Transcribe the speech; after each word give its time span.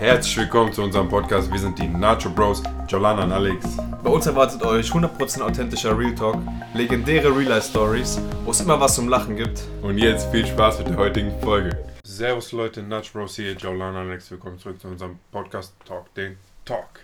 Herzlich 0.00 0.38
willkommen 0.38 0.72
zu 0.72 0.82
unserem 0.82 1.10
Podcast. 1.10 1.52
Wir 1.52 1.58
sind 1.58 1.78
die 1.78 1.86
Nacho 1.86 2.30
Bros, 2.30 2.62
Jolana 2.88 3.24
und 3.24 3.32
Alex. 3.32 3.76
Bei 4.02 4.08
uns 4.08 4.24
erwartet 4.24 4.62
euch 4.62 4.90
100% 4.90 5.42
authentischer 5.42 5.96
Real 5.96 6.14
Talk, 6.14 6.38
legendäre 6.72 7.28
Real 7.28 7.50
Life 7.50 7.68
Stories, 7.68 8.18
wo 8.46 8.50
es 8.50 8.62
immer 8.62 8.80
was 8.80 8.94
zum 8.94 9.08
Lachen 9.10 9.36
gibt. 9.36 9.60
Und 9.82 9.98
jetzt 9.98 10.30
viel 10.30 10.46
Spaß 10.46 10.78
mit 10.78 10.88
der 10.88 10.96
heutigen 10.96 11.38
Folge. 11.42 11.76
Servus 12.02 12.50
Leute, 12.52 12.82
Nacho 12.82 13.10
Bros 13.12 13.36
hier, 13.36 13.52
Jolana 13.52 14.00
und 14.00 14.08
Alex. 14.08 14.30
Willkommen 14.30 14.58
zurück 14.58 14.80
zu 14.80 14.88
unserem 14.88 15.18
Podcast 15.30 15.74
Talk, 15.84 16.14
den 16.14 16.38
Talk. 16.64 17.00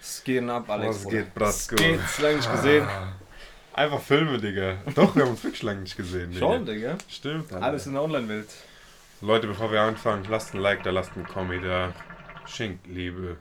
Es 0.00 0.24
geht 0.24 0.48
ab, 0.48 0.68
Alex. 0.68 1.04
Was 1.04 1.08
geht, 1.12 1.32
Bratsko? 1.32 1.76
Es 1.76 1.80
geht, 1.80 2.04
ist 2.04 2.18
lange 2.18 2.36
nicht 2.38 2.52
gesehen. 2.52 2.88
Einfach 3.72 4.00
Filme, 4.00 4.38
Digga. 4.38 4.78
Doch, 4.96 5.14
wir 5.14 5.22
haben 5.22 5.30
uns 5.30 5.44
wirklich 5.44 5.62
lange 5.62 5.82
nicht 5.82 5.96
gesehen, 5.96 6.32
Digga. 6.32 6.44
Schon, 6.44 6.66
Digga. 6.66 6.98
Stimmt. 7.08 7.52
Alter. 7.52 7.64
Alles 7.64 7.86
in 7.86 7.92
der 7.92 8.02
Online-Welt. 8.02 8.48
Leute, 9.20 9.46
bevor 9.46 9.70
wir 9.70 9.80
anfangen, 9.80 10.26
lasst 10.28 10.54
ein 10.54 10.60
Like 10.60 10.82
da, 10.82 10.90
lasst 10.90 11.12
einen 11.14 11.26
Kommi 11.26 11.60
da, 11.60 11.94
schenkt 12.46 12.86
Liebe 12.86 13.36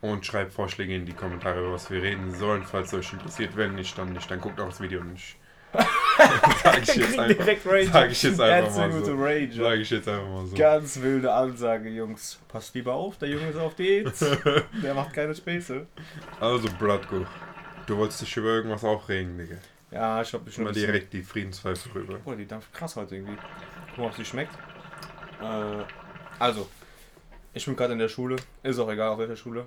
und 0.00 0.24
schreibt 0.26 0.52
Vorschläge 0.52 0.94
in 0.94 1.06
die 1.06 1.12
Kommentare, 1.12 1.60
über 1.60 1.72
was 1.72 1.90
wir 1.90 2.02
reden 2.02 2.34
sollen, 2.34 2.62
falls 2.62 2.92
euch 2.92 3.12
interessiert. 3.12 3.56
Wenn 3.56 3.74
nicht, 3.74 3.96
dann 3.96 4.12
nicht. 4.12 4.30
Dann 4.30 4.40
guckt 4.40 4.60
auch 4.60 4.68
das 4.68 4.80
Video 4.80 5.02
nicht. 5.02 5.36
Sag 6.62 6.82
ich 6.82 6.94
jetzt 6.94 7.18
einfach, 7.18 7.36
Direkt 7.36 7.66
Rage. 7.66 7.88
sag 7.92 8.10
ich 8.10 8.22
jetzt 8.22 8.40
einfach 8.40 8.76
Ganz 8.76 8.76
mal 8.76 9.04
so. 9.04 9.14
Rage. 9.16 9.54
Sag 9.54 9.78
ich 9.78 9.90
jetzt 9.90 10.08
einfach 10.08 10.28
mal 10.28 10.46
so. 10.46 10.56
Ganz 10.56 11.00
wilde 11.00 11.32
Ansage, 11.32 11.88
Jungs. 11.88 12.38
Passt 12.46 12.74
lieber 12.74 12.92
auf, 12.92 13.18
der 13.18 13.30
Junge 13.30 13.48
ist 13.48 13.56
auf 13.56 13.74
Diät. 13.74 14.12
der 14.82 14.94
macht 14.94 15.12
keine 15.12 15.34
Späße. 15.34 15.86
Also, 16.38 16.68
Bratko, 16.78 17.26
du 17.86 17.96
wolltest 17.96 18.22
dich 18.22 18.36
über 18.36 18.50
irgendwas 18.50 18.84
aufregen, 18.84 19.36
Digga. 19.36 19.56
Ja, 19.90 20.22
ich 20.22 20.32
hab 20.32 20.44
mich 20.44 20.54
schon 20.54 20.64
Mal 20.64 20.72
direkt 20.72 21.12
die 21.12 21.22
Friedenspfeife 21.22 21.94
rüber. 21.94 22.18
Boah, 22.24 22.36
die 22.36 22.46
dampft 22.46 22.72
krass 22.72 22.94
heute 22.96 23.16
irgendwie. 23.16 23.36
Guck 23.90 23.98
mal, 23.98 24.06
ob 24.06 24.14
sie 24.14 24.24
schmeckt. 24.24 24.54
Äh, 25.40 25.84
also, 26.38 26.68
ich 27.54 27.64
bin 27.66 27.76
gerade 27.76 27.92
in 27.92 27.98
der 27.98 28.08
Schule. 28.08 28.36
Ist 28.62 28.78
auch 28.78 28.90
egal, 28.90 29.10
auf 29.10 29.18
welcher 29.18 29.36
Schule. 29.36 29.66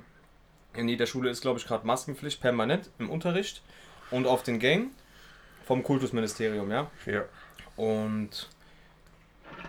In 0.73 0.87
jeder 0.87 1.07
Schule 1.07 1.29
ist, 1.29 1.41
glaube 1.41 1.59
ich, 1.59 1.65
gerade 1.65 1.87
Maskenpflicht 1.87 2.41
permanent 2.41 2.89
im 2.99 3.09
Unterricht 3.09 3.63
und 4.11 4.27
auf 4.27 4.43
den 4.43 4.59
Gang 4.59 4.89
vom 5.65 5.83
Kultusministerium, 5.83 6.69
ja. 6.69 6.91
Ja. 7.05 7.23
Und 7.75 8.49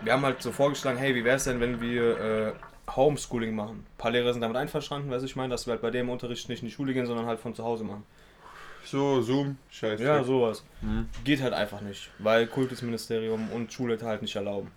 wir 0.03 0.13
haben 0.13 0.23
halt 0.23 0.41
so 0.41 0.51
vorgeschlagen, 0.51 0.97
hey, 0.97 1.15
wie 1.15 1.23
wäre 1.23 1.37
es 1.37 1.45
denn, 1.45 1.59
wenn 1.59 1.81
wir 1.81 2.19
äh, 2.19 2.53
Homeschooling 2.95 3.55
machen? 3.55 3.79
Ein 3.79 3.97
paar 3.97 4.11
Lehrer 4.11 4.33
sind 4.33 4.41
damit 4.41 4.57
einverstanden, 4.57 5.09
weiß 5.09 5.23
ich 5.23 5.35
meine, 5.35 5.49
dass 5.49 5.65
wir 5.65 5.71
halt 5.71 5.81
bei 5.81 5.91
dem 5.91 6.09
Unterricht 6.09 6.47
nicht 6.49 6.61
in 6.61 6.67
die 6.67 6.73
Schule 6.73 6.93
gehen, 6.93 7.05
sondern 7.05 7.25
halt 7.25 7.39
von 7.39 7.55
zu 7.55 7.63
Hause 7.63 7.83
machen. 7.83 8.03
So, 8.85 9.21
Zoom, 9.21 9.57
scheiße. 9.69 10.03
Ja, 10.03 10.23
sowas. 10.23 10.63
Hm. 10.81 11.09
Geht 11.23 11.41
halt 11.41 11.53
einfach 11.53 11.81
nicht, 11.81 12.09
weil 12.19 12.47
Kultusministerium 12.47 13.51
und 13.51 13.71
Schule 13.73 13.97
halt 14.01 14.21
nicht 14.21 14.35
erlauben. 14.35 14.71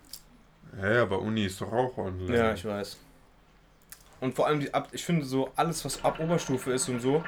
Ja, 0.80 0.92
ja, 0.92 1.02
aber 1.02 1.20
Uni 1.20 1.44
ist 1.44 1.60
doch 1.60 1.72
auch 1.72 1.96
online. 1.98 2.36
Ja, 2.36 2.52
ich 2.52 2.64
weiß. 2.64 2.98
Und 4.22 4.34
vor 4.34 4.46
allem, 4.46 4.60
die, 4.60 4.72
ab, 4.72 4.88
ich 4.92 5.04
finde 5.04 5.26
so, 5.26 5.50
alles 5.56 5.84
was 5.84 6.04
ab 6.04 6.20
Oberstufe 6.20 6.72
ist 6.72 6.88
und 6.88 7.00
so, 7.00 7.22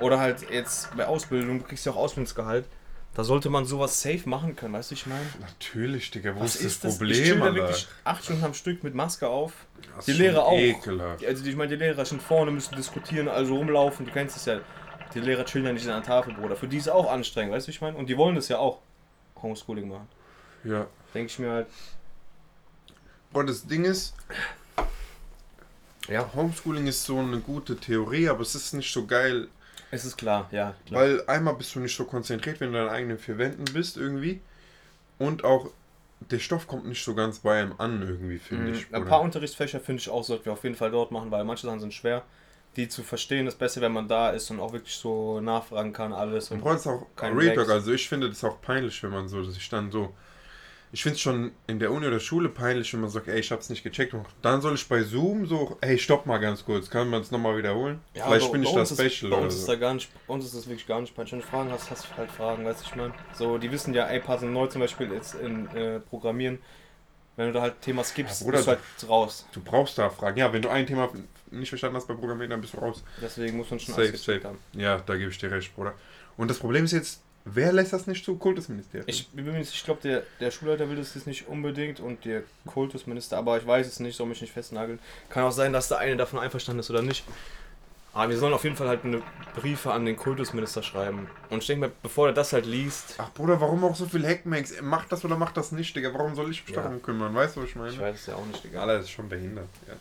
oder 0.00 0.20
halt 0.20 0.48
jetzt 0.50 0.94
bei 0.94 1.06
Ausbildung, 1.06 1.60
du 1.60 1.64
kriegst 1.64 1.86
ja 1.86 1.92
auch 1.92 1.96
Ausbildungsgehalt, 1.96 2.66
da 3.14 3.24
sollte 3.24 3.48
man 3.48 3.64
sowas 3.64 4.02
safe 4.02 4.28
machen 4.28 4.54
können, 4.54 4.74
weißt 4.74 4.90
du, 4.90 4.94
ich 4.94 5.06
meine? 5.06 5.24
Natürlich, 5.40 6.10
Digga, 6.10 6.36
wo 6.36 6.40
Was 6.40 6.56
ist 6.56 6.84
das 6.84 7.00
Ich 7.00 7.12
chill 7.12 7.38
Problem, 7.38 7.40
da 7.40 7.44
Alter? 7.46 7.54
wirklich 7.56 7.88
acht 8.04 8.24
Stunden 8.24 8.44
am 8.44 8.52
Stück 8.52 8.84
mit 8.84 8.94
Maske 8.94 9.26
auf. 9.26 9.52
Das 9.96 10.04
die 10.04 10.10
ist 10.10 10.18
Lehrer 10.18 10.44
auch. 10.44 10.58
Ekelhaft. 10.58 11.24
Also 11.24 11.46
ich 11.46 11.56
meine, 11.56 11.70
die 11.70 11.82
Lehrer 11.82 12.04
sind 12.04 12.20
vorne, 12.20 12.50
müssen 12.50 12.76
diskutieren, 12.76 13.28
also 13.28 13.56
rumlaufen, 13.56 14.04
du 14.04 14.12
kennst 14.12 14.36
es 14.36 14.44
ja. 14.44 14.60
Die 15.14 15.20
Lehrer 15.20 15.46
chillen 15.46 15.64
ja 15.64 15.72
nicht 15.72 15.88
an 15.88 15.94
der 15.94 16.02
Tafel, 16.02 16.34
Bruder. 16.34 16.56
Für 16.56 16.68
die 16.68 16.76
ist 16.76 16.82
es 16.88 16.92
auch 16.92 17.10
anstrengend, 17.10 17.54
weißt 17.54 17.66
du, 17.66 17.70
ich 17.70 17.80
meine? 17.80 17.96
Und 17.96 18.10
die 18.10 18.18
wollen 18.18 18.34
das 18.34 18.48
ja 18.48 18.58
auch, 18.58 18.80
Homeschooling 19.40 19.88
machen. 19.88 20.08
Ja. 20.64 20.86
Denke 21.14 21.30
ich 21.30 21.38
mir 21.38 21.50
halt, 21.50 21.66
Boah, 23.32 23.44
das 23.44 23.66
Ding 23.66 23.84
ist, 23.86 24.14
ja, 26.08 26.30
Homeschooling 26.34 26.86
ist 26.86 27.04
so 27.04 27.18
eine 27.18 27.40
gute 27.40 27.76
Theorie, 27.76 28.28
aber 28.28 28.40
es 28.40 28.54
ist 28.54 28.72
nicht 28.74 28.92
so 28.92 29.06
geil, 29.06 29.48
es 29.90 30.04
ist 30.04 30.16
klar, 30.16 30.48
ja, 30.50 30.74
klar. 30.86 31.00
weil 31.00 31.24
einmal 31.28 31.54
bist 31.54 31.74
du 31.74 31.80
nicht 31.80 31.96
so 31.96 32.04
konzentriert, 32.04 32.60
wenn 32.60 32.72
du 32.72 32.78
in 32.78 32.86
deinen 32.86 32.94
eigenen 32.94 33.18
vier 33.18 33.38
Wänden 33.38 33.64
bist 33.72 33.96
irgendwie 33.96 34.40
und 35.18 35.44
auch 35.44 35.70
der 36.20 36.38
Stoff 36.38 36.66
kommt 36.66 36.86
nicht 36.86 37.04
so 37.04 37.14
ganz 37.14 37.40
bei 37.40 37.60
einem 37.60 37.74
an 37.78 38.02
irgendwie, 38.02 38.38
finde 38.38 38.72
ich. 38.72 38.88
Mhm. 38.88 38.96
Ein 38.96 39.04
paar 39.04 39.20
Unterrichtsfächer 39.20 39.80
finde 39.80 40.00
ich 40.00 40.08
auch, 40.08 40.24
sollten 40.24 40.46
wir 40.46 40.52
auf 40.52 40.64
jeden 40.64 40.74
Fall 40.74 40.90
dort 40.90 41.12
machen, 41.12 41.30
weil 41.30 41.44
manche 41.44 41.66
Sachen 41.66 41.80
sind 41.80 41.94
schwer. 41.94 42.22
Die 42.76 42.88
zu 42.88 43.02
verstehen 43.02 43.46
ist 43.46 43.58
besser, 43.58 43.80
wenn 43.80 43.92
man 43.92 44.06
da 44.08 44.30
ist 44.30 44.50
und 44.50 44.60
auch 44.60 44.72
wirklich 44.72 44.94
so 44.94 45.40
nachfragen 45.40 45.92
kann, 45.92 46.12
alles. 46.12 46.50
Und 46.50 46.62
Und 46.62 46.76
ist 46.76 46.86
auch 46.86 47.06
kein 47.16 47.36
Real 47.36 47.54
Talk, 47.54 47.70
also 47.70 47.92
ich 47.92 48.08
finde 48.08 48.28
das 48.28 48.44
auch 48.44 48.60
peinlich, 48.60 49.02
wenn 49.02 49.10
man 49.10 49.28
so 49.28 49.42
sich 49.44 49.68
dann 49.68 49.90
so. 49.90 50.12
Ich 50.96 51.02
finde 51.02 51.16
es 51.16 51.20
schon 51.20 51.52
in 51.66 51.78
der 51.78 51.92
Uni 51.92 52.06
oder 52.06 52.18
Schule 52.20 52.48
peinlich, 52.48 52.90
wenn 52.94 53.02
man 53.02 53.10
sagt, 53.10 53.28
ey, 53.28 53.38
ich 53.38 53.52
hab's 53.52 53.68
nicht 53.68 53.82
gecheckt. 53.82 54.14
Und 54.14 54.24
dann 54.40 54.62
soll 54.62 54.76
ich 54.76 54.88
bei 54.88 55.02
Zoom 55.02 55.44
so, 55.44 55.76
ey, 55.82 55.98
stopp 55.98 56.24
mal 56.24 56.38
ganz 56.38 56.64
kurz, 56.64 56.88
kann 56.88 57.10
man 57.10 57.20
es 57.20 57.30
nochmal 57.30 57.58
wiederholen? 57.58 58.00
ja, 58.14 58.24
Vielleicht 58.24 58.46
bei- 58.46 58.52
bin 58.52 58.62
ich 58.62 58.68
bei 58.70 58.74
da 58.76 58.80
uns 58.80 58.90
ist- 58.92 58.98
special 59.12 59.30
Bei 59.30 59.36
oder 59.36 59.44
uns 59.44 59.54
ist 59.56 59.66
so. 59.66 59.72
da 59.72 59.78
gar 59.78 59.92
nicht, 59.92 60.08
bei 60.26 60.32
uns 60.32 60.46
ist 60.46 60.54
das 60.54 60.66
wirklich 60.66 60.86
gar 60.86 60.98
nicht 61.02 61.14
peinlich. 61.14 61.32
Wenn 61.32 61.40
du 61.40 61.46
Fragen 61.46 61.70
hast, 61.70 61.90
hast 61.90 62.06
du 62.10 62.16
halt 62.16 62.30
Fragen, 62.30 62.64
weißt 62.64 62.80
du, 62.80 62.84
ich 62.88 62.96
meine. 62.96 63.12
So, 63.34 63.58
die 63.58 63.70
wissen 63.70 63.92
ja, 63.92 64.06
ey, 64.06 64.20
passen 64.20 64.54
neu 64.54 64.68
zum 64.68 64.80
Beispiel 64.80 65.12
jetzt 65.12 65.34
in 65.34 65.66
äh, 65.76 66.00
Programmieren. 66.00 66.60
Wenn 67.36 67.48
du 67.48 67.52
da 67.52 67.60
halt 67.60 67.82
Thema 67.82 68.02
skippst, 68.02 68.46
Ja, 68.46 68.50
bist 68.52 68.66
du 68.66 68.70
halt 68.70 68.80
raus. 69.06 69.46
Du 69.52 69.60
brauchst 69.60 69.98
da 69.98 70.08
Fragen. 70.08 70.38
Ja, 70.38 70.50
wenn 70.54 70.62
du 70.62 70.70
ein 70.70 70.86
Thema 70.86 71.10
nicht 71.50 71.68
verstanden 71.68 71.96
hast 71.98 72.08
beim 72.08 72.16
Programmieren, 72.16 72.48
dann 72.52 72.62
bist 72.62 72.72
du 72.72 72.78
raus. 72.78 73.04
Deswegen 73.20 73.58
muss 73.58 73.68
man 73.70 73.78
schon 73.80 73.92
Safe, 73.94 74.16
safe. 74.16 74.40
haben. 74.44 74.58
Ja, 74.72 74.96
da 75.04 75.14
gebe 75.14 75.30
ich 75.30 75.36
dir 75.36 75.50
recht, 75.50 75.76
Bruder. 75.76 75.92
Und 76.38 76.48
das 76.50 76.58
Problem 76.58 76.86
ist 76.86 76.92
jetzt, 76.92 77.20
wer 77.46 77.72
lässt 77.72 77.92
das 77.92 78.06
nicht 78.06 78.24
zu? 78.24 78.36
Kultusministerium. 78.36 79.08
Ich, 79.08 79.28
ich 79.34 79.84
glaube, 79.84 80.00
der, 80.02 80.22
der 80.40 80.50
Schulleiter 80.50 80.88
will 80.90 80.96
das 80.96 81.14
jetzt 81.14 81.26
nicht 81.26 81.48
unbedingt 81.48 82.00
und 82.00 82.24
der 82.24 82.42
Kultusminister, 82.66 83.38
aber 83.38 83.56
ich 83.56 83.66
weiß 83.66 83.86
es 83.86 84.00
nicht, 84.00 84.16
soll 84.16 84.26
mich 84.26 84.40
nicht 84.42 84.52
festnageln. 84.52 84.98
Kann 85.30 85.44
auch 85.44 85.52
sein, 85.52 85.72
dass 85.72 85.88
der 85.88 85.98
eine 85.98 86.16
davon 86.16 86.38
einverstanden 86.38 86.80
ist 86.80 86.90
oder 86.90 87.02
nicht. 87.02 87.24
Aber 88.12 88.30
wir 88.30 88.38
sollen 88.38 88.54
auf 88.54 88.64
jeden 88.64 88.76
Fall 88.76 88.88
halt 88.88 89.04
eine 89.04 89.20
Briefe 89.56 89.92
an 89.92 90.06
den 90.06 90.16
Kultusminister 90.16 90.82
schreiben. 90.82 91.28
Und 91.50 91.58
ich 91.58 91.66
denke 91.66 91.88
mal, 91.88 91.92
bevor 92.02 92.28
er 92.28 92.32
das 92.32 92.52
halt 92.54 92.64
liest, 92.64 93.14
Ach 93.18 93.30
Bruder, 93.34 93.60
warum 93.60 93.84
auch 93.84 93.94
so 93.94 94.06
viel 94.06 94.26
Hackmax? 94.26 94.80
Macht 94.80 95.12
das 95.12 95.22
oder 95.24 95.36
macht 95.36 95.56
das 95.58 95.70
nicht, 95.72 95.94
Digga? 95.94 96.14
Warum 96.14 96.34
soll 96.34 96.50
ich 96.50 96.66
mich 96.66 96.74
Ja. 96.74 96.82
darum 96.82 97.02
kümmern? 97.02 97.34
Weißt 97.34 97.56
du, 97.56 97.62
was 97.62 97.68
ich 97.68 97.76
meine? 97.76 97.90
ich 97.92 98.00
weiß 98.00 98.14
es 98.18 98.26
ja 98.26 98.34
auch 98.36 98.46
nicht, 98.46 98.64
egal. 98.64 98.82
Alter, 98.88 98.94
das 98.96 99.04
ist 99.04 99.10
schon 99.10 99.28
behindert. 99.28 99.68
Ja. 99.86 99.94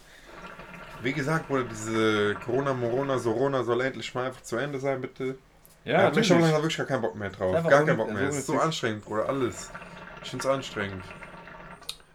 Wie 1.03 1.11
gesagt, 1.11 1.50
Bruder, 1.50 1.66
diese 1.66 2.35
Corona, 2.35 2.73
Morona, 2.73 3.19
Sorona 3.19 3.63
soll 3.63 3.81
endlich 3.81 4.13
mal 4.16 4.28
einfach 4.28 4.41
zu 4.44 4.55
Ende 4.55 4.79
sein, 4.79 5.01
bitte. 5.01 5.38
Ja, 5.85 6.09
ich 6.09 6.31
habe 6.31 6.41
langsam 6.41 6.62
wirklich 6.62 6.78
gar 6.78 6.85
keinen 6.88 7.01
Bock 7.01 7.16
mehr 7.16 7.29
drauf. 7.29 7.53
Gar 7.53 7.85
keinen 7.85 7.97
Bock 7.97 8.12
mehr. 8.12 8.23
Es 8.23 8.38
ist 8.38 8.47
so 8.47 8.59
anstrengend, 8.59 9.06
Bruder, 9.06 9.29
alles. 9.29 9.69
Ich 10.23 10.29
find's 10.31 10.46
anstrengend. 10.46 11.03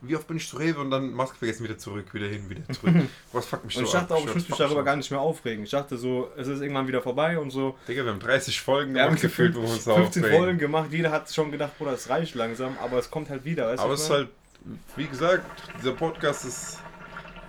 Wie 0.03 0.16
oft 0.16 0.26
bin 0.26 0.38
ich 0.38 0.48
zu 0.48 0.56
Rewe 0.56 0.81
und 0.81 0.91
dann 0.91 1.12
Maske 1.12 1.36
vergessen, 1.36 1.62
wieder 1.62 1.76
zurück, 1.76 2.14
wieder 2.14 2.26
hin, 2.26 2.48
wieder 2.48 2.62
zurück. 2.72 2.94
Was 3.32 3.47
fuckt 3.47 3.66
mich 3.66 3.76
Und 3.76 3.84
so 3.84 3.86
ich 3.86 3.92
dachte 3.92 4.14
ab? 4.14 4.20
auch, 4.20 4.26
ich 4.26 4.34
muss 4.34 4.48
mich 4.48 4.58
darüber 4.58 4.82
gar 4.82 4.97
nicht 4.97 5.10
mehr 5.10 5.20
aufregen. 5.20 5.62
Ich 5.64 5.70
dachte 5.70 5.98
so, 5.98 6.31
es 6.38 6.48
ist 6.48 6.62
irgendwann 6.62 6.88
wieder 6.88 7.03
vorbei 7.03 7.38
und 7.38 7.50
so. 7.50 7.76
Digga, 7.86 8.04
wir 8.04 8.12
haben 8.12 8.19
30 8.19 8.60
Folgen 8.62 8.94
Wir 8.94 9.03
haben 9.03 9.08
gemacht, 9.08 9.20
gefühlt, 9.22 9.54
wo 9.54 9.60
wir 9.60 9.69
uns 9.69 9.84
da 9.84 9.94
15 9.94 10.22
aufregen. 10.22 10.42
Folgen 10.42 10.58
gemacht, 10.58 10.88
jeder 10.91 11.10
hat 11.10 11.31
schon 11.32 11.52
gedacht, 11.52 11.76
Bruder, 11.76 11.92
es 11.92 12.08
reicht 12.08 12.34
langsam, 12.34 12.76
aber 12.82 12.98
es 12.98 13.10
kommt 13.10 13.28
halt 13.28 13.44
wieder? 13.44 13.69
Aber 13.78 13.92
es 13.92 14.00
ist 14.00 14.10
halt, 14.10 14.28
wie 14.97 15.06
gesagt, 15.06 15.44
dieser 15.78 15.92
Podcast 15.92 16.47
ist 16.47 16.78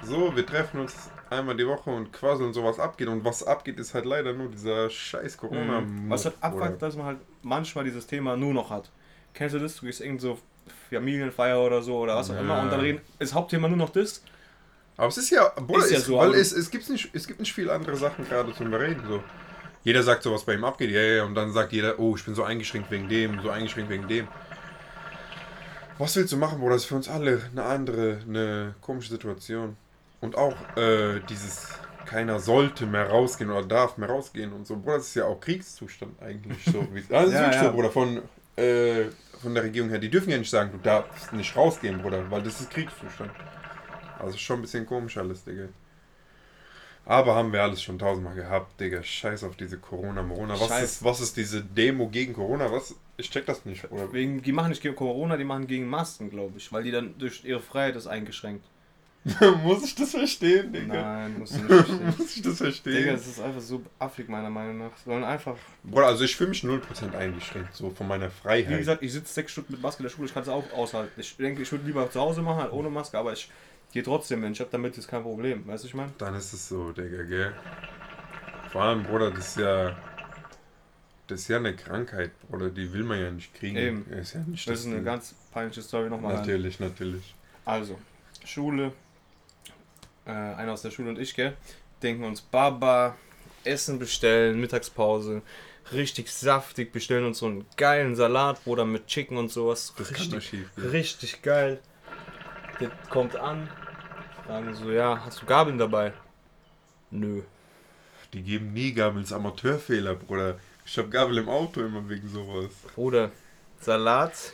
so, 0.03 0.35
wir 0.35 0.45
treffen 0.45 0.81
uns 0.81 0.93
einmal 1.31 1.55
die 1.55 1.65
Woche 1.67 1.89
und 1.89 2.11
quasseln 2.13 2.53
so 2.53 2.63
was 2.63 2.79
abgeht. 2.79 3.07
Und 3.07 3.23
was 3.25 3.43
abgeht, 3.43 3.79
ist 3.79 3.93
halt 3.93 4.05
leider 4.05 4.33
nur 4.33 4.49
dieser 4.49 4.89
scheiß 4.89 5.37
corona 5.37 5.81
Mhm. 5.81 6.09
Was 6.09 6.25
halt 6.25 6.35
abfuckt, 6.41 6.81
dass 6.81 6.95
man 6.95 7.05
halt 7.07 7.17
manchmal 7.41 7.83
dieses 7.85 8.05
Thema 8.07 8.35
nur 8.37 8.53
noch 8.53 8.69
hat. 8.69 8.89
Kennst 9.33 9.55
du 9.55 9.59
das? 9.59 9.77
Du 9.77 9.85
gehst 9.85 10.01
irgend 10.01 10.21
so 10.21 10.37
Familienfeier 10.89 11.59
oder 11.61 11.81
so 11.81 11.97
oder 11.97 12.15
was 12.15 12.29
auch 12.29 12.35
Ja. 12.35 12.41
immer 12.41 12.61
und 12.61 12.69
dann 12.71 12.81
reden, 12.81 13.01
ist 13.19 13.33
Hauptthema 13.33 13.67
nur 13.67 13.77
noch 13.77 13.89
das. 13.89 14.23
Aber 14.97 15.07
es 15.07 15.17
ist 15.17 15.29
ja, 15.29 15.47
Bruder, 15.55 15.79
Ist 15.85 15.91
ja 15.91 15.97
es, 15.97 16.05
so, 16.05 16.17
weil 16.17 16.27
aber- 16.29 16.37
es, 16.37 16.51
es, 16.51 16.69
gibt 16.69 16.87
nicht, 16.89 17.09
es 17.15 17.25
gibt 17.27 17.39
nicht 17.39 17.53
viele 17.53 17.71
andere 17.73 17.95
Sachen 17.95 18.27
gerade 18.27 18.53
zum 18.53 18.69
Bereden. 18.69 19.01
So. 19.07 19.23
Jeder 19.83 20.03
sagt 20.03 20.21
so, 20.21 20.31
was 20.33 20.43
bei 20.43 20.53
ihm 20.53 20.63
abgeht, 20.63 20.91
ja, 20.91 21.01
ja, 21.01 21.23
und 21.23 21.33
dann 21.33 21.51
sagt 21.53 21.71
jeder, 21.71 21.97
oh, 21.97 22.15
ich 22.15 22.23
bin 22.23 22.35
so 22.35 22.43
eingeschränkt 22.43 22.91
wegen 22.91 23.09
dem, 23.09 23.41
so 23.41 23.49
eingeschränkt 23.49 23.89
wegen 23.89 24.07
dem. 24.07 24.27
Was 25.97 26.15
willst 26.15 26.33
du 26.33 26.37
machen, 26.37 26.59
Bruder? 26.59 26.73
Das 26.73 26.83
ist 26.83 26.87
für 26.89 26.95
uns 26.95 27.07
alle 27.09 27.41
eine 27.51 27.63
andere, 27.63 28.19
eine 28.27 28.75
komische 28.81 29.09
Situation. 29.11 29.77
Und 30.21 30.37
auch 30.37 30.55
äh, 30.77 31.19
dieses, 31.29 31.67
keiner 32.05 32.39
sollte 32.39 32.85
mehr 32.85 33.09
rausgehen 33.09 33.49
oder 33.49 33.63
darf 33.63 33.97
mehr 33.97 34.09
rausgehen 34.09 34.53
und 34.53 34.67
so. 34.67 34.77
Bruder, 34.77 34.97
das 34.97 35.07
ist 35.07 35.15
ja 35.15 35.25
auch 35.25 35.39
Kriegszustand 35.39 36.21
eigentlich 36.21 36.63
so. 36.65 36.85
Wie, 36.93 36.99
also 37.13 37.13
das 37.13 37.25
ist 37.27 37.33
Ja, 37.33 37.51
ja. 37.51 37.63
so, 37.63 37.71
Bruder, 37.71 37.89
von, 37.89 38.21
äh, 38.55 39.05
von 39.41 39.55
der 39.55 39.63
Regierung 39.63 39.89
her. 39.89 39.99
Die 39.99 40.09
dürfen 40.09 40.29
ja 40.29 40.37
nicht 40.37 40.49
sagen, 40.49 40.71
du 40.71 40.77
darfst 40.77 41.33
nicht 41.33 41.55
rausgehen, 41.55 42.01
Bruder, 42.01 42.29
weil 42.29 42.43
das 42.43 42.61
ist 42.61 42.69
Kriegszustand. 42.69 43.31
Also 44.19 44.37
schon 44.37 44.59
ein 44.59 44.61
bisschen 44.61 44.85
komisch 44.85 45.17
alles, 45.17 45.43
Digga. 45.43 45.69
Aber 47.05 47.33
haben 47.33 47.51
wir 47.51 47.63
alles 47.63 47.81
schon 47.81 47.97
tausendmal 47.97 48.35
gehabt, 48.35 48.79
Digga. 48.79 49.01
Scheiß 49.01 49.43
auf 49.43 49.55
diese 49.55 49.79
Corona-Morona. 49.79 50.53
Was 50.53 50.67
Scheiß. 50.67 50.83
ist, 50.83 51.03
was 51.03 51.19
ist 51.19 51.35
diese 51.35 51.63
Demo 51.63 52.07
gegen 52.07 52.33
Corona? 52.33 52.71
Was? 52.71 52.95
Ich 53.17 53.31
check 53.31 53.45
das 53.47 53.65
nicht, 53.65 53.89
Bruder. 53.89 54.13
Wegen, 54.13 54.41
die 54.43 54.51
machen 54.51 54.69
nicht 54.69 54.83
gegen 54.83 54.95
Corona, 54.95 55.35
die 55.37 55.43
machen 55.43 55.65
gegen 55.65 55.87
Masken, 55.87 56.29
glaube 56.29 56.57
ich, 56.57 56.71
weil 56.71 56.83
die 56.83 56.91
dann 56.91 57.17
durch 57.17 57.43
ihre 57.43 57.59
Freiheit 57.59 57.95
ist 57.95 58.05
eingeschränkt. 58.07 58.65
Muss 59.63 59.83
ich 59.83 59.93
das 59.93 60.11
verstehen, 60.11 60.73
Digga? 60.73 60.93
Nein, 60.93 61.37
musst 61.37 61.53
du 61.53 61.59
nicht 61.59 61.67
verstehen. 61.85 62.13
Muss 62.17 62.35
ich 62.35 62.41
das 62.41 62.57
verstehen? 62.57 62.93
Digga, 62.93 63.11
das 63.13 63.27
ist 63.27 63.39
einfach 63.39 63.61
so 63.61 63.83
affig 63.99 64.27
meiner 64.27 64.49
Meinung 64.49 64.79
nach. 64.79 64.97
Sollen 65.05 65.23
einfach. 65.23 65.55
Bruder, 65.83 66.07
also 66.07 66.23
ich 66.23 66.35
fühle 66.35 66.49
mich 66.49 66.63
0% 66.63 67.15
eingeschränkt, 67.15 67.75
so 67.75 67.91
von 67.91 68.07
meiner 68.07 68.31
Freiheit. 68.31 68.69
Wie 68.73 68.77
gesagt, 68.77 69.03
ich 69.03 69.13
sitze 69.13 69.31
sechs 69.33 69.51
Stunden 69.51 69.73
mit 69.73 69.81
Maske 69.81 70.01
in 70.01 70.05
der 70.05 70.09
Schule, 70.09 70.27
ich 70.27 70.33
kann 70.33 70.43
es 70.43 70.49
auch 70.49 70.63
aushalten. 70.73 71.19
Ich 71.19 71.37
denke, 71.37 71.61
ich 71.61 71.71
würde 71.71 71.85
lieber 71.85 72.09
zu 72.09 72.19
Hause 72.19 72.41
machen, 72.41 72.61
halt 72.61 72.73
ohne 72.73 72.89
Maske, 72.89 73.17
aber 73.17 73.33
ich 73.33 73.49
Geht 73.91 74.05
trotzdem, 74.05 74.39
Mensch, 74.39 74.57
ich 74.59 74.65
hab 74.65 74.71
damit 74.71 74.95
jetzt 74.95 75.07
kein 75.07 75.21
Problem, 75.21 75.67
weißt 75.67 75.83
du, 75.83 75.87
ich 75.89 75.93
meine? 75.93 76.13
Dann 76.17 76.33
ist 76.35 76.53
es 76.53 76.69
so, 76.69 76.93
Digga, 76.93 77.23
gell? 77.23 77.53
Vor 78.71 78.83
allem, 78.83 79.03
Bruder, 79.03 79.31
das 79.31 79.49
ist 79.49 79.57
ja. 79.57 79.97
Das 81.27 81.41
ist 81.41 81.47
ja 81.49 81.57
eine 81.57 81.75
Krankheit, 81.75 82.31
Bruder, 82.49 82.69
die 82.69 82.91
will 82.91 83.03
man 83.03 83.19
ja 83.19 83.31
nicht 83.31 83.53
kriegen. 83.53 83.77
Eben. 83.77 84.05
Das 84.09 84.19
ist 84.19 84.33
ja 84.33 84.41
nicht 84.41 84.67
Das 84.67 84.79
ist 84.79 84.87
eine 84.87 85.03
ganz 85.03 85.35
peinliche 85.51 85.81
Story 85.81 86.09
nochmal. 86.09 86.35
Natürlich, 86.35 86.79
natürlich. 86.79 87.35
Also, 87.65 87.99
Schule, 88.45 88.93
äh, 90.31 90.55
einer 90.55 90.73
aus 90.73 90.81
der 90.81 90.91
Schule 90.91 91.09
und 91.09 91.19
ich, 91.19 91.35
gell, 91.35 91.55
denken 92.01 92.23
uns, 92.23 92.41
Baba, 92.41 93.15
Essen 93.63 93.99
bestellen, 93.99 94.59
Mittagspause, 94.59 95.41
richtig 95.91 96.31
saftig, 96.31 96.91
bestellen 96.91 97.25
uns 97.25 97.39
so 97.39 97.47
einen 97.47 97.65
geilen 97.77 98.15
Salat, 98.15 98.63
Bruder, 98.63 98.85
mit 98.85 99.07
Chicken 99.07 99.37
und 99.37 99.51
sowas. 99.51 99.93
Das 99.97 100.11
richtig, 100.11 100.43
schief 100.43 100.75
gehen. 100.75 100.89
richtig 100.89 101.41
geil. 101.41 101.79
Der 102.79 102.89
kommt 103.09 103.35
an, 103.35 103.69
fragen 104.45 104.73
so, 104.73 104.91
ja, 104.91 105.23
hast 105.25 105.41
du 105.41 105.45
Gabeln 105.45 105.77
dabei? 105.77 106.13
Nö. 107.11 107.41
Die 108.33 108.41
geben 108.41 108.73
nie 108.73 108.93
Gabel, 108.93 109.21
das 109.21 109.31
ist 109.31 109.35
Amateurfehler, 109.35 110.15
Bruder. 110.15 110.57
Ich 110.85 110.97
hab 110.97 111.11
Gabel 111.11 111.37
im 111.37 111.49
Auto 111.49 111.81
immer 111.81 112.07
wegen 112.09 112.27
sowas. 112.27 112.71
Bruder, 112.95 113.31
Salat 113.79 114.53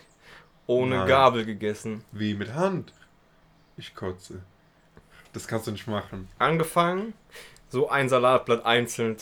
ohne 0.65 0.97
Nein. 0.97 1.07
Gabel 1.07 1.45
gegessen. 1.45 2.03
Wie 2.11 2.33
mit 2.33 2.53
Hand. 2.53 2.91
Ich 3.77 3.95
kotze. 3.95 4.41
Das 5.37 5.47
kannst 5.47 5.67
du 5.67 5.71
nicht 5.71 5.87
machen. 5.87 6.27
angefangen, 6.39 7.13
so 7.69 7.89
ein 7.89 8.09
Salatblatt 8.09 8.65
einzeln, 8.65 9.17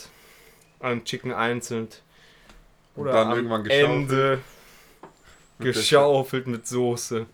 ein 0.80 1.04
Chicken 1.04 1.32
einzeln. 1.32 1.88
Und 2.94 3.06
dann 3.06 3.28
am 3.28 3.36
irgendwann 3.36 3.64
geschaufelt. 3.64 3.90
Ende 3.90 4.38
geschaufelt 5.58 6.46
mit 6.46 6.66
Soße. 6.66 7.26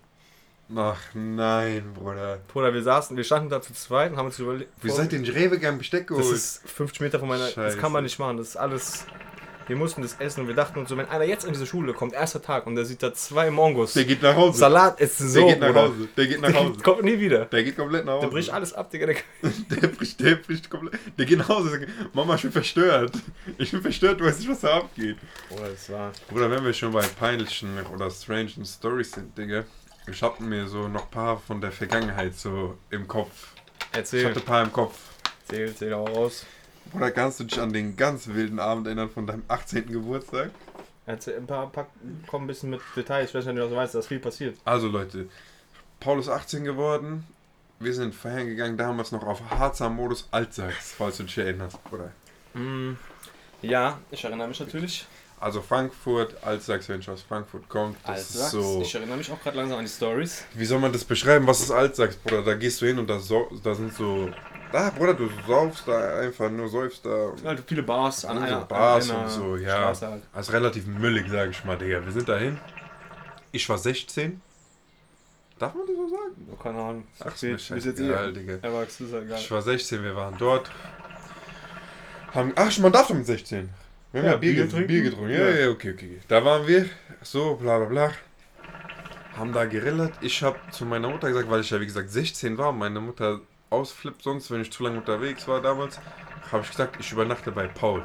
Ach 0.75 1.00
nein, 1.14 1.93
Bruder. 1.94 2.38
Bruder, 2.49 2.73
wir 2.73 2.82
saßen, 2.82 3.17
wir 3.17 3.25
standen 3.25 3.50
da 3.50 3.61
zu 3.61 3.73
zweit 3.75 4.12
und 4.12 4.17
haben 4.19 4.26
uns 4.26 4.38
überlegt. 4.38 4.70
Wie 4.82 4.90
seid 4.90 5.12
ihr 5.12 5.19
in 5.19 5.26
Rewe 5.26 5.58
gern 5.58 5.78
Besteck 5.78 6.08
Das 6.08 6.17
geholt? 6.19 6.35
ist 6.35 6.62
50 6.69 7.00
Meter 7.02 7.19
von 7.20 7.28
meiner. 7.28 7.44
Das 7.44 7.52
Scheiße. 7.55 7.78
kann 7.78 7.93
man 7.93 8.05
nicht 8.05 8.19
machen. 8.19 8.38
Das 8.38 8.49
ist 8.49 8.56
alles. 8.56 9.06
Wir 9.73 9.79
mussten 9.79 10.03
das 10.03 10.17
essen 10.21 10.43
und 10.43 10.49
wir 10.49 10.55
dachten 10.55 10.79
uns 10.79 10.91
so, 10.91 10.99
wenn 10.99 11.09
einer 11.09 11.25
jetzt 11.25 11.45
in 11.47 11.53
diese 11.55 11.65
Schule 11.65 11.95
kommt, 11.95 12.13
erster 12.13 12.43
Tag 12.43 12.67
und 12.67 12.75
der 12.77 12.85
sieht 12.85 13.03
da 13.03 13.15
zwei 13.15 13.51
Mongos, 13.51 13.95
Der 13.95 14.05
geht 14.05 14.21
nach 14.23 14.37
Hause. 14.37 14.59
Salat 14.59 15.01
essen 15.01 15.31
so, 15.31 15.41
der 15.41 15.49
geht 15.49 15.61
nach 15.61 15.69
Bruder. 15.69 15.83
Hause. 15.85 16.09
Der 16.15 16.27
geht 16.27 16.41
nach 16.43 16.51
Der 16.51 16.61
Hause. 16.61 16.81
kommt 16.83 17.05
nie 17.05 17.19
wieder. 17.19 17.47
Der 17.47 17.65
geht 17.65 17.77
komplett 17.79 18.05
nach 18.05 18.13
Hause. 18.13 18.27
Der 18.27 18.31
bricht 18.33 18.51
alles 18.51 18.75
ab, 18.75 18.91
Digga. 18.91 19.07
Der 19.07 19.17
Der 19.81 19.87
bricht, 19.89 20.21
der 20.21 20.35
bricht 20.37 20.69
komplett. 20.69 21.01
Der 21.17 21.25
geht 21.25 21.39
nach 21.39 21.49
Hause 21.49 21.87
Mama, 22.13 22.35
ich 22.35 22.43
bin 22.43 22.53
verstört. 22.53 23.13
Ich 23.57 23.71
bin 23.71 23.81
verstört, 23.81 24.21
du 24.21 24.27
weißt 24.27 24.41
nicht, 24.41 24.51
was 24.51 24.61
da 24.61 24.77
abgeht. 24.77 25.17
Bruder, 25.49 25.69
das 25.71 25.89
war. 25.91 26.13
Bruder, 26.29 26.51
wenn 26.51 26.65
wir 26.67 26.75
schon 26.75 26.93
bei 26.93 27.07
peinlichen 27.19 27.71
oder 27.95 28.11
strangen 28.11 28.67
Stories 28.67 29.13
sind, 29.13 29.39
Digga. 29.39 29.65
Ich 30.07 30.23
hab 30.23 30.39
mir 30.39 30.69
so 30.69 30.87
noch 30.87 31.05
ein 31.05 31.11
paar 31.11 31.39
von 31.41 31.63
der 31.63 31.73
Vergangenheit 31.73 32.35
so 32.35 32.77
im 32.91 33.09
Kopf. 33.09 33.31
Ich 33.93 33.97
Erzähl, 33.97 34.27
hatte 34.27 34.41
ein 34.41 34.45
paar 34.45 34.65
im 34.65 34.71
Kopf. 34.73 34.99
erzähl, 35.49 35.69
erzähl 35.69 35.95
auch 35.95 36.09
raus. 36.15 36.45
Bruder, 36.90 37.11
kannst 37.11 37.40
du 37.40 37.44
dich 37.44 37.61
an 37.61 37.73
den 37.73 37.96
ganz 37.96 38.29
wilden 38.29 38.58
Abend 38.58 38.87
erinnern 38.87 39.11
von 39.11 39.26
deinem 39.26 39.44
18. 39.49 39.87
Geburtstag? 39.87 40.50
Erzähl, 41.06 41.37
ein 41.37 41.46
paar, 41.46 41.70
paar, 41.70 41.88
komm 42.26 42.44
ein 42.44 42.46
bisschen 42.46 42.70
mit 42.70 42.81
Details. 42.94 43.31
Ich 43.31 43.34
weiß 43.34 43.46
nicht, 43.46 43.61
ob 43.61 43.70
du 43.70 43.76
weißt, 43.76 43.94
dass 43.94 44.06
viel 44.06 44.20
passiert. 44.20 44.56
Also 44.64 44.88
Leute, 44.88 45.29
Paul 46.00 46.20
ist 46.20 46.29
18 46.29 46.64
geworden. 46.64 47.26
Wir 47.81 47.94
sind 47.94 48.14
feiern 48.14 48.46
gegangen, 48.46 48.76
damals 48.76 49.11
noch 49.11 49.25
auf 49.25 49.40
Harzer 49.50 49.88
Modus 49.88 50.29
Altsachs, 50.31 50.94
falls 50.96 51.17
du 51.17 51.25
dich 51.25 51.37
erinnerst, 51.38 51.82
Bruder. 51.84 52.12
Mm, 52.55 52.93
ja, 53.62 53.99
ich 54.11 54.23
erinnere 54.25 54.46
mich 54.46 54.61
natürlich. 54.61 55.05
Also 55.40 55.61
Frankfurt, 55.61 56.37
Altsachs, 56.44 56.88
wenn 56.88 57.00
ich 57.00 57.11
aus 57.11 57.23
Frankfurt 57.23 57.69
komme, 57.69 57.96
das 58.06 58.32
ist 58.32 58.50
so... 58.50 58.81
Ich 58.81 58.94
erinnere 58.94 59.17
mich 59.17 59.28
auch 59.32 59.40
gerade 59.43 59.56
langsam 59.56 59.78
an 59.78 59.85
die 59.85 59.90
Stories. 59.90 60.44
Wie 60.55 60.64
soll 60.64 60.78
man 60.78 60.93
das 60.93 61.05
beschreiben? 61.05 61.44
Was 61.49 61.61
ist 61.61 61.73
Altsachs, 61.73 62.14
Bruder? 62.14 62.43
Da 62.43 62.55
gehst 62.55 62.81
du 62.81 62.87
hin 62.87 63.00
und 63.00 63.11
da, 63.11 63.19
so, 63.19 63.50
da 63.64 63.75
sind 63.75 63.93
so... 63.93 64.31
Da, 64.73 64.91
Bruder, 64.91 65.15
du 65.15 65.29
saufst 65.47 65.87
da 65.87 66.19
einfach, 66.19 66.51
nur 66.51 66.69
säufst 66.69 67.05
da. 67.05 67.33
Halt 67.45 67.63
viele 67.67 67.83
Bars 67.83 68.25
an 68.25 68.39
So 68.39 68.43
einer, 68.43 68.61
Bars 68.63 69.11
an 69.11 69.17
einer 69.17 69.25
und 69.27 69.31
so, 69.31 69.57
ja. 69.57 69.77
Straße 69.77 70.07
halt. 70.09 70.23
Also 70.33 70.53
relativ 70.53 70.87
müllig, 70.87 71.27
sag 71.31 71.51
ich 71.51 71.63
mal, 71.65 71.77
Digga. 71.77 72.03
Wir 72.05 72.13
sind 72.13 72.29
dahin. 72.29 72.59
Ich 73.53 73.69
war 73.69 73.77
16. 73.79 74.41
Darf 75.59 75.75
man 75.75 75.87
das 75.87 75.95
so 75.97 76.09
sagen? 76.09 76.59
Keine 76.63 76.79
Ahnung. 76.79 77.05
Ach, 77.21 77.35
ist 77.35 77.43
mir 77.43 77.59
scheißegal, 77.59 78.31
eh 78.31 78.33
Digga. 78.33 78.55
erwachsen, 78.63 79.07
ist 79.07 79.13
ja 79.13 79.21
egal. 79.21 79.39
Ich 79.39 79.51
war 79.51 79.63
16, 79.63 80.03
wir 80.03 80.17
waren 80.17 80.35
dort. 80.39 80.71
Haben, 82.35 82.53
ach, 82.57 82.79
man 82.79 82.93
darf 82.93 83.09
doch 83.09 83.15
mit 83.15 83.27
16. 83.27 83.69
Wir 84.13 84.21
haben 84.21 84.27
Ja, 84.27 84.33
ja, 84.33 84.37
Bier, 84.39 84.53
Bier 84.55 84.63
Bier, 84.65 84.71
trinken. 84.73 84.89
Bier 84.89 85.03
getrunken. 85.03 85.31
Ja, 85.31 85.49
Ja. 85.51 85.61
ja, 85.61 85.69
okay, 85.69 85.93
okay. 85.93 86.21
Da 86.29 86.43
waren 86.45 86.67
wir, 86.67 86.87
so, 87.23 87.57
bla 87.57 87.79
bla 87.79 87.87
bla. 87.89 88.11
Haben 89.37 89.53
da 89.53 89.65
gerillet. 89.67 90.13
Ich 90.23 90.43
habe 90.43 90.59
zu 90.71 90.85
meiner 90.87 91.09
Mutter 91.09 91.29
gesagt, 91.29 91.49
weil 91.51 91.61
ich 91.61 91.71
ja 91.71 91.81
wie 91.81 91.87
gesagt 91.87 92.11
16 92.11 92.57
war, 92.59 92.73
meine 92.73 93.01
Mutter 93.01 93.41
ausflippt 93.73 94.23
sonst, 94.23 94.51
wenn 94.51 94.61
ich 94.63 94.71
zu 94.73 94.83
lange 94.85 94.99
unterwegs 94.99 95.49
war 95.49 95.61
damals, 95.61 95.99
habe 96.53 96.63
ich 96.65 96.71
gesagt, 96.71 96.97
ich 97.01 97.11
übernachte 97.13 97.51
bei 97.53 97.67
Paul. 97.67 98.03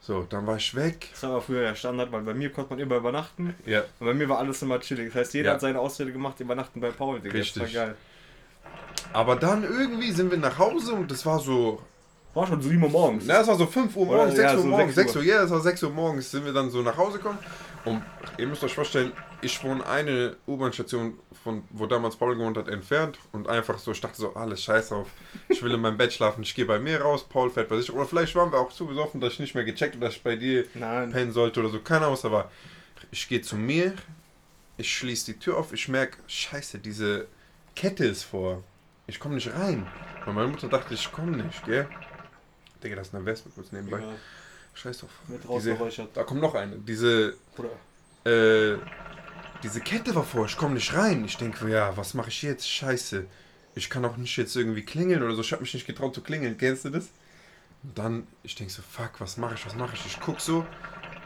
So, 0.00 0.22
dann 0.28 0.46
war 0.46 0.56
ich 0.56 0.74
weg. 0.74 1.08
Das 1.12 1.24
war 1.24 1.40
früher 1.42 1.62
ja 1.62 1.74
Standard, 1.74 2.10
weil 2.12 2.22
bei 2.22 2.32
mir 2.32 2.50
konnte 2.50 2.70
man 2.70 2.78
immer 2.78 2.96
übernachten. 2.96 3.54
Ja, 3.66 3.82
Und 4.00 4.06
bei 4.06 4.14
mir 4.14 4.28
war 4.28 4.38
alles 4.38 4.62
immer 4.62 4.80
chillig. 4.80 5.08
Das 5.12 5.16
heißt, 5.20 5.34
jeder 5.34 5.48
Ja. 5.48 5.54
hat 5.54 5.60
seine 5.60 5.78
Ausrede 5.80 6.12
gemacht, 6.12 6.40
übernachten 6.40 6.80
bei 6.80 6.90
Paul, 6.90 7.20
Digga. 7.20 7.36
Das 7.36 7.46
Richtig. 7.46 7.74
war 7.74 7.86
geil. 7.86 7.94
aber 9.12 9.36
dann 9.36 9.64
irgendwie 9.64 10.12
sind 10.12 10.30
wir 10.30 10.38
nach 10.38 10.58
Hause 10.58 10.92
und 10.94 11.10
das 11.10 11.24
war 11.26 11.38
so 11.40 11.82
War 12.34 12.46
schon 12.46 12.62
7 12.62 12.82
Uhr 12.82 12.88
morgens. 12.90 13.24
Na, 13.26 13.40
es 13.40 13.48
war 13.48 13.56
so 13.56 13.66
5 13.66 13.94
Uhr 13.96 14.06
Oder, 14.08 14.16
morgens, 14.18 14.36
6 14.36 14.44
ja, 14.52 14.56
Uhr 14.56 14.62
so 14.62 14.68
morgens, 14.68 14.94
6 14.94 15.12
6 15.12 15.16
Uhr, 15.16 15.22
ja, 15.24 15.42
es 15.42 15.50
war 15.50 15.60
6 15.60 15.82
Uhr 15.82 15.90
morgens, 15.90 16.30
sind 16.30 16.44
wir 16.44 16.52
dann 16.52 16.70
so 16.70 16.80
nach 16.82 16.96
Hause 16.96 17.18
gekommen. 17.18 17.38
Und 17.84 18.02
ihr 18.36 18.46
müsst 18.46 18.64
euch 18.64 18.74
vorstellen, 18.74 19.12
ich 19.40 19.62
wohne 19.62 19.86
eine 19.86 20.36
U-Bahn-Station 20.46 21.18
von 21.44 21.62
wo 21.70 21.86
damals 21.86 22.16
Paul 22.16 22.36
gewohnt 22.36 22.56
hat, 22.56 22.68
entfernt. 22.68 23.18
Und 23.32 23.48
einfach 23.48 23.78
so, 23.78 23.92
ich 23.92 24.00
dachte 24.00 24.16
so, 24.16 24.34
alles 24.34 24.62
scheiß 24.62 24.92
auf. 24.92 25.08
Ich 25.48 25.62
will 25.62 25.72
in 25.72 25.80
meinem 25.80 25.96
Bett 25.96 26.12
schlafen, 26.12 26.42
ich 26.42 26.54
gehe 26.54 26.66
bei 26.66 26.78
mir 26.78 27.00
raus, 27.00 27.26
Paul 27.28 27.50
fährt 27.50 27.68
bei 27.68 27.76
sich. 27.76 27.92
Oder 27.92 28.04
vielleicht 28.06 28.34
waren 28.34 28.52
wir 28.52 28.58
auch 28.58 28.72
zu 28.72 28.86
besoffen, 28.86 29.20
dass 29.20 29.34
ich 29.34 29.40
nicht 29.40 29.54
mehr 29.54 29.64
gecheckt 29.64 29.94
habe, 29.94 30.04
dass 30.04 30.16
ich 30.16 30.22
bei 30.22 30.36
dir 30.36 30.66
Nein. 30.74 31.12
pennen 31.12 31.32
sollte 31.32 31.60
oder 31.60 31.68
so. 31.68 31.80
Keine 31.80 32.06
Ahnung, 32.06 32.18
aber 32.22 32.50
ich 33.10 33.28
gehe 33.28 33.40
zu 33.40 33.56
mir, 33.56 33.94
ich 34.76 34.92
schließe 34.92 35.32
die 35.32 35.38
Tür 35.38 35.56
auf, 35.56 35.72
ich 35.72 35.88
merke, 35.88 36.18
scheiße, 36.26 36.78
diese 36.78 37.26
Kette 37.74 38.04
ist 38.04 38.24
vor. 38.24 38.62
Ich 39.06 39.18
komme 39.18 39.36
nicht 39.36 39.52
rein. 39.54 39.86
Und 40.26 40.34
meine 40.34 40.48
Mutter 40.48 40.68
dachte, 40.68 40.94
ich 40.94 41.10
komme 41.10 41.36
nicht, 41.36 41.64
gell? 41.64 41.88
Digga, 42.82 42.96
das 42.96 43.08
ist 43.08 43.14
eine 43.14 43.24
Wespe 43.24 43.50
kurz 43.54 43.72
nebenbei. 43.72 44.00
Ja, 44.00 44.12
Scheiß 44.78 44.98
drauf. 44.98 45.10
mit 45.26 45.48
rausgeräuchert. 45.48 46.10
da 46.14 46.22
kommt 46.22 46.40
noch 46.40 46.54
eine. 46.54 46.76
Diese, 46.76 47.34
äh, 48.24 48.76
diese 49.62 49.80
Kette 49.80 50.14
war 50.14 50.24
vor, 50.24 50.46
ich 50.46 50.56
komme 50.56 50.74
nicht 50.74 50.94
rein. 50.94 51.24
Ich 51.24 51.36
denke, 51.36 51.68
ja, 51.68 51.96
was 51.96 52.14
mache 52.14 52.28
ich 52.28 52.42
jetzt? 52.42 52.68
Scheiße. 52.68 53.26
Ich 53.74 53.90
kann 53.90 54.04
auch 54.04 54.16
nicht 54.16 54.36
jetzt 54.36 54.54
irgendwie 54.56 54.84
klingeln 54.84 55.22
oder 55.22 55.34
so. 55.34 55.40
Ich 55.40 55.52
habe 55.52 55.62
mich 55.62 55.74
nicht 55.74 55.86
getraut 55.86 56.14
zu 56.14 56.20
klingeln. 56.20 56.56
Kennst 56.58 56.84
du 56.84 56.90
das? 56.90 57.10
Und 57.82 57.98
dann, 57.98 58.26
ich 58.42 58.54
denke 58.54 58.72
so, 58.72 58.82
fuck, 58.82 59.20
was 59.20 59.36
mache 59.36 59.54
ich, 59.54 59.66
was 59.66 59.74
mache 59.74 59.94
ich? 59.94 60.06
Ich 60.06 60.20
guck 60.20 60.40
so, 60.40 60.64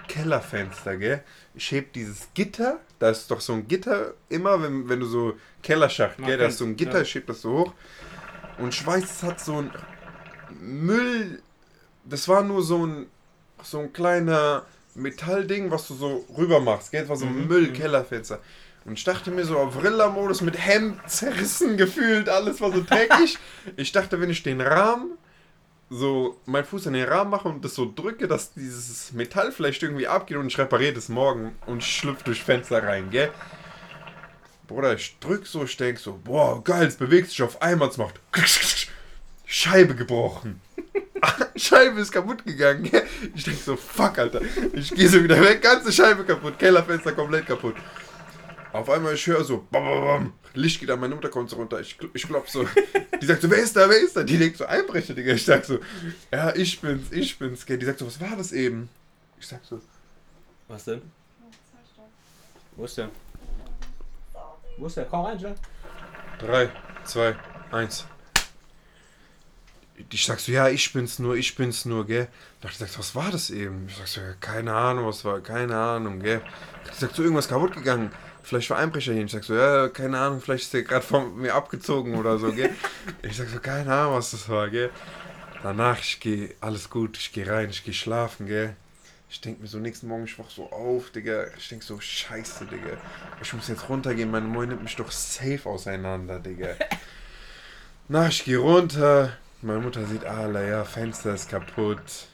Kellerfenster, 0.08 0.96
gell? 0.96 1.22
Ich 1.54 1.70
heb 1.72 1.92
dieses 1.92 2.28
Gitter, 2.34 2.80
da 2.98 3.10
ist 3.10 3.30
doch 3.30 3.40
so 3.40 3.54
ein 3.54 3.68
Gitter 3.68 4.14
immer, 4.28 4.62
wenn, 4.62 4.88
wenn 4.88 5.00
du 5.00 5.06
so 5.06 5.34
Kellerschacht, 5.62 6.18
gell? 6.18 6.36
Da 6.36 6.46
ist 6.46 6.58
so 6.58 6.64
ein 6.64 6.76
Gitter, 6.76 6.98
ja. 6.98 7.02
ich 7.02 7.14
heb 7.14 7.26
das 7.26 7.42
so 7.42 7.58
hoch. 7.58 7.74
Und 8.58 8.74
ich 8.74 8.86
weiß, 8.86 9.04
es 9.04 9.22
hat 9.22 9.40
so 9.40 9.58
ein 9.58 9.70
Müll. 10.60 11.42
Das 12.04 12.28
war 12.28 12.42
nur 12.42 12.62
so 12.62 12.86
ein, 12.86 13.06
so 13.64 13.78
ein 13.80 13.92
kleiner 13.92 14.64
Metallding, 14.94 15.70
was 15.70 15.88
du 15.88 15.94
so 15.94 16.24
rüber 16.36 16.60
machst, 16.60 16.90
gell? 16.92 17.00
Das 17.02 17.08
war 17.08 17.16
so 17.16 17.26
ein 17.26 17.42
Mhm, 17.42 17.48
Müll-Kellerfenster. 17.48 18.40
Und 18.84 18.94
ich 18.94 19.04
dachte 19.04 19.30
mir 19.30 19.44
so 19.44 19.58
auf 19.58 19.82
Rilla-Modus 19.82 20.40
mit 20.40 20.58
Hemd 20.58 20.98
zerrissen 21.08 21.76
gefühlt, 21.78 22.28
alles 22.28 22.60
war 22.60 22.72
so 22.72 22.82
dreckig. 22.82 23.38
ich 23.76 23.92
dachte, 23.92 24.20
wenn 24.20 24.30
ich 24.30 24.42
den 24.42 24.60
Rahmen 24.60 25.12
so 25.88 26.40
meinen 26.46 26.64
Fuß 26.64 26.86
in 26.86 26.94
den 26.94 27.06
Rahmen 27.06 27.30
mache 27.30 27.48
und 27.48 27.64
das 27.64 27.74
so 27.74 27.90
drücke, 27.94 28.26
dass 28.26 28.54
dieses 28.54 29.12
Metall 29.12 29.52
vielleicht 29.52 29.82
irgendwie 29.82 30.08
abgeht 30.08 30.38
und 30.38 30.46
ich 30.46 30.58
repariere 30.58 30.94
das 30.94 31.08
morgen 31.10 31.54
und 31.66 31.84
schlüpfe 31.84 32.24
durch 32.24 32.42
Fenster 32.42 32.82
rein, 32.82 33.10
gell? 33.10 33.30
Bruder, 34.68 34.94
ich 34.94 35.18
drück 35.20 35.46
so, 35.46 35.64
ich 35.64 35.76
denk 35.76 35.98
so, 35.98 36.18
boah, 36.24 36.64
geil, 36.64 36.86
es 36.86 36.96
bewegt 36.96 37.28
sich 37.28 37.42
auf 37.42 37.60
einmal, 37.60 37.88
es 37.88 37.98
macht 37.98 38.18
Scheibe 39.44 39.94
gebrochen. 39.94 40.60
Scheibe 41.56 42.00
ist 42.00 42.12
kaputt 42.12 42.44
gegangen? 42.44 42.90
Ich 43.34 43.44
denk 43.44 43.58
so, 43.58 43.76
fuck, 43.76 44.18
Alter. 44.18 44.40
Ich 44.72 44.90
gehe 44.94 45.08
so 45.08 45.22
wieder 45.22 45.40
weg, 45.40 45.62
ganze 45.62 45.92
Scheibe 45.92 46.24
kaputt, 46.24 46.58
Kellerfenster 46.58 47.12
komplett 47.12 47.46
kaputt. 47.46 47.76
Auf 48.72 48.88
einmal, 48.90 49.14
ich 49.14 49.26
höre 49.26 49.44
so, 49.44 49.66
bam, 49.70 49.84
bam, 49.84 50.04
bam. 50.04 50.32
Licht 50.54 50.80
geht 50.80 50.90
an, 50.90 51.00
meine 51.00 51.14
Mutter 51.14 51.28
kommt 51.28 51.48
so 51.50 51.56
runter, 51.56 51.80
ich, 51.80 51.96
ich 52.12 52.22
klopf 52.26 52.48
so. 52.48 52.66
Die 53.20 53.26
sagt 53.26 53.42
so, 53.42 53.50
wer 53.50 53.58
ist 53.58 53.76
da, 53.76 53.88
wer 53.88 53.98
ist 53.98 54.16
da? 54.16 54.22
Die 54.22 54.38
denkt 54.38 54.58
so, 54.58 54.66
Einbrecher, 54.66 55.14
Digga. 55.14 55.32
Ich 55.32 55.44
sag 55.44 55.64
so, 55.64 55.78
ja, 56.30 56.54
ich 56.54 56.80
bin's, 56.80 57.12
ich 57.12 57.38
bin's, 57.38 57.64
gell. 57.64 57.78
Die 57.78 57.86
sagt 57.86 58.00
so, 58.00 58.06
was 58.06 58.20
war 58.20 58.36
das 58.36 58.52
eben? 58.52 58.88
Ich 59.38 59.46
sag 59.46 59.60
so, 59.64 59.80
Was 60.68 60.84
denn? 60.84 61.02
Wo 62.76 62.84
ist 62.84 62.96
der? 62.98 63.10
Wo 64.78 64.86
ist 64.86 64.96
der? 64.96 65.04
Komm 65.04 65.26
rein, 65.26 65.38
schnell. 65.38 65.54
3, 66.40 66.70
2, 67.04 67.36
1. 67.70 68.06
Ich 70.10 70.24
sag 70.24 70.40
so, 70.40 70.52
ja, 70.52 70.68
ich 70.68 70.92
bin's 70.92 71.18
nur, 71.18 71.36
ich 71.36 71.54
bin's 71.54 71.84
nur, 71.84 72.06
gell. 72.06 72.28
Ich 72.64 72.76
sag 72.76 72.88
so, 72.88 72.98
was 72.98 73.14
war 73.14 73.30
das 73.30 73.50
eben? 73.50 73.86
Ich 73.88 73.96
sag 73.96 74.08
so, 74.08 74.20
ja, 74.20 74.32
keine 74.40 74.72
Ahnung, 74.72 75.06
was 75.06 75.24
war, 75.24 75.40
keine 75.40 75.76
Ahnung, 75.76 76.20
gell. 76.20 76.40
Die 76.90 76.98
sagt 76.98 77.14
so, 77.14 77.22
irgendwas 77.22 77.48
kaputt 77.48 77.74
gegangen. 77.74 78.10
vielleicht 78.42 78.70
war 78.70 78.78
Einbrecher 78.78 79.12
hier. 79.12 79.24
Ich 79.24 79.32
sag 79.32 79.44
so, 79.44 79.54
ja, 79.54 79.88
keine 79.88 80.18
Ahnung, 80.18 80.40
vielleicht 80.40 80.64
ist 80.64 80.74
der 80.74 80.82
gerade 80.82 81.04
von 81.04 81.36
mir 81.36 81.54
abgezogen 81.54 82.14
oder 82.14 82.38
so, 82.38 82.52
gell. 82.52 82.70
Ich 83.22 83.36
sag 83.36 83.48
so, 83.48 83.58
keine 83.60 83.92
Ahnung, 83.92 84.14
was 84.14 84.30
das 84.30 84.48
war, 84.48 84.68
gell. 84.70 84.90
Danach, 85.62 85.98
ich 86.00 86.18
gehe, 86.18 86.54
alles 86.60 86.90
gut, 86.90 87.16
ich 87.18 87.32
gehe 87.32 87.46
rein, 87.46 87.70
ich 87.70 87.84
gehe 87.84 87.94
schlafen, 87.94 88.46
gell. 88.46 88.74
Ich 89.32 89.40
denke 89.40 89.62
mir 89.62 89.68
so, 89.68 89.78
nächsten 89.78 90.08
Morgen, 90.08 90.24
ich 90.24 90.38
wach 90.38 90.50
so 90.50 90.70
auf, 90.70 91.10
Digga. 91.10 91.46
Ich 91.56 91.70
denke 91.70 91.84
so, 91.84 91.98
scheiße, 91.98 92.66
Digga. 92.66 92.98
Ich 93.40 93.52
muss 93.54 93.68
jetzt 93.68 93.88
runtergehen, 93.88 94.30
meine 94.30 94.46
Mutter 94.46 94.66
nimmt 94.66 94.82
mich 94.82 94.96
doch 94.96 95.10
safe 95.10 95.60
auseinander, 95.64 96.38
Digga. 96.38 96.76
Na, 98.08 98.28
ich 98.28 98.44
gehe 98.44 98.58
runter. 98.58 99.38
Meine 99.64 99.78
Mutter 99.78 100.04
sieht, 100.06 100.24
alle, 100.24 100.68
ja, 100.68 100.84
Fenster 100.84 101.34
ist 101.34 101.48
kaputt. 101.48 102.26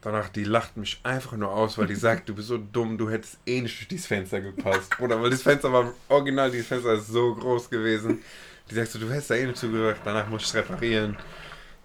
Danach, 0.00 0.28
die 0.28 0.44
lacht 0.44 0.76
mich 0.76 1.00
einfach 1.02 1.32
nur 1.32 1.50
aus, 1.50 1.76
weil 1.76 1.88
die 1.88 1.96
sagt, 1.96 2.28
du 2.28 2.36
bist 2.36 2.46
so 2.46 2.56
dumm, 2.56 2.96
du 2.96 3.10
hättest 3.10 3.38
eh 3.46 3.60
nicht 3.60 3.76
durch 3.80 3.88
dieses 3.88 4.06
Fenster 4.06 4.40
gepasst. 4.40 5.00
Oder 5.00 5.20
weil 5.20 5.30
das 5.30 5.42
Fenster 5.42 5.72
war 5.72 5.92
original, 6.08 6.52
dieses 6.52 6.68
Fenster 6.68 6.92
ist 6.92 7.08
so 7.08 7.34
groß 7.34 7.68
gewesen. 7.68 8.22
Die 8.70 8.76
sagt 8.76 8.92
so, 8.92 9.00
du 9.00 9.10
hättest 9.10 9.30
da 9.30 9.34
eh 9.34 9.44
nicht 9.44 9.56
zugehört, 9.56 9.98
danach 10.04 10.28
muss 10.28 10.42
ich 10.42 10.48
es 10.48 10.54
reparieren. 10.54 11.16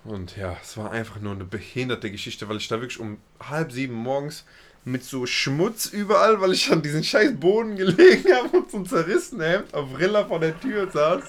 Und 0.04 0.38
ja, 0.38 0.56
es 0.62 0.78
war 0.78 0.92
einfach 0.92 1.20
nur 1.20 1.34
eine 1.34 1.46
behinderte 1.46 2.12
Geschichte, 2.12 2.48
weil 2.48 2.58
ich 2.58 2.68
da 2.68 2.80
wirklich 2.80 3.00
um 3.00 3.18
halb 3.40 3.72
sieben 3.72 3.96
morgens 3.96 4.46
mit 4.90 5.04
so 5.04 5.26
Schmutz 5.26 5.86
überall, 5.88 6.42
weil 6.42 6.54
ich 6.54 6.72
an 6.72 6.82
diesen 6.82 7.04
scheiß 7.04 7.40
Boden 7.40 7.76
gelegen 7.76 8.34
habe 8.36 8.58
und 8.58 8.72
so 8.72 8.78
ein 8.78 8.86
zerrissenen 8.86 9.48
Hemd 9.50 9.74
auf 9.74 9.88
Rilla 9.98 10.26
vor 10.26 10.40
der 10.40 10.60
Tür 10.60 10.90
saß. 10.90 11.24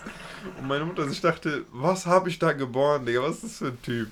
Und 0.59 0.67
meine 0.67 0.85
Mutter 0.85 1.07
sich 1.09 1.21
dachte, 1.21 1.64
was 1.73 2.07
habe 2.07 2.29
ich 2.29 2.38
da 2.38 2.52
geboren, 2.52 3.05
Digga, 3.05 3.23
was 3.23 3.37
ist 3.37 3.45
das 3.45 3.57
für 3.59 3.67
ein 3.67 3.83
Typ? 3.83 4.09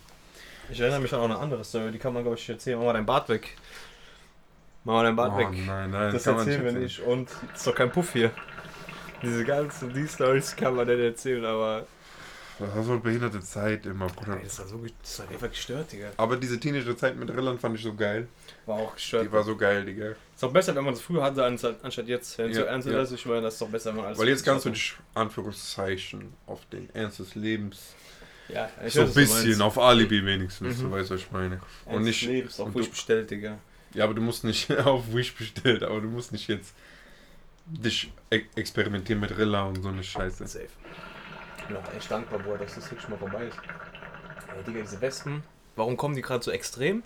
Ich 0.71 0.78
erinnere 0.81 1.00
mich 1.00 1.12
an 1.14 1.21
auch 1.21 1.25
eine 1.25 1.38
andere 1.38 1.64
Story, 1.64 1.90
die 1.90 1.99
kann 1.99 2.12
man, 2.12 2.23
glaube 2.23 2.37
ich, 2.37 2.49
erzählen. 2.49 2.78
Mach 2.78 2.87
mal 2.87 2.93
dein 2.93 3.07
Bart 3.07 3.28
weg. 3.31 3.57
Mach 4.85 4.95
mal 4.95 5.05
dein 5.05 5.17
Bart 5.17 5.33
Oh 5.35 5.38
weg. 5.38 5.49
nein, 5.67 5.90
nein, 5.90 6.12
das 6.12 6.26
erzählen 6.26 6.64
wir 6.64 6.73
nicht. 6.73 7.00
Und 7.00 7.28
es 7.52 7.61
ist 7.61 7.67
doch 7.67 7.75
kein 7.75 7.90
Puff 7.90 8.12
hier. 8.12 8.31
Diese 9.23 9.45
ganzen, 9.45 9.93
die 9.95 10.07
Stories 10.07 10.55
kann 10.55 10.76
man 10.76 10.87
nicht 10.87 11.00
erzählen, 11.00 11.45
aber. 11.45 11.87
Das 12.58 12.74
war 12.74 12.82
so 12.82 12.92
eine 12.92 13.00
behinderte 13.00 13.40
Zeit 13.40 13.86
immer, 13.86 14.06
Bruder. 14.08 14.36
Ey, 14.38 14.42
das 14.44 14.58
war 14.58 14.66
so 14.66 14.80
das 15.00 15.18
war 15.20 15.28
einfach 15.28 15.48
gestört, 15.50 15.92
Digga. 15.92 16.10
Aber 16.16 16.36
diese 16.36 16.58
Teenager-Zeit 16.58 17.16
mit 17.16 17.30
Rillern 17.30 17.58
fand 17.58 17.76
ich 17.76 17.82
so 17.84 17.94
geil. 17.94 18.26
War 18.66 18.76
auch 18.78 18.94
gestört. 18.94 19.26
Die 19.26 19.32
war 19.32 19.44
so 19.44 19.56
geil, 19.56 19.84
Digga. 19.84 20.08
ist 20.10 20.42
doch 20.42 20.52
besser, 20.52 20.74
wenn 20.74 20.84
man 20.84 20.94
es 20.94 21.00
früher 21.00 21.22
hatte, 21.22 21.44
anstatt, 21.44 22.08
jetzt. 22.08 22.36
Wenn 22.38 22.48
Ja, 22.50 22.54
so 22.60 22.62
ernst 22.62 22.88
ja. 22.88 23.00
ist, 23.00 23.12
ich 23.12 23.24
meine, 23.26 23.42
das 23.42 23.54
ist 23.54 23.62
doch 23.62 23.68
besser, 23.68 23.90
wenn 23.90 23.96
man 23.98 24.06
alles. 24.06 24.18
Weil 24.18 24.28
jetzt 24.28 24.44
kannst 24.44 24.64
du 24.66 24.70
dich, 24.70 24.94
Anführungszeichen, 25.14 26.32
auf 26.46 26.60
den 26.72 26.88
Ernst 26.94 27.20
des 27.20 27.34
Lebens, 27.36 27.94
Ja, 28.48 28.68
ich 28.84 28.92
so 28.94 29.02
ein 29.02 29.12
bisschen, 29.14 29.60
auf 29.62 29.78
Alibi 29.78 30.24
wenigstens, 30.24 30.78
Mhm. 30.78 30.82
du 30.84 30.90
weißt, 30.90 31.10
was 31.10 31.20
ich 31.20 31.30
meine. 31.30 31.60
Und 31.84 31.92
Ernst 31.92 32.06
nicht, 32.06 32.22
Lebens, 32.22 32.58
auf 32.60 32.74
Wish 32.74 32.90
bestellt, 32.90 33.30
Digga. 33.30 33.58
ja, 33.94 34.04
aber 34.04 34.14
du 34.14 34.20
musst 34.22 34.42
nicht 34.42 34.70
auf 34.78 35.12
Wish 35.12 35.34
bestellt, 35.36 35.82
aber 35.84 36.00
du 36.00 36.08
musst 36.08 36.32
nicht 36.32 36.48
jetzt 36.48 36.74
dich 37.66 38.10
e 38.30 38.40
experimentieren 38.56 39.20
mit 39.20 39.36
Rilla 39.36 39.64
und 39.64 39.82
so 39.82 39.90
eine 39.90 40.02
Scheiße. 40.02 40.46
Safe. 40.46 40.66
Ich 41.68 41.75
bin 41.75 41.76
auch 41.76 41.92
echt 41.94 42.10
dankbar, 42.10 42.38
Bruder, 42.38 42.58
dass 42.58 42.75
das 42.76 42.90
wirklich 42.90 43.08
mal 43.08 43.18
vorbei 43.18 43.44
ist. 43.46 43.58
Ey, 44.56 44.64
Digga, 44.64 44.80
diese 44.80 45.00
Wespen, 45.02 45.42
warum 45.76 45.96
kommen 45.98 46.14
die 46.14 46.22
gerade 46.22 46.42
so 46.42 46.50
extrem? 46.50 47.02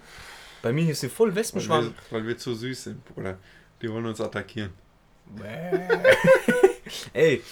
Bei 0.62 0.72
mir 0.72 0.82
hier 0.84 0.92
ist 0.92 1.00
hier 1.00 1.10
voll 1.10 1.30
Weil 1.30 1.36
Wespenschwarm. 1.36 1.86
wir, 1.86 1.94
weil 2.10 2.26
wir 2.28 2.38
zu 2.38 2.54
süß 2.54 2.84
sind, 2.84 3.04
Bruder. 3.04 3.36
Die 3.80 3.90
wollen 3.90 4.06
uns 4.06 4.20
attackieren. 4.20 4.72
Ey, 7.12 7.42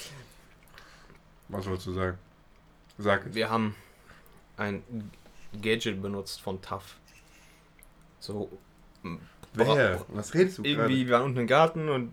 Was 1.49 1.67
wolltest 1.67 1.87
du 1.89 1.93
sagen? 1.95 2.19
Sag 2.99 3.27
es. 3.27 3.35
wir 3.35 3.49
haben 3.51 3.75
ein 4.57 4.83
Gadget 5.61 6.01
benutzt 6.03 6.41
von 6.41 6.61
TAF. 6.63 6.97
So, 8.21 8.51
Wer? 9.55 10.05
Was 10.09 10.35
redest 10.35 10.59
du 10.59 10.63
irgendwie, 10.65 11.07
wir 11.09 11.15
waren 11.15 11.25
unten 11.25 11.39
im 11.41 11.47
Garten 11.49 11.89
und 11.89 12.13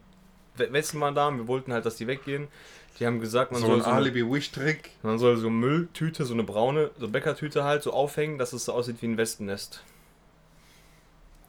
We- 0.56 0.72
Wespen 0.74 1.00
waren 1.01 1.13
da 1.13 1.27
und 1.27 1.38
wir 1.38 1.48
wollten 1.48 1.72
halt, 1.74 1.86
dass 1.86 1.98
die 1.98 2.08
weggehen. 2.08 2.48
Die 3.00 3.06
haben 3.06 3.20
gesagt, 3.20 3.51
man 3.51 3.62
So 3.62 3.68
soll 3.68 3.77
ein 3.77 3.84
so 3.84 3.89
eine, 3.89 3.98
Alibi-Wish-Trick. 3.98 4.89
man 5.04 5.20
soll 5.20 5.38
so 5.38 5.50
Mülltüte, 5.50 6.25
so 6.25 6.34
eine 6.34 6.44
braune, 6.44 6.92
so 7.00 7.08
Bäckertüte 7.08 7.63
halt 7.63 7.84
so 7.84 7.94
aufhängen, 7.94 8.38
dass 8.38 8.54
es 8.54 8.66
so 8.66 8.74
aussieht 8.74 9.01
wie 9.01 9.08
ein 9.08 9.18
Wespennest. 9.18 9.84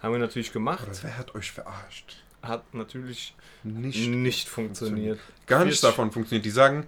Haben 0.00 0.12
wir 0.12 0.18
natürlich 0.18 0.52
gemacht. 0.52 0.86
Oder 0.88 0.98
wer 1.02 1.18
hat 1.18 1.34
euch 1.34 1.50
verarscht? 1.50 2.22
Hat 2.42 2.72
natürlich 2.74 3.34
Nicht. 3.64 4.08
nicht 4.08 4.48
funktioniert. 4.48 5.18
Gar 5.46 5.64
nichts 5.64 5.80
40 5.80 5.90
davon 5.96 6.12
funktioniert. 6.12 6.44
Die 6.44 6.50
sagen, 6.50 6.86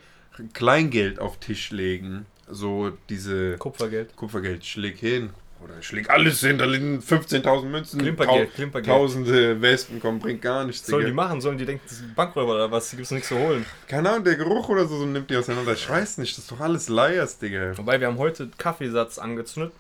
Kleingeld 0.53 1.19
auf 1.19 1.39
Tisch 1.39 1.71
legen. 1.71 2.27
So 2.49 2.93
diese 3.09 3.57
Kupfergeld. 3.59 4.15
Kupfergeld, 4.17 4.63
ich 4.63 4.77
leg 4.77 4.99
hin. 4.99 5.31
Oder 5.63 5.75
ich 5.79 5.93
leg 5.93 6.09
alles 6.09 6.41
hin, 6.41 6.57
da 6.59 6.65
liegen 6.65 7.01
15.000 7.01 7.65
Münzen. 7.65 8.01
Klimpergeld, 8.01 8.55
Klimpergeld. 8.55 8.97
Tausende 8.97 9.61
Wespen 9.61 10.01
kommen, 10.01 10.19
bringt 10.19 10.41
gar 10.41 10.65
nichts. 10.65 10.87
Sollen 10.87 11.07
die 11.07 11.13
machen? 11.13 11.41
Sollen 11.41 11.59
die 11.59 11.67
denken, 11.67 11.83
das 11.85 11.99
ist 11.99 12.03
ein 12.03 12.15
Bankräuber 12.15 12.55
oder 12.55 12.71
was? 12.71 12.89
Hier 12.91 12.97
gibt's 12.97 13.11
nichts 13.11 13.29
zu 13.29 13.37
holen. 13.39 13.67
Keine 13.87 14.09
Ahnung, 14.11 14.25
der 14.25 14.37
Geruch 14.37 14.69
oder 14.71 14.87
so, 14.87 14.97
so 14.99 15.05
nimmt 15.07 15.29
die 15.29 15.37
auseinander. 15.37 15.73
Ich 15.75 15.89
weiß 15.89 16.19
nicht, 16.19 16.33
das 16.37 16.45
ist 16.45 16.51
doch 16.53 16.61
alles 16.61 16.89
Liars, 16.89 17.39
Digga. 17.39 17.77
Wobei 17.77 18.01
wir 18.01 18.07
haben 18.07 18.19
heute 18.19 18.49
Kaffeesatz 18.57 19.19
angezündet 19.19 19.73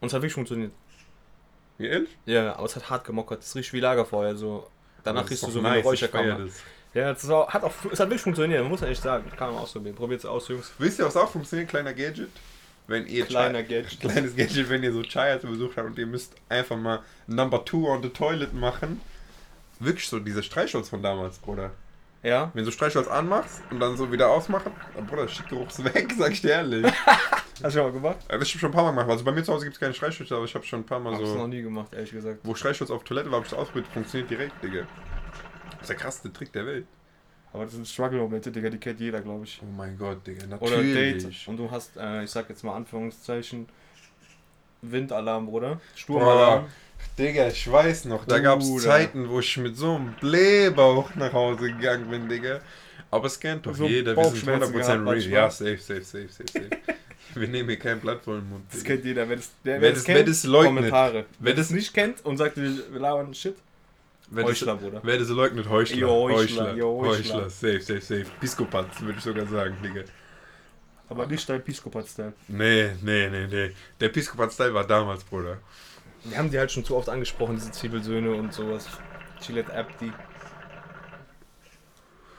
und 0.00 0.08
es 0.08 0.14
hat 0.14 0.22
wirklich 0.22 0.32
funktioniert. 0.34 0.72
Wie 1.76 1.86
ehrlich? 1.86 2.16
Ja, 2.26 2.56
aber 2.56 2.64
es 2.66 2.74
hat 2.74 2.88
hart 2.90 3.04
gemockert. 3.04 3.42
Es 3.42 3.54
riecht 3.54 3.72
wie 3.72 3.80
Lagerfeuer. 3.80 4.34
So. 4.34 4.66
Danach 5.04 5.22
Das 5.22 5.30
riechst 5.30 5.46
du 5.46 5.50
so 5.50 5.62
wie 5.62 5.66
eine 5.66 5.76
nice, 5.76 5.78
ich 5.80 5.84
Räucherkammer. 5.86 6.38
das. 6.46 6.52
Ja, 6.94 7.10
es 7.12 7.28
war- 7.28 7.46
hat 7.48 7.62
auch, 7.62 7.72
es 7.92 8.00
hat 8.00 8.08
wirklich 8.08 8.22
funktioniert, 8.22 8.66
muss 8.66 8.80
man 8.80 8.90
echt 8.90 9.02
sagen. 9.02 9.30
Kann 9.36 9.52
man 9.52 9.62
ausprobieren. 9.62 9.94
Probiert 9.94 10.20
es 10.20 10.26
aus, 10.26 10.48
Jungs. 10.48 10.72
Wisst 10.78 10.98
ihr, 10.98 11.04
was 11.04 11.16
auch 11.16 11.30
funktioniert? 11.30 11.68
Kleiner 11.68 11.92
Gadget. 11.92 12.30
Wenn 12.88 13.06
ihr 13.06 13.24
Kleiner 13.26 13.60
Chai- 13.60 13.82
Gadget. 13.82 14.00
Kleines 14.00 14.34
Gadget, 14.34 14.68
wenn 14.70 14.82
ihr 14.82 14.92
so 14.92 15.02
Chaya 15.02 15.38
zu 15.40 15.46
Besuch 15.46 15.76
habt 15.76 15.86
und 15.86 15.98
ihr 15.98 16.06
müsst 16.06 16.34
einfach 16.48 16.76
mal 16.76 17.00
Number 17.28 17.64
Two 17.64 17.86
on 17.86 18.02
the 18.02 18.08
Toilet 18.08 18.52
machen. 18.54 19.00
Wirklich 19.78 20.08
so 20.08 20.18
diese 20.18 20.42
Streichholz 20.42 20.88
von 20.88 21.02
damals, 21.02 21.38
Bruder. 21.38 21.70
Ja. 22.24 22.50
Wenn 22.54 22.64
du 22.64 22.72
Streichholz 22.72 23.06
anmachst 23.06 23.60
und 23.70 23.78
dann 23.78 23.96
so 23.96 24.10
wieder 24.10 24.28
ausmachen, 24.28 24.72
dann, 24.96 25.06
Bruder, 25.06 25.26
der 25.26 25.28
Schickgeruch 25.32 25.68
ist 25.68 25.84
weg, 25.84 26.12
sag 26.18 26.32
ich 26.32 26.40
dir 26.40 26.50
ehrlich. 26.50 26.84
Hast 27.62 27.62
du 27.62 27.70
schon 27.70 27.82
mal 27.82 27.92
gemacht? 27.92 28.16
Aber 28.28 28.38
das 28.38 28.48
hab 28.48 28.54
ich 28.54 28.60
schon 28.60 28.70
ein 28.70 28.74
paar 28.74 28.84
Mal 28.84 28.90
gemacht. 28.92 29.10
Also 29.10 29.24
bei 29.24 29.32
mir 29.32 29.44
zu 29.44 29.52
Hause 29.52 29.64
gibt 29.66 29.74
es 29.76 29.80
keine 29.80 29.94
Streichhölzer, 29.94 30.36
aber 30.36 30.44
ich 30.46 30.54
habe 30.54 30.64
schon 30.64 30.80
ein 30.80 30.86
paar 30.86 30.98
Mal 30.98 31.12
Hab's 31.12 31.22
noch 31.22 31.34
so. 31.40 31.46
nie 31.46 31.62
gemacht, 31.62 31.92
ehrlich 31.92 32.10
gesagt. 32.10 32.40
Wo 32.42 32.54
Streichholz 32.54 32.90
auf 32.90 33.04
Toilette 33.04 33.30
war, 33.30 33.36
habe 33.36 33.44
ich 33.46 33.50
das 33.50 33.58
ausprobiert. 33.58 33.86
Funktioniert 33.92 34.30
direkt, 34.30 34.62
Digga. 34.64 34.80
Das 35.72 35.82
ist 35.82 35.88
der 35.90 35.96
krasseste 35.96 36.32
Trick 36.32 36.52
der 36.52 36.66
Welt. 36.66 36.86
Aber 37.52 37.64
das 37.64 37.72
sind 37.72 37.88
Struggle-Momente, 37.88 38.50
Digga, 38.52 38.68
die 38.70 38.78
kennt 38.78 39.00
jeder, 39.00 39.20
glaube 39.20 39.44
ich. 39.44 39.60
Oh 39.62 39.66
mein 39.76 39.96
Gott, 39.96 40.26
Digga, 40.26 40.44
Oder 40.58 40.76
natürlich. 40.76 41.24
Date 41.24 41.48
und 41.48 41.56
du 41.56 41.70
hast, 41.70 41.96
äh, 41.96 42.24
ich 42.24 42.30
sag 42.30 42.48
jetzt 42.50 42.62
mal 42.62 42.74
Anführungszeichen, 42.76 43.66
Windalarm, 44.82 45.46
Bruder. 45.46 45.74
Boah, 45.76 45.80
Sturmalarm. 45.96 46.66
Digga, 47.18 47.48
ich 47.48 47.70
weiß 47.70 48.04
noch, 48.06 48.24
da 48.26 48.38
gab 48.38 48.60
es. 48.60 48.82
Zeiten, 48.82 49.28
wo 49.28 49.40
ich 49.40 49.56
mit 49.56 49.76
so 49.76 49.94
einem 49.94 50.14
Blähbauch 50.20 51.14
nach 51.14 51.32
Hause 51.32 51.72
gegangen 51.72 52.08
bin, 52.10 52.28
Digga. 52.28 52.60
Aber 53.10 53.26
es 53.26 53.40
kennt 53.40 53.64
doch 53.66 53.74
So 53.74 53.86
jeder, 53.86 54.14
wir 54.16 54.24
sind 54.24 54.32
Bauchschmerzen 54.46 54.74
100% 54.74 54.76
gehabt 54.76 54.88
real. 54.88 54.98
manchmal. 54.98 55.32
Ja, 55.32 55.50
safe, 55.50 55.78
safe, 55.78 56.02
safe, 56.02 56.28
safe, 56.28 56.44
safe. 56.52 56.68
wir 57.34 57.48
nehmen 57.48 57.68
hier 57.70 57.78
kein 57.78 58.00
Blatt 58.00 58.20
vor 58.22 58.34
den 58.36 58.48
Mund. 58.50 58.64
Das 58.70 58.84
kennt 58.84 59.04
jeder. 59.04 59.28
Wer 59.28 59.36
das, 59.36 59.50
der, 59.64 59.80
Wer 59.80 59.92
das- 59.92 60.06
wer 60.06 60.24
das 60.24 60.44
leugnet. 60.44 60.74
Kommentare. 60.76 61.14
Wer 61.14 61.24
Wer 61.40 61.54
das 61.54 61.70
nicht 61.70 61.94
kennt 61.94 62.24
und 62.24 62.36
sagt, 62.36 62.56
wir 62.56 62.70
wir 62.92 63.00
labern 63.00 63.32
Shit, 63.32 63.56
Wer 64.30 64.44
das, 64.44 64.52
Heuchler, 64.52 64.76
Bruder. 64.76 65.00
wer 65.02 65.18
das 65.18 65.28
leugnet, 65.28 65.68
Heuchler. 65.68 65.96
Jo, 65.96 66.28
Heuchler, 66.30 66.74
jo, 66.74 66.98
Heuchler. 67.00 67.34
Heuchler. 67.34 67.50
Safe, 67.50 67.80
safe, 67.80 68.00
safe. 68.00 68.26
Piskopatz, 68.40 69.00
würde 69.00 69.18
ich 69.18 69.24
sogar 69.24 69.46
sagen, 69.46 69.76
Digga. 69.82 70.02
Aber 71.08 71.26
nicht 71.26 71.48
dein 71.48 71.64
Piscopat-Style. 71.64 72.34
Nee, 72.48 72.90
nee, 73.00 73.30
nee, 73.30 73.46
nee. 73.46 73.74
Der 73.98 74.08
Piskopat-Style 74.10 74.74
war 74.74 74.86
damals, 74.86 75.24
Bruder. 75.24 75.58
Wir 76.24 76.36
haben 76.36 76.50
die 76.50 76.58
halt 76.58 76.70
schon 76.70 76.84
zu 76.84 76.96
oft 76.96 77.08
angesprochen, 77.08 77.56
diese 77.56 77.70
Zwiebelsöhne 77.70 78.30
und 78.32 78.52
sowas. 78.52 78.86
Gillette 79.44 79.72
Abdi. 79.72 80.12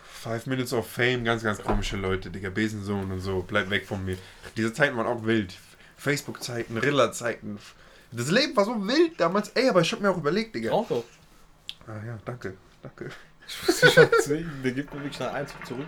Five 0.03 0.46
Minutes 0.46 0.74
of 0.74 0.88
Fame, 0.88 1.24
ganz, 1.24 1.43
ganz 1.43 1.63
komische 1.63 1.98
Leute, 1.98 2.29
Digga. 2.29 2.50
Besensohn 2.50 3.12
und 3.12 3.22
so, 3.22 3.43
bleib 3.48 3.69
weg 3.72 3.88
von 3.88 4.03
mir. 4.05 4.17
Diese 4.55 4.74
Zeiten 4.74 4.96
waren 4.98 5.08
auch 5.08 5.25
wild. 5.25 5.55
Facebook-Zeiten, 5.98 6.77
Rilla-Zeiten. 6.77 7.58
Das 8.12 8.29
Leben 8.29 8.55
war 8.55 8.65
so 8.65 8.75
wild 8.88 9.19
damals. 9.19 9.50
Ey, 9.50 9.69
aber 9.69 9.81
ich 9.81 9.91
hab 9.91 10.01
mir 10.01 10.12
auch 10.12 10.17
überlegt, 10.17 10.53
Digga. 10.55 10.72
Auch 10.72 10.88
doch. 10.88 11.03
Ah 11.89 12.05
ja, 12.05 12.19
danke, 12.24 12.53
danke. 12.84 13.10
Ich 13.48 13.67
muss 13.67 13.79
dich 13.79 13.93
schon 13.93 14.08
zwingen, 14.22 14.62
der 14.63 14.74
gibt 14.74 14.93
mir 14.93 15.01
wirklich 15.01 15.19
nach 15.19 15.34
eins 15.34 15.51
zurück. 15.65 15.88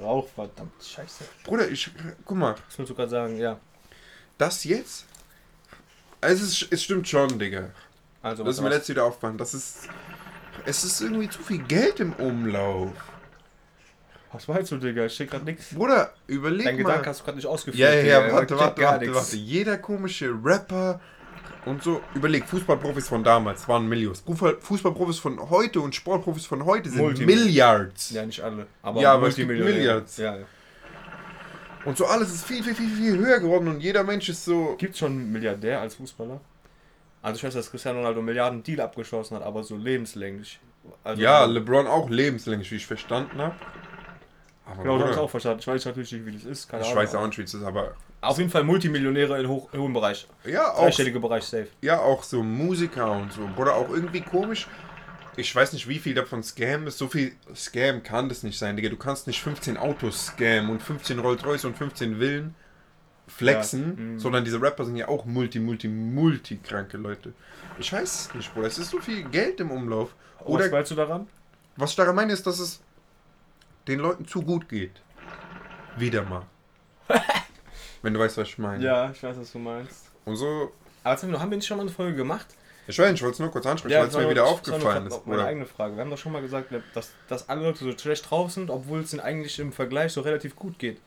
Rauch, 0.00 0.28
verdammt, 0.34 0.72
scheiße. 0.82 1.24
Bruder, 1.44 1.68
ich, 1.68 1.90
guck 2.24 2.36
mal, 2.36 2.56
willst 2.76 2.90
du 2.90 2.94
gerade 2.94 3.10
sagen? 3.10 3.38
Ja. 3.38 3.58
das 4.36 4.64
jetzt? 4.64 5.06
Also 6.20 6.44
es, 6.44 6.62
ist, 6.62 6.72
es 6.72 6.82
stimmt 6.82 7.08
schon, 7.08 7.38
Digga. 7.38 7.70
Also, 8.20 8.42
Das 8.42 8.56
ist 8.56 8.62
mir 8.62 8.68
letztes 8.70 8.88
wieder 8.90 9.04
aufgefallen. 9.04 9.38
Das 9.38 9.54
ist, 9.54 9.88
es 10.64 10.82
ist 10.82 11.00
irgendwie 11.00 11.28
zu 11.28 11.40
viel 11.40 11.62
Geld 11.62 12.00
im 12.00 12.12
Umlauf. 12.14 12.90
Was 14.32 14.48
meinst 14.48 14.72
du, 14.72 14.76
Digga? 14.76 15.06
Ich 15.06 15.14
steht 15.14 15.30
gerade 15.30 15.44
nix. 15.44 15.72
Bruder, 15.72 16.12
überleg 16.26 16.66
Dein 16.66 16.76
mal. 16.76 16.82
Gedanke 16.82 17.10
hast 17.10 17.20
du 17.20 17.24
gerade 17.24 17.36
nicht 17.36 17.46
ausgeführt. 17.46 17.78
Ja, 17.78 17.94
ja, 17.94 18.02
ja, 18.02 18.26
Ich 18.26 18.32
warte, 18.32 18.58
warte, 18.58 18.82
warte, 18.82 19.14
warte. 19.14 19.36
Jeder 19.36 19.78
komische 19.78 20.36
Rapper 20.42 21.00
und 21.68 21.82
so. 21.82 22.00
Überleg, 22.14 22.44
Fußballprofis 22.46 23.08
von 23.08 23.22
damals 23.22 23.68
waren 23.68 23.88
Millions. 23.88 24.24
Fußball- 24.26 24.58
Fußballprofis 24.60 25.18
von 25.18 25.50
heute 25.50 25.80
und 25.80 25.94
Sportprofis 25.94 26.46
von 26.46 26.64
heute 26.64 26.90
sind 26.90 27.00
Multimil- 27.00 27.26
Milliards. 27.26 28.10
Ja, 28.10 28.24
nicht 28.26 28.40
alle. 28.42 28.66
Aber, 28.82 29.00
Ja, 29.00 29.12
aber 29.14 29.28
es 29.28 29.36
gibt. 29.36 29.48
Milliards. 29.48 30.16
Ja, 30.16 30.36
ja. 30.36 30.44
Und 31.84 31.96
so 31.96 32.06
alles 32.06 32.32
ist 32.34 32.44
viel, 32.44 32.62
viel, 32.62 32.74
viel, 32.74 32.88
viel 32.90 33.18
höher 33.18 33.38
geworden 33.38 33.68
und 33.68 33.80
jeder 33.80 34.02
Mensch 34.04 34.28
ist 34.28 34.44
so. 34.44 34.74
Gibt 34.78 34.94
es 34.94 34.98
schon 34.98 35.12
einen 35.12 35.32
Milliardär 35.32 35.80
als 35.80 35.94
Fußballer? 35.94 36.40
Also 37.22 37.36
ich 37.38 37.44
weiß, 37.44 37.54
dass 37.54 37.70
Cristiano 37.70 37.98
Ronaldo 37.98 38.18
einen 38.20 38.26
Milliarden 38.26 38.62
Deal 38.62 38.80
abgeschlossen 38.80 39.36
hat, 39.36 39.42
aber 39.42 39.62
so 39.62 39.76
lebenslänglich. 39.76 40.60
Also, 41.04 41.20
Ja, 41.22 41.44
LeBron 41.44 41.86
auch 41.86 42.08
lebenslänglich, 42.10 42.70
wie 42.70 42.76
ich 42.76 42.86
verstanden 42.86 43.38
habe. 43.40 43.54
Aber 44.66 44.82
Genau, 44.82 44.94
das 44.98 45.02
habe 45.04 45.12
ich 45.14 45.18
auch 45.18 45.30
verstanden. 45.30 45.60
Ich 45.60 45.66
weiß 45.66 45.84
natürlich 45.86 46.12
nicht, 46.12 46.26
wie 46.26 46.32
das 46.32 46.44
ist. 46.44 46.68
Keine 46.68 46.82
ich 46.82 46.88
Ahnung. 46.90 47.02
weiß 47.02 47.14
auch 47.14 47.26
nicht, 47.26 47.38
wie 47.38 47.42
es 47.42 47.54
ist, 47.54 47.62
aber 47.62 47.94
Auf 48.20 48.38
jeden 48.38 48.50
Fall 48.50 48.64
Multimillionäre 48.64 49.38
in 49.40 49.48
hoch, 49.48 49.72
hohem 49.72 49.92
Bereich. 49.92 50.26
ja, 50.44 50.72
auch, 50.72 50.82
Dreistellige 50.84 51.20
Bereich 51.20 51.44
safe. 51.44 51.68
ja, 51.82 52.00
auch 52.00 52.22
so 52.24 52.42
Musiker 52.42 53.12
und 53.12 53.32
so. 53.32 53.48
Bruder, 53.54 53.74
auch 53.76 53.88
irgendwie 53.90 54.20
komisch. 54.22 54.66
Ich 55.36 55.54
weiß 55.54 55.72
nicht, 55.72 55.86
wie 55.88 56.00
viel 56.00 56.14
davon 56.14 56.42
Scam 56.42 56.88
ist. 56.88 56.98
So 56.98 57.06
viel 57.06 57.32
Scam 57.54 58.02
kann 58.02 58.28
das 58.28 58.42
nicht 58.42 58.58
sein, 58.58 58.74
Digga. 58.74 58.88
Du 58.88 58.96
kannst 58.96 59.28
nicht 59.28 59.40
15 59.40 59.76
Autos 59.76 60.26
scammen 60.26 60.68
und 60.70 60.82
15 60.82 61.20
Rolls-Royce 61.20 61.66
und 61.66 61.76
15 61.76 62.18
Villen 62.18 62.56
flexen, 63.28 63.94
Ja, 63.96 64.02
mhm. 64.02 64.18
sondern 64.18 64.44
diese 64.44 64.60
Rapper 64.60 64.84
sind 64.84 64.96
ja 64.96 65.06
auch 65.06 65.24
multi, 65.24 65.60
multi, 65.60 65.86
multi 65.86 66.56
kranke 66.56 66.96
Leute. 66.96 67.34
Ich 67.78 67.92
weiß 67.92 68.02
es 68.28 68.34
nicht, 68.34 68.52
Bruder. 68.52 68.66
Es 68.66 68.78
ist 68.78 68.90
so 68.90 68.98
viel 68.98 69.22
Geld 69.28 69.60
im 69.60 69.70
Umlauf. 69.70 70.14
Oder 70.40 70.64
Was 70.64 70.66
Oder 70.66 70.70
meinst 70.76 70.90
du 70.90 70.94
daran? 70.96 71.26
was 71.76 71.90
ich 71.90 71.96
daran 71.96 72.16
meine, 72.16 72.32
ist, 72.32 72.44
dass 72.44 72.58
es 72.58 72.80
den 73.86 74.00
Leuten 74.00 74.26
zu 74.26 74.42
gut 74.42 74.68
geht. 74.68 75.00
Wieder 75.96 76.24
mal. 76.24 76.42
Wenn 78.08 78.14
du 78.14 78.20
weißt, 78.20 78.38
was 78.38 78.48
ich 78.48 78.56
meine. 78.56 78.82
Ja, 78.82 79.10
ich 79.10 79.22
weiß, 79.22 79.36
was 79.38 79.52
du 79.52 79.58
meinst. 79.58 80.10
Und 80.24 80.36
so, 80.36 80.72
Aber 81.04 81.20
haben 81.20 81.30
wir, 81.30 81.40
haben 81.40 81.50
wir 81.50 81.56
nicht 81.58 81.66
schon 81.66 81.76
mal 81.76 81.82
eine 81.82 81.90
Folge 81.90 82.16
gemacht? 82.16 82.46
ich 82.86 82.98
weiß 82.98 83.10
nicht, 83.10 83.20
ich 83.20 83.22
wollte 83.22 83.34
es 83.34 83.38
nur 83.40 83.50
kurz 83.50 83.66
ansprechen, 83.66 84.00
weil 84.00 84.08
es 84.08 84.16
mir 84.16 84.30
wieder 84.30 84.46
aufgefallen 84.46 85.04
nur 85.04 85.18
ist. 85.18 85.26
Meine 85.26 85.40
Oder? 85.40 85.48
eigene 85.48 85.66
Frage. 85.66 85.94
Wir 85.94 86.00
haben 86.00 86.10
doch 86.10 86.16
schon 86.16 86.32
mal 86.32 86.40
gesagt, 86.40 86.72
dass, 86.94 87.12
dass 87.28 87.50
alle 87.50 87.64
Leute 87.64 87.84
so 87.84 87.92
schlecht 87.98 88.30
drauf 88.30 88.50
sind, 88.50 88.70
obwohl 88.70 89.00
es 89.00 89.12
ihnen 89.12 89.20
eigentlich 89.20 89.58
im 89.58 89.72
Vergleich 89.72 90.14
so 90.14 90.22
relativ 90.22 90.56
gut 90.56 90.78
geht. 90.78 91.02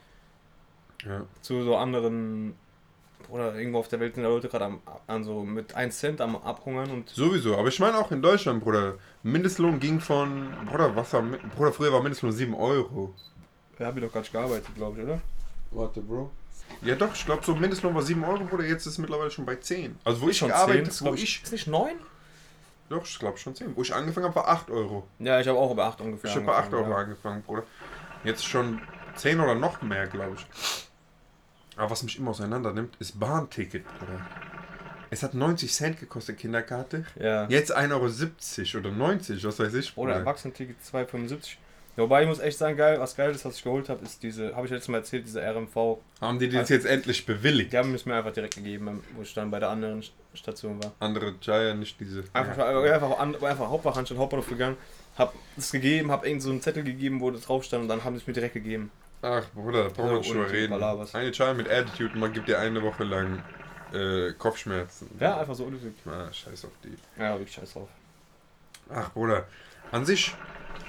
Ja. 1.04 1.26
Zu 1.42 1.64
so 1.64 1.76
anderen. 1.76 2.54
Oder 3.30 3.56
irgendwo 3.56 3.80
auf 3.80 3.88
der 3.88 4.00
Welt 4.00 4.14
sind 4.14 4.24
da 4.24 4.30
Leute 4.30 4.48
gerade 4.48 4.66
am, 4.66 4.82
an 5.08 5.24
so 5.24 5.42
mit 5.44 5.74
1 5.74 5.98
Cent 5.98 6.22
am 6.22 6.36
Abhungern 6.36 6.92
und. 6.92 7.10
Sowieso, 7.10 7.58
aber 7.58 7.70
ich 7.70 7.80
meine 7.80 7.98
auch 7.98 8.12
in 8.12 8.22
Deutschland, 8.22 8.64
Bruder. 8.64 9.00
Mindestlohn 9.24 9.80
ging 9.80 10.00
von, 10.00 10.54
Bruder, 10.70 10.96
was 10.96 11.12
war, 11.14 11.24
Bruder, 11.56 11.74
früher 11.74 11.92
war 11.92 12.04
Mindestlohn 12.04 12.32
7 12.32 12.54
Euro. 12.54 13.16
Wir 13.78 13.88
haben 13.88 13.98
hier 13.98 14.06
doch 14.06 14.14
gar 14.14 14.20
nicht 14.20 14.32
gearbeitet, 14.32 14.76
glaube 14.76 15.00
ich, 15.00 15.06
oder? 15.06 15.20
Warte, 15.72 16.02
Bro. 16.02 16.30
Ja 16.82 16.96
doch, 16.96 17.14
ich 17.14 17.26
glaube 17.26 17.44
so 17.46 17.56
Mindestlohn 17.56 17.94
war 17.94 18.02
7 18.02 18.24
Euro, 18.24 18.44
Bruder, 18.44 18.66
jetzt 18.66 18.86
ist 18.86 18.94
es 18.94 18.98
mittlerweile 18.98 19.32
schon 19.32 19.46
bei 19.46 19.56
10. 19.56 19.98
Also 20.04 20.22
wo 20.22 20.30
ich 20.30 20.38
Schon 20.38 20.50
gearbeitet, 20.50 20.86
10, 20.86 20.90
ist, 20.92 21.02
wo 21.02 21.06
glaub 21.06 21.18
ich, 21.18 21.44
Ist 21.44 21.52
nicht 21.52 21.68
9? 21.68 21.92
doch, 22.90 23.06
ich 23.06 23.20
glaube 23.20 23.38
schon 23.38 23.56
10. 23.56 23.76
Wo 23.76 23.82
ich 23.82 23.94
angefangen 23.94 24.26
habe, 24.26 24.36
war 24.36 24.48
8 24.48 24.70
Euro. 24.70 25.08
Ja, 25.20 25.40
ich 25.40 25.48
habe 25.48 25.58
auch 25.58 25.72
über 25.72 25.86
8 25.86 26.02
ungefähr. 26.02 26.30
Ich 26.30 26.36
habe 26.36 26.46
bei 26.46 26.54
8 26.54 26.66
angefangen, 26.66 26.84
Euro 26.84 26.92
ja. 26.92 27.04
angefangen, 27.04 27.42
Bruder. 27.44 27.64
Jetzt 28.24 28.46
schon 28.46 28.82
10 29.16 29.40
oder 29.40 29.56
noch 29.56 29.82
mehr, 29.82 30.08
glaube 30.08 30.36
ich. 30.36 30.46
Aber 31.78 31.90
was 31.90 32.04
mich 32.04 32.20
immer 32.20 32.32
auseinander 32.32 32.74
nimmt, 32.74 32.96
ist 33.00 33.20
Bahnticket, 33.20 33.86
Bruder. 33.98 34.20
Es 35.10 35.24
hat 35.24 35.34
90 35.34 35.74
Cent 35.74 36.00
gekostet, 36.00 36.38
Kinderkarte. 36.38 37.06
Ja. 37.20 37.46
Jetzt 37.48 37.76
1,70 37.76 38.76
Euro 38.76 38.88
oder 38.88 38.96
90, 38.96 39.44
was 39.44 39.60
weiß 39.60 39.74
ich. 39.74 39.98
Oder 39.98 40.14
Bruder. 40.14 40.20
Erwachsenenticket 40.20 40.78
2,75. 40.82 41.58
Wobei 41.98 42.22
ich 42.24 42.28
muss 42.28 42.40
echt 42.40 42.58
sagen, 42.58 42.78
geil, 42.78 43.00
was 43.00 43.16
geil 43.16 43.32
ist, 43.32 43.44
was 43.44 43.58
ich 43.58 43.64
geholt 43.64 43.90
habe, 43.90 44.04
ist 44.06 44.24
diese, 44.24 44.56
habe 44.56 44.66
ich 44.66 44.72
letztes 44.72 44.88
Mal 44.88 45.00
erzählt, 45.00 45.26
diese 45.26 45.42
RMV. 45.42 45.98
Haben 46.22 46.40
die 46.40 46.50
das 46.50 46.70
jetzt 46.70 46.86
endlich 46.86 47.26
bewilligt? 47.26 47.74
Die 47.74 47.78
haben 47.78 47.94
es 47.94 48.06
mir 48.06 48.16
einfach 48.16 48.32
direkt 48.32 48.56
gegeben, 48.56 49.04
wo 49.16 49.22
ich 49.24 49.34
dann 49.34 49.52
bei 49.52 49.60
der 49.60 49.70
anderen 49.70 50.02
Station 50.34 50.82
war. 50.82 50.94
Andere 51.00 51.36
Jaya, 51.42 51.74
nicht 51.74 52.00
diese. 52.00 52.24
Einfach, 52.34 52.58
einfach, 52.66 53.20
an, 53.20 53.36
einfach 53.36 53.70
Hauptwachanstalt, 53.70 54.20
Hauptbahnhof 54.20 54.48
gegangen, 54.48 54.78
hab 55.18 55.34
es 55.58 55.72
gegeben, 55.72 56.12
hab 56.12 56.26
irgend 56.26 56.42
so 56.42 56.50
einen 56.50 56.62
Zettel 56.62 56.84
gegeben, 56.84 57.20
wo 57.20 57.30
das 57.30 57.42
drauf 57.42 57.64
stand 57.66 57.84
und 57.84 57.90
dann 57.90 58.04
haben 58.04 58.16
sie 58.16 58.22
es 58.22 58.28
mir 58.28 58.34
direkt 58.34 58.54
gegeben. 58.54 58.90
Ach, 59.22 59.46
Bruder, 59.54 59.84
da 59.84 59.90
brauchen 59.90 60.06
wir 60.06 60.12
Ja, 60.14 60.18
nicht 60.20 60.34
drüber 60.34 60.52
reden. 60.52 60.72
Balabas. 60.72 61.14
Eine 61.14 61.32
Jaya 61.32 61.54
mit 61.54 61.70
Attitude, 61.70 62.18
man 62.18 62.32
gibt 62.32 62.48
dir 62.48 62.58
eine 62.58 62.82
Woche 62.82 63.04
lang 63.04 63.44
äh, 63.94 64.32
Kopfschmerzen. 64.34 65.10
Ja, 65.20 65.40
einfach 65.40 65.56
so 65.56 65.66
unnötig. 65.66 65.94
Ah, 66.06 66.32
scheiß 66.32 66.66
auf 66.66 66.72
die. 66.84 66.96
Ja, 67.22 67.34
wirklich 67.38 67.54
scheiß 67.54 67.74
drauf. 67.74 67.90
Ach, 68.90 69.12
Bruder. 69.12 69.46
An 69.92 70.06
sich 70.06 70.34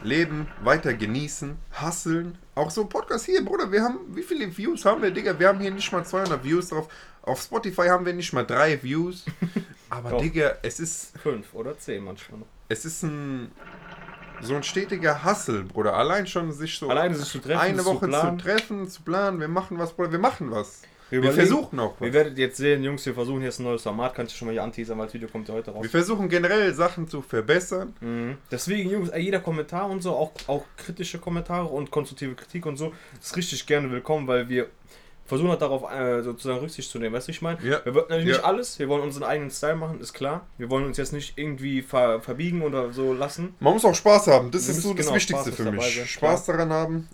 leben, 0.02 0.48
weiter 0.62 0.94
genießen, 0.94 1.56
hasseln. 1.72 2.38
Auch 2.54 2.70
so 2.70 2.82
ein 2.82 2.88
Podcast 2.88 3.26
hier, 3.26 3.44
Bruder. 3.44 3.70
Wir 3.72 3.82
haben, 3.82 3.98
wie 4.14 4.22
viele 4.22 4.56
Views 4.56 4.84
haben 4.84 5.02
wir, 5.02 5.10
Digga? 5.10 5.38
Wir 5.38 5.48
haben 5.48 5.60
hier 5.60 5.70
nicht 5.70 5.90
mal 5.92 6.04
200 6.04 6.42
Views 6.44 6.68
drauf. 6.68 6.88
Auf 7.22 7.40
Spotify 7.40 7.88
haben 7.88 8.04
wir 8.04 8.12
nicht 8.12 8.32
mal 8.32 8.44
drei 8.44 8.82
Views. 8.82 9.24
Aber, 9.90 10.10
Doch. 10.10 10.20
Digga, 10.20 10.56
es 10.62 10.80
ist, 10.80 11.16
Fünf 11.18 11.52
oder 11.54 11.78
zehn 11.78 12.02
manchmal 12.04 12.40
noch. 12.40 12.46
es 12.68 12.84
ist 12.84 13.02
ein, 13.02 13.52
so 14.40 14.54
ein 14.56 14.62
stetiger 14.62 15.22
Hassel, 15.22 15.62
Bruder. 15.64 15.94
Allein 15.94 16.26
schon 16.26 16.52
sich 16.52 16.78
so 16.78 16.88
Alleine 16.88 17.14
sich 17.14 17.28
zu 17.28 17.38
treffen, 17.38 17.60
eine 17.60 17.78
zu 17.78 17.84
Woche 17.86 18.00
zu, 18.00 18.08
planen. 18.08 18.38
treffen, 18.38 18.88
zu 18.88 19.02
planen. 19.02 19.38
Wir 19.40 19.48
machen 19.48 19.78
was, 19.78 19.92
Bruder. 19.92 20.10
Wir 20.12 20.18
machen 20.18 20.50
was. 20.50 20.82
Wir, 21.12 21.18
überlegen- 21.20 21.46
versuchen 21.46 21.78
auch 21.80 21.94
was. 21.98 22.06
Ihr 22.06 22.12
werdet 22.14 22.38
jetzt 22.38 22.56
sehen, 22.56 22.82
Jungs, 22.82 23.04
wir 23.06 23.14
versuchen 23.14 23.42
jetzt 23.42 23.60
ein 23.60 23.64
neues 23.64 23.82
Format. 23.82 24.14
Kannst 24.14 24.32
du 24.34 24.38
schon 24.38 24.46
mal 24.46 24.52
hier 24.52 24.62
anteasern, 24.62 24.98
weil 24.98 25.06
das 25.06 25.14
Video 25.14 25.28
kommt 25.28 25.48
ja 25.48 25.54
heute 25.54 25.70
raus. 25.70 25.82
Wir 25.82 25.90
versuchen 25.90 26.28
generell 26.28 26.72
Sachen 26.74 27.06
zu 27.08 27.22
verbessern. 27.22 27.94
Mhm. 28.00 28.36
Deswegen, 28.50 28.90
Jungs, 28.90 29.10
jeder 29.16 29.40
Kommentar 29.40 29.88
und 29.90 30.02
so, 30.02 30.12
auch, 30.12 30.32
auch 30.46 30.64
kritische 30.76 31.18
Kommentare 31.18 31.66
und 31.66 31.90
konstruktive 31.90 32.34
Kritik 32.34 32.66
und 32.66 32.76
so, 32.76 32.92
ist 33.20 33.36
richtig 33.36 33.66
gerne 33.66 33.90
willkommen, 33.90 34.26
weil 34.26 34.48
wir 34.48 34.68
versuchen 35.24 35.50
halt 35.50 35.62
darauf 35.62 35.90
äh, 35.90 36.22
sozusagen 36.22 36.58
Rücksicht 36.60 36.90
zu 36.90 36.98
nehmen. 36.98 37.14
Weißt 37.14 37.28
du, 37.28 37.32
ich 37.32 37.40
meine? 37.42 37.58
Ja. 37.62 37.80
Wir 37.84 37.94
wollen 37.94 38.06
natürlich 38.08 38.28
Ja. 38.28 38.36
nicht 38.38 38.44
alles, 38.44 38.78
wir 38.78 38.88
wollen 38.88 39.02
unseren 39.02 39.22
eigenen 39.24 39.50
Style 39.50 39.76
machen, 39.76 40.00
ist 40.00 40.12
klar. 40.12 40.46
Wir 40.58 40.68
wollen 40.68 40.84
uns 40.84 40.96
jetzt 40.96 41.12
nicht 41.12 41.38
irgendwie 41.38 41.80
ver 41.82 42.20
verbiegen 42.20 42.60
oder 42.62 42.92
so 42.92 43.12
lassen. 43.14 43.54
Man 43.60 43.74
muss 43.74 43.84
auch 43.84 43.94
Spaß 43.94 44.26
haben. 44.26 44.50
Das 44.50 44.66
Wir 44.66 44.74
ist 44.74 44.82
so 44.82 44.92
das 44.94 45.06
genau, 45.06 45.16
Wichtigste 45.16 45.52
für 45.52 45.64
dabei 45.64 45.76
mich. 45.76 45.96
sein, 45.96 46.06
Spaß 46.06 46.46
daran 46.46 46.70
haben 46.72 47.08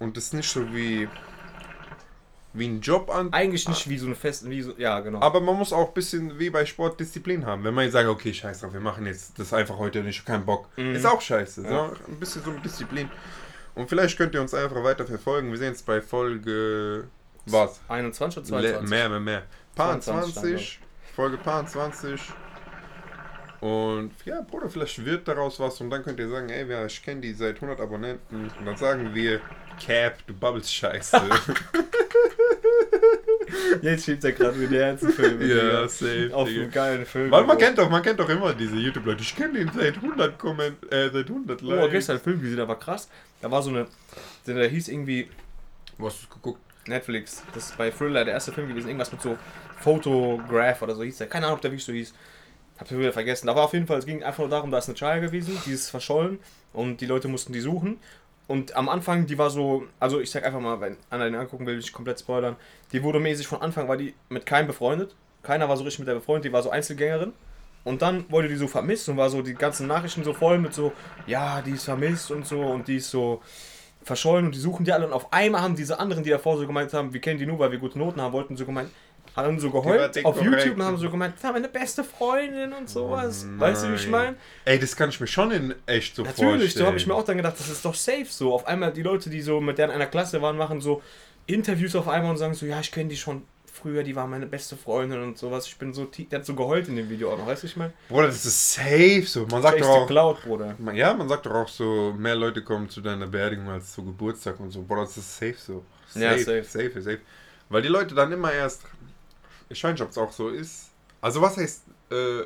und 0.00 0.16
das 0.16 0.32
nicht 0.32 0.48
so 0.50 0.60
wie, 0.74 1.08
wie 2.54 2.68
ein 2.68 2.80
Job 2.80 3.10
an. 3.10 3.32
Eigentlich 3.32 3.68
nicht 3.68 3.88
wie 3.88 3.98
so 3.98 4.06
eine 4.06 4.14
feste, 4.14 4.50
wie 4.50 4.62
so, 4.62 4.74
ja, 4.76 5.00
genau. 5.00 5.20
Aber 5.20 5.40
man 5.40 5.56
muss 5.56 5.72
auch 5.72 5.88
ein 5.88 5.94
bisschen 5.94 6.38
wie 6.38 6.50
bei 6.50 6.66
Sport 6.66 7.00
Disziplin 7.00 7.46
haben. 7.46 7.64
Wenn 7.64 7.74
man 7.74 7.84
jetzt 7.84 7.94
sagt, 7.94 8.08
okay, 8.08 8.32
scheiß 8.32 8.60
drauf, 8.60 8.72
wir 8.72 8.80
machen 8.80 9.06
jetzt 9.06 9.38
das 9.38 9.52
einfach 9.52 9.78
heute 9.78 10.02
nicht, 10.02 10.24
kein 10.26 10.44
Bock. 10.44 10.68
Mhm. 10.76 10.94
Ist 10.94 11.06
auch 11.06 11.20
scheiße. 11.20 11.62
Ja. 11.62 11.68
So, 11.68 11.96
ein 12.08 12.20
bisschen 12.20 12.42
so 12.42 12.50
mit 12.50 12.64
Disziplin. 12.64 13.10
Und 13.74 13.88
vielleicht 13.88 14.18
könnt 14.18 14.34
ihr 14.34 14.42
uns 14.42 14.52
einfach 14.52 14.82
weiter 14.84 15.06
verfolgen. 15.06 15.50
Wir 15.50 15.58
sehen 15.58 15.68
jetzt 15.68 15.86
bei 15.86 16.02
Folge. 16.02 17.08
Was? 17.46 17.80
21 17.88 18.52
oder 18.52 18.60
Le 18.60 18.68
22? 18.72 18.90
mehr, 18.90 19.08
mehr, 19.08 19.20
mehr. 19.20 19.42
Paar 19.74 19.98
22 20.00 20.34
dann, 20.34 20.42
20, 20.42 20.80
Folge 21.16 21.36
Paar 21.38 21.66
20. 21.66 22.20
Und 23.60 24.10
ja, 24.24 24.40
Bruder, 24.42 24.68
vielleicht 24.68 25.04
wird 25.04 25.26
daraus 25.26 25.58
was 25.60 25.80
und 25.80 25.88
dann 25.88 26.02
könnt 26.02 26.18
ihr 26.18 26.28
sagen, 26.28 26.48
ey, 26.48 26.68
ja, 26.68 26.84
ich 26.84 27.02
kenne 27.02 27.20
die 27.20 27.32
seit 27.32 27.56
100 27.56 27.80
Abonnenten. 27.80 28.50
Und 28.58 28.66
dann 28.66 28.76
sagen 28.76 29.14
wir, 29.14 29.40
Cap, 29.80 30.18
du 30.26 30.34
babbelst 30.34 30.74
scheiße. 30.74 31.16
Jetzt 33.82 34.04
steht 34.04 34.22
ja 34.24 34.30
gerade 34.30 34.56
mit 34.56 34.70
der 34.70 34.88
ganzen 34.90 35.10
Filme. 35.10 35.44
ja, 35.44 35.88
safe. 35.88 36.30
Auf 36.32 36.48
einem 36.48 36.70
geilen 36.70 37.04
Film. 37.06 37.30
Weil 37.30 37.44
man 37.44 37.58
kennt 37.58 37.78
doch, 37.78 37.90
man 37.90 38.02
kennt 38.02 38.18
doch 38.20 38.28
immer 38.28 38.52
diese 38.54 38.76
YouTube-Leute. 38.76 39.22
Ich 39.22 39.34
kenne 39.36 39.58
den 39.58 39.70
seit 39.74 39.96
100 39.96 40.38
Komment, 40.38 40.76
äh, 40.92 41.10
seit 41.12 41.28
100 41.28 41.62
Oh, 41.62 41.66
Likes. 41.66 41.90
gestern 41.92 42.16
einen 42.16 42.24
Film 42.24 42.40
gesehen, 42.40 42.56
der 42.56 42.68
war 42.68 42.78
krass. 42.78 43.08
Da 43.40 43.50
war 43.50 43.62
so 43.62 43.70
eine, 43.70 43.86
der, 44.46 44.68
hieß 44.68 44.88
irgendwie 44.88 45.28
Wo 45.98 46.06
hast 46.06 46.24
du 46.24 46.28
geguckt? 46.34 46.60
Netflix. 46.86 47.42
Das 47.54 47.66
ist 47.70 47.78
bei 47.78 47.90
Thriller 47.90 48.24
der 48.24 48.34
erste 48.34 48.52
Film 48.52 48.68
gewesen. 48.68 48.88
Irgendwas 48.88 49.12
mit 49.12 49.22
so 49.22 49.36
Photograph 49.80 50.82
oder 50.82 50.94
so 50.94 51.02
hieß 51.02 51.18
der. 51.18 51.26
Keine 51.28 51.46
Ahnung, 51.46 51.56
ob 51.56 51.62
der 51.62 51.70
wirklich 51.70 51.84
so 51.84 51.92
hieß. 51.92 52.12
Hab's 52.78 52.90
wieder 52.90 53.12
vergessen. 53.12 53.48
Aber 53.48 53.62
auf 53.62 53.72
jeden 53.72 53.86
Fall, 53.86 53.98
es 53.98 54.06
ging 54.06 54.22
einfach 54.24 54.40
nur 54.40 54.48
darum, 54.48 54.70
da 54.70 54.78
ist 54.78 54.88
eine 54.88 54.96
Child 54.96 55.22
gewesen, 55.22 55.56
die 55.66 55.72
ist 55.72 55.90
verschollen 55.90 56.38
und 56.72 57.00
die 57.00 57.06
Leute 57.06 57.28
mussten 57.28 57.52
die 57.52 57.60
suchen. 57.60 57.98
Und 58.48 58.76
am 58.76 58.88
Anfang, 58.88 59.26
die 59.26 59.38
war 59.38 59.50
so, 59.50 59.84
also 60.00 60.20
ich 60.20 60.30
sag 60.30 60.44
einfach 60.44 60.60
mal, 60.60 60.80
wenn 60.80 60.96
einer 61.10 61.24
den 61.24 61.34
angucken 61.34 61.66
will, 61.66 61.74
will 61.74 61.80
ich 61.80 61.92
komplett 61.92 62.20
spoilern. 62.20 62.56
Die 62.92 63.02
wurde 63.02 63.20
mäßig 63.20 63.46
von 63.46 63.62
Anfang, 63.62 63.88
war 63.88 63.96
die 63.96 64.14
mit 64.28 64.46
keinem 64.46 64.66
befreundet. 64.66 65.14
Keiner 65.42 65.68
war 65.68 65.76
so 65.76 65.84
richtig 65.84 66.00
mit 66.00 66.08
der 66.08 66.14
befreundet, 66.14 66.46
die 66.46 66.52
war 66.52 66.62
so 66.62 66.70
Einzelgängerin. 66.70 67.32
Und 67.84 68.02
dann 68.02 68.30
wurde 68.30 68.48
die 68.48 68.56
so 68.56 68.68
vermisst 68.68 69.08
und 69.08 69.16
war 69.16 69.28
so 69.28 69.42
die 69.42 69.54
ganzen 69.54 69.86
Nachrichten 69.86 70.22
so 70.22 70.32
voll 70.32 70.58
mit 70.58 70.72
so, 70.72 70.92
ja, 71.26 71.62
die 71.62 71.72
ist 71.72 71.84
vermisst 71.84 72.30
und 72.30 72.46
so 72.46 72.60
und 72.60 72.86
die 72.86 72.96
ist 72.96 73.10
so 73.10 73.40
verschollen 74.04 74.46
und 74.46 74.54
die 74.54 74.60
suchen 74.60 74.84
die 74.84 74.92
alle. 74.92 75.06
Und 75.06 75.12
auf 75.12 75.32
einmal 75.32 75.62
haben 75.62 75.74
diese 75.74 75.98
anderen, 75.98 76.22
die 76.22 76.30
davor 76.30 76.58
so 76.58 76.66
gemeint 76.66 76.92
haben, 76.92 77.12
wir 77.12 77.20
kennen 77.20 77.38
die 77.38 77.46
nur, 77.46 77.58
weil 77.58 77.72
wir 77.72 77.78
gute 77.78 77.98
Noten 77.98 78.20
haben 78.20 78.32
wollten, 78.32 78.56
so 78.56 78.64
gemeint, 78.64 78.90
haben 79.36 79.58
so 79.58 79.70
geheult 79.70 80.24
auf. 80.24 80.42
YouTube 80.42 80.76
und 80.76 80.82
haben 80.84 80.96
so 80.98 81.10
gemeint, 81.10 81.34
das 81.36 81.44
war 81.44 81.52
meine 81.52 81.68
beste 81.68 82.04
Freundin 82.04 82.72
und 82.72 82.88
sowas. 82.90 83.46
Oh 83.56 83.60
weißt 83.60 83.84
du, 83.84 83.90
wie 83.90 83.94
ich 83.94 84.08
meine? 84.08 84.36
Ey, 84.64 84.78
das 84.78 84.94
kann 84.96 85.08
ich 85.08 85.18
mir 85.20 85.26
schon 85.26 85.50
in 85.50 85.74
echt 85.86 86.16
so 86.16 86.22
Natürlich, 86.22 86.50
vorstellen. 86.62 86.70
so 86.82 86.86
habe 86.86 86.96
ich 86.96 87.06
mir 87.06 87.14
auch 87.14 87.24
dann 87.24 87.36
gedacht, 87.38 87.54
das 87.58 87.68
ist 87.68 87.84
doch 87.84 87.94
safe 87.94 88.26
so. 88.28 88.52
Auf 88.54 88.66
einmal 88.66 88.92
die 88.92 89.02
Leute, 89.02 89.30
die 89.30 89.40
so 89.40 89.60
mit 89.60 89.78
der 89.78 89.86
in 89.86 89.90
einer 89.92 90.06
Klasse 90.06 90.42
waren, 90.42 90.56
machen 90.56 90.80
so 90.80 91.02
Interviews 91.46 91.96
auf 91.96 92.08
einmal 92.08 92.30
und 92.30 92.36
sagen 92.38 92.54
so, 92.54 92.66
ja, 92.66 92.80
ich 92.80 92.92
kenne 92.92 93.08
die 93.08 93.16
schon 93.16 93.42
früher, 93.74 94.02
die 94.04 94.14
war 94.14 94.26
meine 94.26 94.46
beste 94.46 94.76
Freundin 94.76 95.22
und 95.22 95.38
sowas. 95.38 95.66
Ich 95.66 95.76
bin 95.78 95.92
so, 95.94 96.04
tie- 96.04 96.26
der 96.26 96.40
hat 96.40 96.46
so 96.46 96.54
geheult 96.54 96.86
in 96.88 96.94
dem 96.96 97.08
Video 97.08 97.32
auch 97.32 97.38
noch, 97.38 97.46
weißt 97.46 97.62
du, 97.62 97.66
ich 97.66 97.76
meine? 97.76 97.92
Bruder, 98.08 98.26
das 98.26 98.44
ist 98.44 98.74
safe 98.74 99.22
so. 99.26 99.46
Man 99.50 99.62
sagt 99.62 99.80
doch 99.80 99.88
auch, 99.88 100.06
Cloud, 100.06 100.42
Bruder. 100.42 100.76
Man- 100.78 100.94
Ja, 100.94 101.14
man 101.14 101.28
sagt 101.28 101.46
doch 101.46 101.54
auch 101.54 101.68
so, 101.68 102.14
mehr 102.16 102.36
Leute 102.36 102.62
kommen 102.62 102.88
zu 102.90 103.00
deiner 103.00 103.26
Beerdigung 103.26 103.68
als 103.70 103.92
zu 103.92 104.04
Geburtstag 104.04 104.60
und 104.60 104.70
so. 104.70 104.82
Boah, 104.82 104.98
das 104.98 105.16
ist 105.16 105.36
safe 105.38 105.56
so. 105.56 105.84
Ja, 106.14 106.36
safe. 106.38 106.62
safe, 106.64 107.00
safe. 107.00 107.18
Weil 107.70 107.80
die 107.82 107.88
Leute 107.88 108.14
dann 108.14 108.30
immer 108.30 108.52
erst, 108.52 108.82
nicht, 109.74 110.00
ob 110.00 110.10
es 110.10 110.18
auch 110.18 110.32
so 110.32 110.48
ist. 110.48 110.90
Also 111.20 111.40
was 111.40 111.56
heißt, 111.56 111.84
äh, 112.10 112.44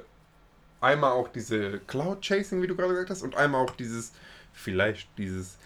einmal 0.80 1.12
auch 1.12 1.28
diese 1.28 1.80
Cloud-Chasing, 1.80 2.62
wie 2.62 2.66
du 2.66 2.76
gerade 2.76 2.90
gesagt 2.90 3.10
hast, 3.10 3.22
und 3.22 3.36
einmal 3.36 3.64
auch 3.64 3.70
dieses, 3.70 4.12
vielleicht 4.52 5.08
dieses, 5.18 5.58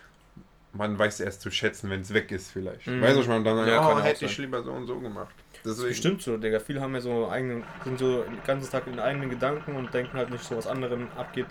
man 0.72 0.98
weiß 0.98 1.20
erst 1.20 1.42
zu 1.42 1.50
schätzen, 1.50 1.90
wenn 1.90 2.00
es 2.00 2.14
weg 2.14 2.30
ist 2.30 2.50
vielleicht. 2.50 2.86
Mhm. 2.86 3.00
Weißt 3.00 3.18
du, 3.18 3.28
man 3.28 3.44
dann 3.44 3.66
Ja, 3.66 3.86
oh, 3.88 4.00
hätte 4.00 4.26
ich 4.26 4.38
lieber 4.38 4.62
so 4.62 4.72
und 4.72 4.86
so 4.86 4.98
gemacht. 4.98 5.34
Deswegen, 5.64 5.88
Bestimmt 5.88 6.22
so, 6.22 6.36
Digga. 6.36 6.58
Viele 6.58 6.80
haben 6.80 6.94
ja 6.94 7.00
so 7.00 7.28
eigenen, 7.28 7.64
sind 7.84 7.98
so 7.98 8.22
den 8.22 8.42
ganzen 8.44 8.70
Tag 8.70 8.86
in 8.86 8.98
eigenen 8.98 9.28
Gedanken 9.28 9.76
und 9.76 9.92
denken 9.92 10.16
halt 10.16 10.30
nicht 10.30 10.44
so, 10.44 10.56
was 10.56 10.66
anderen 10.66 11.10
abgeht. 11.12 11.46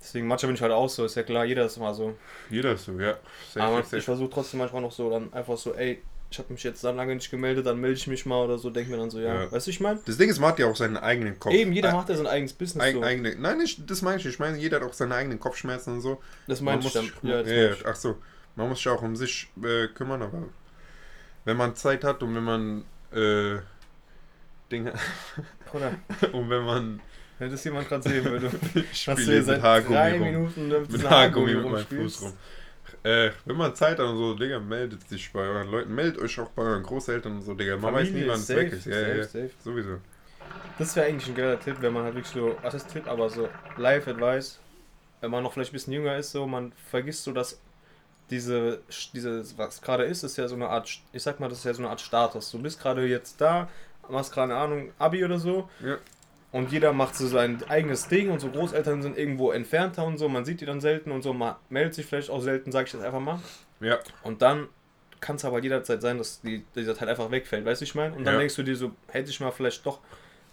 Deswegen, 0.00 0.26
manchmal 0.26 0.48
bin 0.48 0.56
ich 0.56 0.62
halt 0.62 0.72
auch 0.72 0.88
so, 0.88 1.04
ist 1.04 1.16
ja 1.16 1.22
klar, 1.22 1.44
jeder 1.44 1.66
ist 1.66 1.76
mal 1.78 1.94
so. 1.94 2.16
Jeder 2.50 2.72
ist 2.72 2.84
so, 2.84 2.98
ja. 2.98 3.16
Safe, 3.52 3.62
Aber 3.66 3.82
safe. 3.82 3.98
ich 3.98 4.04
versuche 4.04 4.30
trotzdem 4.30 4.58
manchmal 4.58 4.82
noch 4.82 4.92
so, 4.92 5.10
dann 5.10 5.32
einfach 5.32 5.56
so, 5.56 5.74
ey, 5.74 6.02
ich 6.30 6.38
habe 6.38 6.52
mich 6.52 6.62
jetzt 6.62 6.84
dann 6.84 6.96
lange 6.96 7.14
nicht 7.14 7.30
gemeldet, 7.30 7.64
dann 7.66 7.80
melde 7.80 7.96
ich 7.96 8.06
mich 8.06 8.26
mal 8.26 8.44
oder 8.44 8.58
so, 8.58 8.68
denke 8.68 8.90
mir 8.90 8.98
dann 8.98 9.10
so, 9.10 9.18
ja. 9.18 9.44
Ja. 9.44 9.52
Weißt 9.52 9.66
du, 9.66 9.70
ich 9.70 9.80
meine? 9.80 9.98
Das 10.04 10.18
Ding 10.18 10.28
ist, 10.28 10.38
man 10.40 10.50
hat 10.50 10.58
ja 10.58 10.66
auch 10.66 10.76
seinen 10.76 10.98
eigenen 10.98 11.38
Kopf. 11.38 11.54
Eben, 11.54 11.72
jeder 11.72 11.88
Ei- 11.90 11.92
macht 11.94 12.08
ja 12.10 12.16
sein 12.16 12.26
eigenes 12.26 12.52
Business 12.52 12.84
eig- 12.84 12.92
so. 12.94 13.02
eigene, 13.02 13.34
Nein, 13.36 13.58
nicht, 13.58 13.90
das 13.90 14.02
meine 14.02 14.18
ich 14.18 14.24
nicht. 14.24 14.34
Ich 14.34 14.38
meine, 14.38 14.58
jeder 14.58 14.80
hat 14.80 14.86
auch 14.88 14.92
seine 14.92 15.14
eigenen 15.14 15.40
Kopfschmerzen 15.40 15.94
und 15.94 16.00
so. 16.02 16.20
Das 16.46 16.60
meine 16.60 16.82
ich 16.82 16.92
dann. 16.92 17.10
Ja, 17.22 17.42
das 17.42 17.50
ja, 17.50 17.72
ich. 17.72 17.86
ach 17.86 17.96
so. 17.96 18.18
Man 18.56 18.68
muss 18.68 18.78
sich 18.78 18.88
auch 18.88 19.00
um 19.02 19.16
sich 19.16 19.48
äh, 19.62 19.86
kümmern, 19.88 20.20
aber 20.20 20.42
wenn 21.44 21.56
man 21.56 21.74
Zeit 21.76 22.04
hat 22.04 22.22
und 22.22 22.34
wenn 22.34 22.44
man 22.44 22.84
äh, 23.12 23.60
Dinge 24.70 24.92
Bruder, 25.70 25.92
und 26.32 26.50
wenn 26.50 26.62
man 26.64 27.00
wenn 27.38 27.50
das 27.50 27.62
jemand 27.64 27.88
gerade 27.88 28.02
sehen 28.08 28.24
würde. 28.24 28.50
ich 28.92 29.06
Hast 29.08 29.18
du 29.18 29.22
hier 29.22 29.42
seit 29.44 29.62
drei. 29.62 30.18
Minuten 30.18 30.68
mit, 30.68 31.08
Haargummi 31.08 31.54
mit 31.54 31.70
meinem. 31.70 31.86
Fuß 31.86 32.22
rum. 32.22 32.32
Äh, 33.02 33.30
wenn 33.44 33.56
man 33.56 33.74
Zeit 33.74 33.98
hat 33.98 34.06
und 34.06 34.16
so, 34.16 34.34
Digga, 34.34 34.58
meldet 34.58 35.08
sich 35.08 35.32
bei 35.32 35.40
euren 35.40 35.70
Leuten, 35.70 35.94
meldet 35.94 36.20
euch 36.20 36.38
auch 36.40 36.50
bei 36.50 36.62
euren 36.62 36.82
Großeltern 36.82 37.36
und 37.36 37.42
so, 37.42 37.54
Digga. 37.54 37.76
Man 37.76 37.94
weiß 37.94 38.08
nie, 38.08 38.10
Familie, 38.10 38.28
wann 38.28 38.40
es 38.40 38.46
safe, 38.46 38.60
weg 38.60 38.72
ist. 38.72 38.86
Ja, 38.86 39.00
ja, 39.00 39.08
ja. 39.08 39.22
safe, 39.22 39.46
safe. 39.46 39.50
Sowieso. 39.62 39.98
Das 40.78 40.94
wäre 40.96 41.06
eigentlich 41.06 41.28
ein 41.28 41.34
geiler 41.34 41.58
Tipp, 41.58 41.76
wenn 41.80 41.92
man 41.92 42.04
halt 42.04 42.14
wirklich 42.14 42.32
so, 42.32 42.56
was 42.62 42.74
ist 42.74 42.88
Tipp, 42.88 43.06
aber 43.08 43.28
so 43.28 43.48
Live-Advice, 43.76 44.58
wenn 45.20 45.30
man 45.30 45.42
noch 45.42 45.52
vielleicht 45.52 45.70
ein 45.70 45.74
bisschen 45.74 45.92
jünger 45.92 46.16
ist, 46.16 46.32
so, 46.32 46.46
man 46.46 46.72
vergisst 46.90 47.24
so, 47.24 47.32
dass 47.32 47.60
diese, 48.30 48.82
diese 49.12 49.44
was 49.56 49.80
gerade 49.80 50.04
ist, 50.04 50.22
ist 50.22 50.36
ja 50.36 50.46
so 50.48 50.54
eine 50.54 50.68
Art, 50.68 51.00
ich 51.12 51.22
sag 51.22 51.40
mal, 51.40 51.48
das 51.48 51.58
ist 51.58 51.64
ja 51.64 51.74
so 51.74 51.82
eine 51.82 51.90
Art 51.90 52.00
Status. 52.00 52.50
Du 52.50 52.60
bist 52.60 52.80
gerade 52.80 53.06
jetzt 53.06 53.40
da, 53.40 53.68
machst 54.08 54.32
gerade, 54.32 54.52
eine 54.52 54.60
Ahnung, 54.60 54.92
Abi 54.98 55.24
oder 55.24 55.38
so, 55.38 55.68
Ja. 55.82 55.96
Und 56.52 56.72
jeder 56.72 56.92
macht 56.92 57.14
so 57.14 57.26
sein 57.26 57.62
eigenes 57.68 58.08
Ding 58.08 58.30
und 58.30 58.40
so 58.40 58.48
Großeltern 58.50 59.02
sind 59.02 59.18
irgendwo 59.18 59.50
entfernter 59.52 60.04
und 60.04 60.18
so, 60.18 60.28
man 60.28 60.44
sieht 60.44 60.60
die 60.60 60.66
dann 60.66 60.80
selten 60.80 61.10
und 61.12 61.22
so, 61.22 61.32
man 61.32 61.56
meldet 61.68 61.94
sich 61.94 62.06
vielleicht 62.06 62.30
auch 62.30 62.40
selten, 62.40 62.72
sag 62.72 62.86
ich 62.86 62.92
das 62.92 63.02
einfach 63.02 63.20
mal. 63.20 63.38
Ja. 63.80 63.98
Und 64.22 64.40
dann 64.42 64.68
kann 65.20 65.36
es 65.36 65.44
aber 65.44 65.60
jederzeit 65.62 66.00
sein, 66.00 66.16
dass 66.18 66.40
die, 66.40 66.64
dieser 66.74 66.94
Teil 66.94 67.08
einfach 67.08 67.30
wegfällt, 67.30 67.64
weißt 67.64 67.80
du, 67.80 67.84
ich 67.84 67.94
meine? 67.94 68.14
Und 68.14 68.24
dann 68.24 68.34
Ja. 68.34 68.38
denkst 68.40 68.54
du 68.56 68.62
dir 68.62 68.76
so, 68.76 68.92
hätte 69.08 69.30
ich 69.30 69.40
mal 69.40 69.50
vielleicht 69.50 69.84
doch 69.84 69.98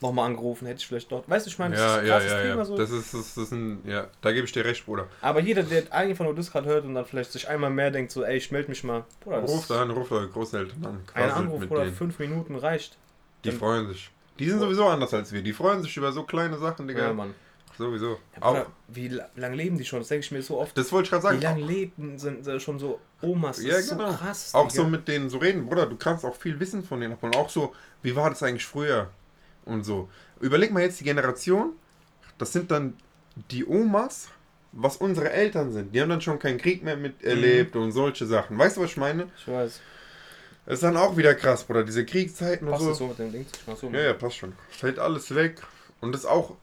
nochmal 0.01 0.25
angerufen, 0.25 0.65
hätte 0.65 0.79
ich 0.79 0.87
vielleicht 0.87 1.09
doch, 1.11 1.23
weißt 1.29 1.45
du, 1.45 1.49
ich 1.49 1.57
meine, 1.59 1.75
das 1.75 1.81
Ja, 1.81 1.95
ist 1.95 2.01
ein 2.01 2.07
krasses 2.09 2.31
ja, 2.31 2.41
Thema 2.41 2.55
ja. 2.57 2.65
so. 2.65 2.77
Das 2.77 2.91
ist, 2.91 3.13
das, 3.13 3.35
das 3.35 3.43
ist 3.45 3.51
ein, 3.53 3.81
ja, 3.87 4.07
da 4.21 4.31
gebe 4.33 4.45
ich 4.45 4.51
dir 4.51 4.65
recht, 4.65 4.85
Bruder. 4.85 5.07
aber 5.21 5.39
jeder, 5.39 5.63
der 5.63 5.83
einfach 5.93 6.25
nur 6.25 6.35
das 6.35 6.51
gerade 6.51 6.67
hört 6.67 6.83
und 6.83 6.95
dann 6.95 7.05
vielleicht 7.05 7.31
sich 7.31 7.47
einmal 7.47 7.69
mehr 7.69 7.91
denkt, 7.91 8.11
so, 8.11 8.23
ey, 8.23 8.35
ich 8.35 8.51
melde 8.51 8.69
mich 8.69 8.83
mal, 8.83 9.05
Bruder, 9.21 9.41
das 9.41 9.51
Ruft 9.51 9.71
an, 9.71 9.91
ruft 9.91 10.11
eure 10.11 10.27
Großeltern 10.27 10.85
an. 10.85 11.03
ein 11.13 11.31
Anruf, 11.31 11.65
Bruder, 11.67 11.83
denen. 11.85 11.95
fünf 11.95 12.19
Minuten 12.19 12.55
reicht. 12.57 12.97
Die 13.45 13.51
freuen 13.51 13.87
sich. 13.87 14.09
Die 14.39 14.49
sind 14.49 14.59
sowieso 14.59 14.85
anders 14.87 15.13
als 15.13 15.31
wir. 15.31 15.41
Die 15.41 15.53
freuen 15.53 15.81
sich 15.81 15.95
über 15.97 16.11
so 16.11 16.23
kleine 16.23 16.57
Sachen, 16.57 16.87
Digga. 16.87 17.07
Ja, 17.07 17.13
Mann. 17.13 17.33
Sowieso. 17.77 18.19
Ja, 18.35 18.41
auch, 18.41 18.51
Bruder, 18.53 18.67
wie 18.87 19.07
la- 19.09 19.29
lange 19.35 19.55
leben 19.57 19.77
die 19.77 19.83
schon? 19.85 19.99
Das 19.99 20.07
denke 20.07 20.25
ich 20.25 20.31
mir 20.31 20.41
so 20.41 20.59
oft. 20.59 20.77
das 20.77 20.91
wollte 20.93 21.05
ich 21.07 21.09
gerade 21.11 21.23
sagen. 21.23 21.39
Wie 21.39 21.43
lange 21.43 21.61
leben 21.65 22.17
sind 22.17 22.45
sie 22.45 22.59
schon 22.59 22.79
so 22.79 22.99
Omas? 23.21 23.57
Das 23.57 23.65
Ja, 23.65 23.75
ist 23.77 23.89
genau. 23.89 24.11
so 24.11 24.17
krass. 24.17 24.53
Auch 24.53 24.69
Digga. 24.69 24.83
so 24.83 24.89
mit 24.89 25.07
denen 25.07 25.29
so 25.29 25.37
reden, 25.39 25.65
Bruder, 25.65 25.85
du 25.85 25.97
kannst 25.97 26.23
auch 26.23 26.35
viel 26.35 26.57
Wissen 26.59 26.83
von 26.83 27.01
denen 27.01 27.13
abholen. 27.13 27.35
Auch 27.35 27.49
so, 27.49 27.73
wie 28.01 28.15
war 28.15 28.29
das 28.29 28.41
eigentlich 28.43 28.65
früher? 28.65 29.09
Und 29.65 29.83
so. 29.83 30.07
Überleg 30.39 30.71
mal 30.71 30.83
jetzt 30.83 30.99
die 31.01 31.03
Generation, 31.05 31.73
das 32.37 32.53
sind 32.53 32.71
dann 32.71 32.93
die 33.51 33.65
Omas, 33.65 34.29
was 34.71 34.95
unsere 34.97 35.31
Eltern 35.31 35.73
sind. 35.73 35.93
Die 35.93 36.01
haben 36.01 36.09
dann 36.09 36.21
schon 36.21 36.39
keinen 36.39 36.57
Krieg 36.57 36.81
mehr 36.83 36.95
miterlebt 36.95 37.75
Mhm. 37.75 37.81
und 37.81 37.91
solche 37.91 38.25
Sachen. 38.25 38.57
Weißt 38.57 38.77
du, 38.77 38.81
was 38.81 38.91
ich 38.91 38.97
meine? 38.97 39.27
Ich 39.37 39.47
weiß. 39.49 39.81
Das 40.65 40.75
ist 40.75 40.83
dann 40.83 40.97
auch 40.97 41.15
wieder 41.15 41.35
krass, 41.35 41.63
Bruder, 41.63 41.83
diese 41.83 42.05
Kriegszeiten 42.05 42.67
und 42.67 42.71
Passt 42.73 42.83
so. 42.83 42.89
das 42.89 42.97
so 42.97 43.07
mit 43.07 43.19
dem 43.19 43.31
Ding? 43.31 43.45
Ich 43.67 43.77
so. 43.79 43.89
Ja, 43.89 44.01
ja, 44.01 44.13
passt 44.13 44.37
schon. 44.37 44.53
Fällt 44.69 44.97
alles 44.99 45.33
weg. 45.35 45.61
Und 46.01 46.11
das 46.13 46.21
ist 46.21 46.27
auch 46.27 46.55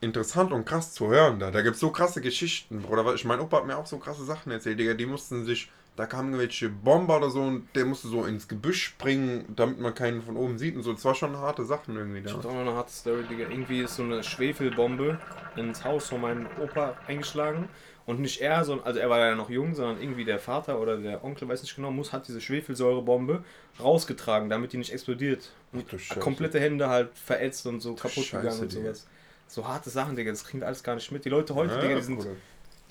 interessant 0.00 0.52
und 0.52 0.64
krass 0.66 0.92
zu 0.92 1.08
hören 1.08 1.38
da. 1.38 1.50
Da 1.50 1.62
gibt 1.62 1.74
es 1.74 1.80
so 1.80 1.90
krasse 1.90 2.20
Geschichten, 2.20 2.82
Bruder. 2.82 3.14
Ich 3.14 3.24
mein 3.24 3.40
Opa 3.40 3.58
hat 3.58 3.66
mir 3.66 3.76
auch 3.76 3.86
so 3.86 3.98
krasse 3.98 4.24
Sachen 4.24 4.50
erzählt, 4.52 4.78
Digga. 4.78 4.94
Die 4.94 5.06
mussten 5.06 5.44
sich, 5.44 5.70
da 5.96 6.06
kamen 6.06 6.30
irgendwelche 6.32 6.68
Bomber 6.70 7.18
oder 7.18 7.30
so 7.30 7.42
und 7.42 7.68
der 7.74 7.84
musste 7.84 8.08
so 8.08 8.24
ins 8.24 8.48
Gebüsch 8.48 8.82
springen, 8.82 9.44
damit 9.56 9.78
man 9.78 9.94
keinen 9.94 10.22
von 10.22 10.36
oben 10.36 10.58
sieht 10.58 10.76
und 10.76 10.82
so. 10.82 10.92
Das 10.92 11.04
war 11.04 11.14
schon 11.14 11.36
harte 11.36 11.64
Sachen 11.64 11.96
irgendwie 11.96 12.18
Ich 12.20 12.24
da. 12.26 12.32
hab 12.32 12.44
auch 12.46 12.52
noch 12.52 12.60
eine 12.60 12.74
harte 12.74 12.92
Story, 12.92 13.24
Digga. 13.28 13.44
Irgendwie 13.48 13.80
ist 13.82 13.96
so 13.96 14.02
eine 14.02 14.22
Schwefelbombe 14.22 15.18
ins 15.56 15.84
Haus 15.84 16.08
von 16.08 16.20
meinem 16.22 16.46
Opa 16.62 16.96
eingeschlagen. 17.06 17.68
Und 18.06 18.20
nicht 18.20 18.40
er, 18.40 18.64
sondern, 18.64 18.86
also 18.86 19.00
er 19.00 19.08
war 19.08 19.18
ja 19.18 19.34
noch 19.34 19.48
jung, 19.48 19.74
sondern 19.74 20.00
irgendwie 20.00 20.26
der 20.26 20.38
Vater 20.38 20.78
oder 20.78 20.98
der 20.98 21.24
Onkel, 21.24 21.48
weiß 21.48 21.62
nicht 21.62 21.74
genau, 21.74 21.90
muss, 21.90 22.12
hat 22.12 22.28
diese 22.28 22.40
Schwefelsäurebombe 22.40 23.42
rausgetragen, 23.80 24.50
damit 24.50 24.74
die 24.74 24.76
nicht 24.76 24.92
explodiert. 24.92 25.52
Und 25.72 25.86
komplette 26.20 26.60
Hände 26.60 26.88
halt 26.88 27.16
verätzt 27.16 27.66
und 27.66 27.80
so 27.80 27.94
kaputt 27.94 28.24
Scheiße, 28.24 28.42
gegangen 28.42 28.60
und 28.60 28.72
sowas. 28.72 29.06
So 29.46 29.66
harte 29.66 29.88
Sachen, 29.88 30.16
Digga, 30.16 30.30
das 30.30 30.44
kriegt 30.44 30.62
alles 30.62 30.82
gar 30.82 30.94
nicht 30.96 31.10
mit. 31.12 31.24
Die 31.24 31.30
Leute 31.30 31.54
heute, 31.54 31.74
Ja, 31.74 31.80
Digga, 31.80 31.94
die 31.96 32.02
sind 32.02 32.26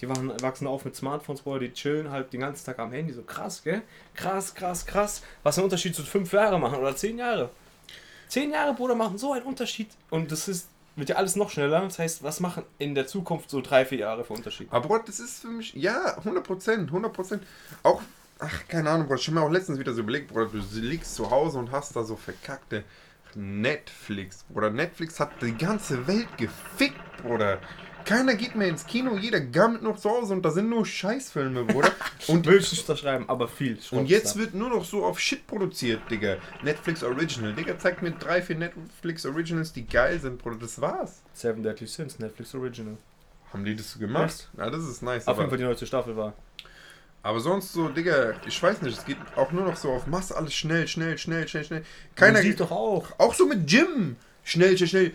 die 0.04 0.10
waren, 0.10 0.41
wachsen 0.41 0.67
auf 0.67 0.84
mit 0.84 0.95
Smartphones, 0.95 1.41
Bruder, 1.41 1.60
die 1.60 1.71
chillen 1.71 2.12
halt 2.12 2.34
den 2.34 2.41
ganzen 2.41 2.65
Tag 2.65 2.78
am 2.80 2.91
Handy. 2.91 3.13
So 3.13 3.21
krass, 3.21 3.63
gell? 3.63 3.84
Krass, 4.15 4.54
krass, 4.54 4.86
krass. 4.86 5.21
Was 5.43 5.58
ein 5.58 5.63
Unterschied 5.63 5.95
zu 5.95 6.04
fünf 6.04 6.34
Jahre 6.34 6.60
machen 6.60 6.80
oder 6.80 6.93
zehn 6.93 7.17
Jahre. 7.17 7.49
Zehn 8.28 8.52
Jahre, 8.52 8.73
Bruder, 8.73 8.95
machen 8.95 9.17
so 9.17 9.32
einen 9.32 9.45
Unterschied. 9.45 9.88
Und 10.10 10.32
das 10.32 10.49
ist, 10.49 10.67
wird 10.95 11.10
ja 11.10 11.15
alles 11.15 11.36
noch 11.36 11.49
schneller. 11.49 11.82
Das 11.82 11.99
heißt, 11.99 12.23
was 12.23 12.39
machen 12.39 12.63
in 12.77 12.95
der 12.95 13.08
Zukunft 13.08 13.49
so 13.49 13.62
drei, 13.62 13.86
vier 13.86 13.99
Jahre 13.99 14.23
für 14.23 14.34
Unterschied? 14.34 14.67
Aber 14.71 14.99
das 14.99 15.19
ist 15.19 15.41
für 15.41 15.47
mich, 15.47 15.73
ja, 15.73 16.17
100 16.17 16.43
Prozent, 16.43 16.88
100 16.89 17.13
Prozent. 17.13 17.43
Auch, 17.82 18.01
ach, 18.39 18.67
keine 18.67 18.89
Ahnung, 18.89 19.08
Bruder. 19.08 19.19
Ich 19.19 19.27
hab 19.27 19.34
mir 19.34 19.41
auch 19.41 19.51
letztens 19.51 19.79
wieder 19.79 19.93
so 19.93 20.01
überlegt, 20.01 20.29
Bruder, 20.29 20.47
du 20.47 20.79
liegst 20.79 21.15
zu 21.15 21.29
Hause 21.32 21.60
und 21.60 21.71
hast 21.71 21.95
da 21.95 22.03
so 22.03 22.15
verkackte 22.15 22.84
Netflix, 23.36 24.43
Bruder. 24.43 24.69
Netflix 24.69 25.19
hat 25.19 25.41
die 25.41 25.58
ganze 25.58 26.06
Welt 26.08 26.38
gefickt, 26.38 27.23
Bruder. 27.23 27.60
Keiner 28.06 28.36
geht 28.36 28.56
mehr 28.56 28.68
ins 28.68 28.86
Kino, 28.86 29.18
jeder 29.18 29.39
gammelt 29.39 29.84
noch 29.84 29.98
zu 29.98 30.10
Hause 30.10 30.34
und 30.34 30.44
da 30.44 30.52
sind 30.52 30.70
nur 30.70 30.86
Scheißfilme, 30.86 31.63
Bruder. 31.66 31.92
Und, 32.28 32.46
Will 32.46 32.60
ich 32.60 32.72
nicht 32.72 32.88
unterschreiben, 32.88 33.28
aber 33.28 33.50
viel. 33.50 33.78
Und 33.92 34.06
jetzt 34.06 34.36
da. 34.36 34.39
wird 34.39 34.54
nur 34.54 34.70
noch 34.70 34.86
so 34.86 35.04
auf 35.04 35.20
Shit 35.20 35.46
produziert, 35.46 36.00
Digga. 36.10 36.38
Netflix 36.63 37.04
Original. 37.04 37.54
Digga, 37.54 37.78
zeigt 37.78 38.02
mir 38.02 38.12
drei, 38.12 38.42
vier 38.42 38.56
Netflix 38.56 39.26
Originals, 39.26 39.74
die 39.74 39.86
geil 39.86 40.18
sind, 40.22 40.38
Bruder. 40.38 40.56
Das 40.58 40.80
war's. 40.80 41.22
Seven 41.34 41.63
Deadly 41.63 41.86
Sins, 41.86 42.20
Netflix 42.20 42.56
Original. 42.56 42.96
Haben 43.52 43.66
die 43.66 43.76
das 43.76 43.92
so 43.92 44.00
gemacht? 44.00 44.50
Ja, 44.58 44.70
das 44.70 44.88
ist 44.88 45.04
nice. 45.04 45.28
Auf 45.28 45.38
jeden 45.38 45.50
Fall 45.50 45.58
die 45.58 45.66
neueste 45.66 45.86
Staffel 45.86 46.16
war. 46.16 46.34
Aber 47.22 47.39
sonst 47.39 47.72
so, 47.72 47.88
Digga, 47.89 48.34
ich 48.46 48.62
weiß 48.62 48.82
nicht, 48.82 48.98
es 48.98 49.06
geht 49.06 49.18
auch 49.36 49.52
nur 49.52 49.66
noch 49.66 49.78
so 49.78 49.92
auf 49.92 50.08
Masse, 50.08 50.36
alles 50.36 50.54
schnell, 50.54 50.88
schnell, 50.88 51.18
schnell, 51.18 51.48
schnell, 51.48 51.63
schnell. 51.63 51.86
Keiner 52.16 52.42
sieht 52.42 52.60
doch 52.60 52.72
auch. 52.72 53.08
Auch 53.18 53.34
so 53.34 53.46
mit 53.46 53.68
Gym. 53.68 54.18
Schnell, 54.44 54.78
schnell, 54.78 54.89
schnell. 54.89 55.12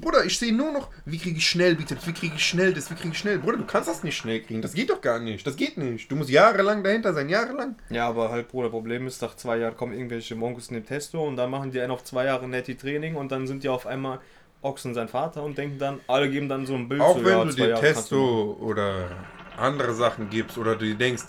Bruder, 0.00 0.24
ich 0.24 0.38
sehe 0.38 0.52
nur 0.52 0.72
noch, 0.72 0.88
wie 1.04 1.18
kriege 1.18 1.36
ich 1.36 1.46
schnell 1.46 1.74
Bizeps, 1.74 2.06
wie 2.06 2.12
kriege 2.12 2.34
ich 2.36 2.46
schnell 2.46 2.72
das, 2.72 2.90
wie 2.90 2.94
kriege 2.94 3.10
ich 3.10 3.18
schnell. 3.18 3.38
Bruder, 3.38 3.58
du 3.58 3.66
kannst 3.66 3.88
das 3.88 4.02
nicht 4.02 4.16
schnell 4.16 4.40
kriegen. 4.40 4.62
Das 4.62 4.72
geht 4.72 4.88
doch 4.88 5.00
gar 5.00 5.20
nicht. 5.20 5.46
Das 5.46 5.56
geht 5.56 5.76
nicht. 5.76 6.10
Du 6.10 6.16
musst 6.16 6.30
jahrelang 6.30 6.82
dahinter 6.82 7.12
sein, 7.12 7.28
jahrelang. 7.28 7.76
Ja, 7.90 8.08
aber 8.08 8.30
halt, 8.30 8.48
Bruder, 8.48 8.70
Problem 8.70 9.06
ist, 9.06 9.20
nach 9.20 9.36
zwei 9.36 9.58
Jahren 9.58 9.76
kommen 9.76 9.92
irgendwelche 9.92 10.34
Monkus 10.34 10.68
in 10.68 10.74
den 10.74 10.86
Testo 10.86 11.26
und 11.26 11.36
dann 11.36 11.50
machen 11.50 11.70
die 11.70 11.80
einen 11.80 11.92
auf 11.92 12.02
zwei 12.02 12.24
Jahre 12.24 12.48
netti 12.48 12.76
Training 12.76 13.16
und 13.16 13.30
dann 13.30 13.46
sind 13.46 13.62
die 13.62 13.68
auf 13.68 13.86
einmal 13.86 14.20
Ochsen 14.62 14.94
sein 14.94 15.08
Vater 15.08 15.42
und 15.42 15.56
denken 15.56 15.78
dann, 15.78 16.00
alle 16.08 16.30
geben 16.30 16.48
dann 16.48 16.66
so 16.66 16.74
ein 16.74 16.88
Bild 16.88 17.00
Auch 17.00 17.18
so, 17.18 17.24
wenn 17.24 17.38
ja, 17.38 17.44
du 17.44 17.52
dir 17.52 17.68
Jahre 17.68 17.80
Testo 17.80 18.56
oder 18.60 19.10
andere 19.56 19.92
Sachen 19.92 20.30
gibst 20.30 20.58
oder 20.58 20.76
du 20.76 20.94
denkst, 20.94 21.24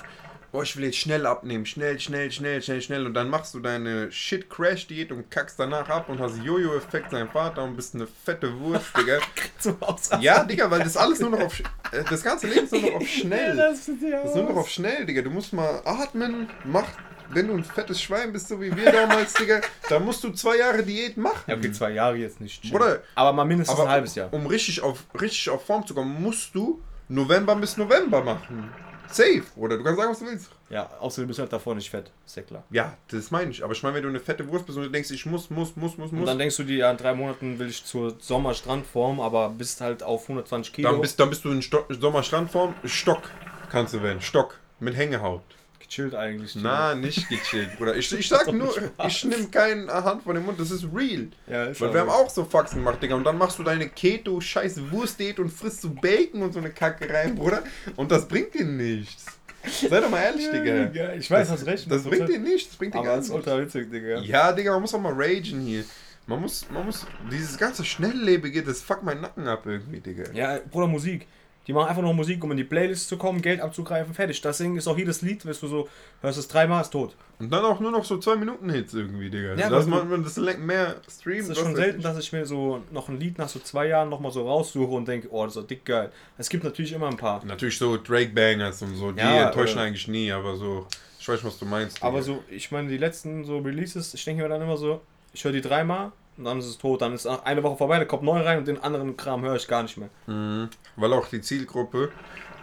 boah, 0.52 0.64
ich 0.64 0.76
will 0.78 0.86
jetzt 0.86 0.98
schnell 0.98 1.26
abnehmen, 1.26 1.66
schnell, 1.66 2.00
schnell, 2.00 2.32
schnell, 2.32 2.62
schnell, 2.62 2.82
schnell 2.82 3.06
und 3.06 3.14
dann 3.14 3.30
machst 3.30 3.54
du 3.54 3.60
deine 3.60 4.12
Shit-Crash-Diät 4.12 5.12
und 5.12 5.30
kackst 5.30 5.60
danach 5.60 5.88
ab 5.90 6.10
und 6.10 6.20
hast 6.20 6.38
Jojo-Effekt 6.44 7.12
sein 7.12 7.30
Vater 7.30 7.64
und 7.64 7.76
bist 7.76 7.96
eine 7.96 8.08
fette 8.08 8.58
Wurst, 8.60 8.86
Digga. 8.98 9.20
zum 9.60 9.82
Ausrasten. 9.82 10.22
Ja, 10.22 10.44
Digga, 10.44 10.70
weil 10.72 10.80
das 10.80 10.98
alles 10.98 11.20
nur 11.20 11.30
noch 11.32 11.42
auf. 11.42 11.60
Äh, 11.92 12.04
Das 12.10 12.24
ganze 12.24 12.48
Leben 12.48 12.66
ist 12.66 12.72
nur 12.74 12.82
noch 12.82 12.94
auf 12.96 13.08
schnell. 13.08 13.56
das 13.56 13.88
ist 13.88 14.02
nur 14.02 14.44
noch 14.44 14.56
auf 14.58 14.70
schnell, 14.70 15.06
Digga. 15.06 15.22
Du 15.22 15.30
musst 15.30 15.54
mal 15.54 15.82
atmen, 15.86 16.50
mach. 16.64 16.88
Wenn 17.32 17.48
du 17.48 17.54
ein 17.54 17.64
fettes 17.64 18.02
Schwein 18.02 18.34
bist, 18.34 18.48
so 18.48 18.60
wie 18.60 18.76
wir 18.76 18.92
damals, 18.92 19.34
Digga, 19.34 19.62
dann 19.88 20.04
musst 20.04 20.24
du 20.24 20.32
zwei 20.32 20.58
Jahre 20.58 20.82
Diät 20.82 21.16
machen. 21.16 21.44
Ja, 21.46 21.56
okay, 21.58 21.72
zwei 21.72 21.92
Jahre 21.92 22.16
jetzt 22.16 22.42
nicht. 22.42 22.64
chill. 22.64 22.72
Bruder, 22.72 23.04
aber 23.14 23.34
mal 23.34 23.46
mindestens 23.46 23.78
Aber 23.78 23.88
ein 23.88 23.92
halbes 23.94 24.16
Jahr. 24.16 24.34
um 24.34 24.48
richtig 24.48 24.82
auf, 24.82 25.04
richtig 25.22 25.48
auf 25.52 25.64
Form 25.64 25.86
zu 25.86 25.94
kommen, 25.94 26.20
musst 26.24 26.56
du 26.56 26.82
November 27.08 27.56
bis 27.56 27.78
November 27.78 28.24
machen. 28.24 28.72
Safe. 29.12 29.44
Oder 29.56 29.78
du 29.78 29.84
kannst 29.84 30.00
sagen, 30.00 30.12
was 30.12 30.20
du 30.20 30.26
willst. 30.26 30.50
Ja, 30.70 30.90
außerdem 31.00 31.28
bist 31.28 31.40
du 31.40 31.42
halt 31.42 31.54
davor 31.54 31.76
nicht 31.76 31.90
fett. 31.90 32.12
Ist 32.26 32.38
ja 32.38 32.44
klar. 32.44 32.64
Ja, 32.70 32.98
das 33.10 33.32
meine 33.32 33.52
ich. 33.52 33.64
Aber 33.64 33.74
ich 33.74 33.82
meine, 33.82 33.96
wenn 33.96 34.04
du 34.04 34.10
eine 34.10 34.20
fette 34.20 34.48
Wurst 34.48 34.66
bist 34.66 34.78
und 34.78 34.84
du 34.86 34.90
denkst, 34.90 35.12
ich 35.12 35.26
muss, 35.26 35.50
muss, 35.50 35.76
muss, 35.76 35.98
muss, 35.98 36.12
Und 36.12 36.20
muss, 36.20 36.28
dann 36.28 36.38
denkst 36.38 36.58
du 36.58 36.64
dir, 36.64 36.78
ja, 36.78 36.92
in 36.92 36.98
drei 36.98 37.14
Monaten 37.14 37.58
will 37.60 37.70
ich 37.70 37.84
zur 37.84 38.16
Sommerstrandform, 38.20 39.20
aber 39.20 39.50
bist 39.50 39.82
halt 39.82 40.04
auf 40.04 40.24
120 40.24 40.74
Kilo. 40.74 40.92
dann 40.92 41.02
bist, 41.02 41.20
dann 41.20 41.30
bist 41.30 41.44
du 41.44 41.52
in 41.52 41.62
Sto 41.62 41.86
Sommerstrandform. 41.90 42.76
Stock 42.86 43.24
kannst 43.72 43.94
du 43.94 44.04
werden. 44.04 44.22
Stock. 44.22 44.60
Mit 44.80 44.96
Hängehaut. 44.96 45.44
Gechillt 45.80 46.16
eigentlich. 46.16 46.56
Na, 46.56 46.96
nicht 46.96 47.30
gechillt, 47.30 47.78
Bruder. 47.78 47.96
Ich, 47.96 48.12
ich 48.12 48.28
sag 48.28 48.48
nur, 48.54 48.74
ich 49.08 49.24
nehme 49.24 49.48
keine 49.48 49.88
Hand 49.92 50.24
von 50.24 50.36
dem 50.36 50.46
Mund, 50.46 50.60
das 50.60 50.72
ist 50.72 50.86
real. 50.94 51.28
Ja, 51.48 51.66
ist 51.66 51.82
Weil 51.82 51.94
wir 51.94 52.02
haben 52.02 52.10
auch 52.10 52.30
so 52.30 52.46
Faxen 52.46 52.80
gemacht, 52.80 53.02
Digga. 53.02 53.16
Und 53.16 53.24
dann 53.24 53.38
machst 53.38 53.60
du 53.60 53.64
deine 53.64 53.90
Keto, 53.90 54.40
scheiß 54.40 54.92
Wurstdiät 54.92 55.40
und 55.40 55.50
frisst 55.50 55.82
so 55.82 55.90
Bacon 55.90 56.44
und 56.44 56.54
so 56.54 56.60
eine 56.60 56.72
Kacke 56.72 57.12
rein, 57.12 57.36
Bruder. 57.36 57.64
Und 57.96 58.12
das 58.12 58.28
bringt 58.28 58.54
dir 58.54 58.66
nichts. 58.66 59.26
Sei 59.64 60.00
doch 60.00 60.10
mal 60.10 60.22
ehrlich, 60.22 60.50
Digga. 60.50 60.92
Ja, 60.94 61.14
ich 61.14 61.30
weiß, 61.30 61.50
das, 61.50 61.60
hast 61.60 61.68
recht. 61.68 61.92
Das 61.92 62.04
bringt 62.04 62.30
dir 62.30 62.40
nichts. 62.40 62.70
Das 62.70 62.78
bringt 62.78 62.94
dir 62.94 63.04
gar 63.04 63.18
das 63.18 63.26
ist 63.26 63.34
nichts. 63.34 63.48
ultra 63.48 63.62
witzig, 63.62 63.92
Digga. 63.92 64.20
Ja, 64.20 64.52
Digga, 64.52 64.72
man 64.72 64.82
muss 64.82 64.94
auch 64.94 65.02
mal 65.02 65.14
ragen 65.14 65.62
hier. 65.62 65.84
Man 66.28 66.42
muss, 66.42 66.68
man 66.70 66.86
muss, 66.86 67.08
dieses 67.32 67.58
ganze 67.58 67.84
Schnelllebige, 67.84 68.64
das 68.64 68.82
fuckt 68.82 69.04
meinen 69.04 69.22
Nacken 69.22 69.48
ab 69.48 69.66
irgendwie, 69.66 70.00
Digga. 70.00 70.32
Ja, 70.32 70.60
Bruder, 70.70 70.88
Musik. 70.88 71.28
Die 71.70 71.74
machen 71.74 71.88
einfach 71.88 72.02
nur 72.02 72.16
Musik, 72.16 72.44
um 72.44 72.50
in 72.50 72.58
die 72.58 72.64
Playlist 72.64 73.08
zu 73.08 73.16
kommen, 73.16 73.44
Geld 73.44 73.62
abzugreifen, 73.62 74.12
fertig. 74.12 74.42
Deswegen 74.42 74.76
ist 74.76 74.88
auch 74.88 74.98
jedes 74.98 75.22
Lied, 75.22 75.46
weißt 75.46 75.62
du 75.62 75.68
so, 75.68 75.88
hörst 76.20 76.40
es 76.40 76.48
dreimal, 76.48 76.82
ist 76.82 76.90
tot. 76.90 77.16
Und 77.38 77.52
dann 77.52 77.64
auch 77.64 77.80
nur 77.80 77.92
noch 77.92 78.04
so 78.04 78.18
2 78.18 78.38
Minuten 78.38 78.72
Hits 78.72 78.96
irgendwie, 78.96 79.30
Digga. 79.30 79.50
Ja, 79.50 79.70
das 79.70 79.86
aber- 79.86 79.98
macht 79.98 80.10
man 80.10 80.24
das 80.24 80.36
mehr 80.58 80.96
Stream. 81.08 81.42
Es 81.42 81.50
ist 81.50 81.60
schon 81.60 81.76
selten, 81.76 82.00
ich. 82.00 82.04
dass 82.04 82.18
ich 82.18 82.34
mir 82.34 82.44
so 82.48 82.82
noch 82.90 83.08
ein 83.08 83.20
Lied 83.20 83.38
nach 83.38 83.50
so 83.50 83.60
zwei 83.60 83.86
Jahren 83.86 84.10
nochmal 84.10 84.32
so 84.32 84.48
raussuche 84.48 84.92
und 84.92 85.08
denke, 85.08 85.28
oh, 85.30 85.46
das 85.46 85.58
ist 85.58 85.70
dick 85.70 85.86
geil. 85.86 86.12
Es 86.40 86.50
gibt 86.50 86.64
natürlich 86.64 86.92
immer 86.92 87.08
ein 87.08 87.18
paar. 87.18 87.46
Natürlich 87.46 87.78
so 87.78 87.98
Drake 87.98 88.32
Bangers 88.34 88.82
und 88.82 88.96
so, 88.96 89.12
die 89.12 89.20
Ja, 89.20 89.50
enttäuschen 89.50 89.78
äh, 89.78 89.82
eigentlich 89.84 90.08
nie, 90.08 90.32
aber 90.32 90.56
so, 90.56 90.88
ich 91.20 91.30
weiß, 91.30 91.44
was 91.44 91.60
du 91.60 91.66
meinst. 91.66 91.98
Digga. 91.98 92.08
Aber 92.08 92.24
so, 92.24 92.44
ich 92.50 92.72
meine, 92.72 92.90
die 92.90 92.98
letzten 92.98 93.46
so 93.46 93.60
Releases, 93.60 94.16
ich 94.16 94.26
denke 94.26 94.42
mir 94.42 94.50
dann 94.50 94.64
immer 94.64 94.76
so, 94.76 95.02
ich 95.34 95.44
höre 95.44 95.52
die 95.52 95.62
dreimal 95.62 96.14
und 96.40 96.46
dann 96.46 96.58
ist 96.58 96.66
es 96.66 96.78
tot. 96.78 97.02
Dann 97.02 97.14
ist 97.14 97.28
eine 97.28 97.62
Woche 97.64 97.78
vorbei, 97.78 98.00
da 98.00 98.06
kommt 98.06 98.24
neu 98.24 98.42
rein 98.42 98.58
und 98.60 98.68
den 98.68 98.82
anderen 98.82 99.16
Kram 99.18 99.44
höre 99.44 99.58
ich 99.58 99.68
gar 99.68 99.84
nicht 99.84 99.98
mehr. 99.98 100.10
Mhm. 100.26 100.70
Weil 100.96 101.14
auch 101.14 101.28
die 101.28 101.42
Zielgruppe, 101.42 102.12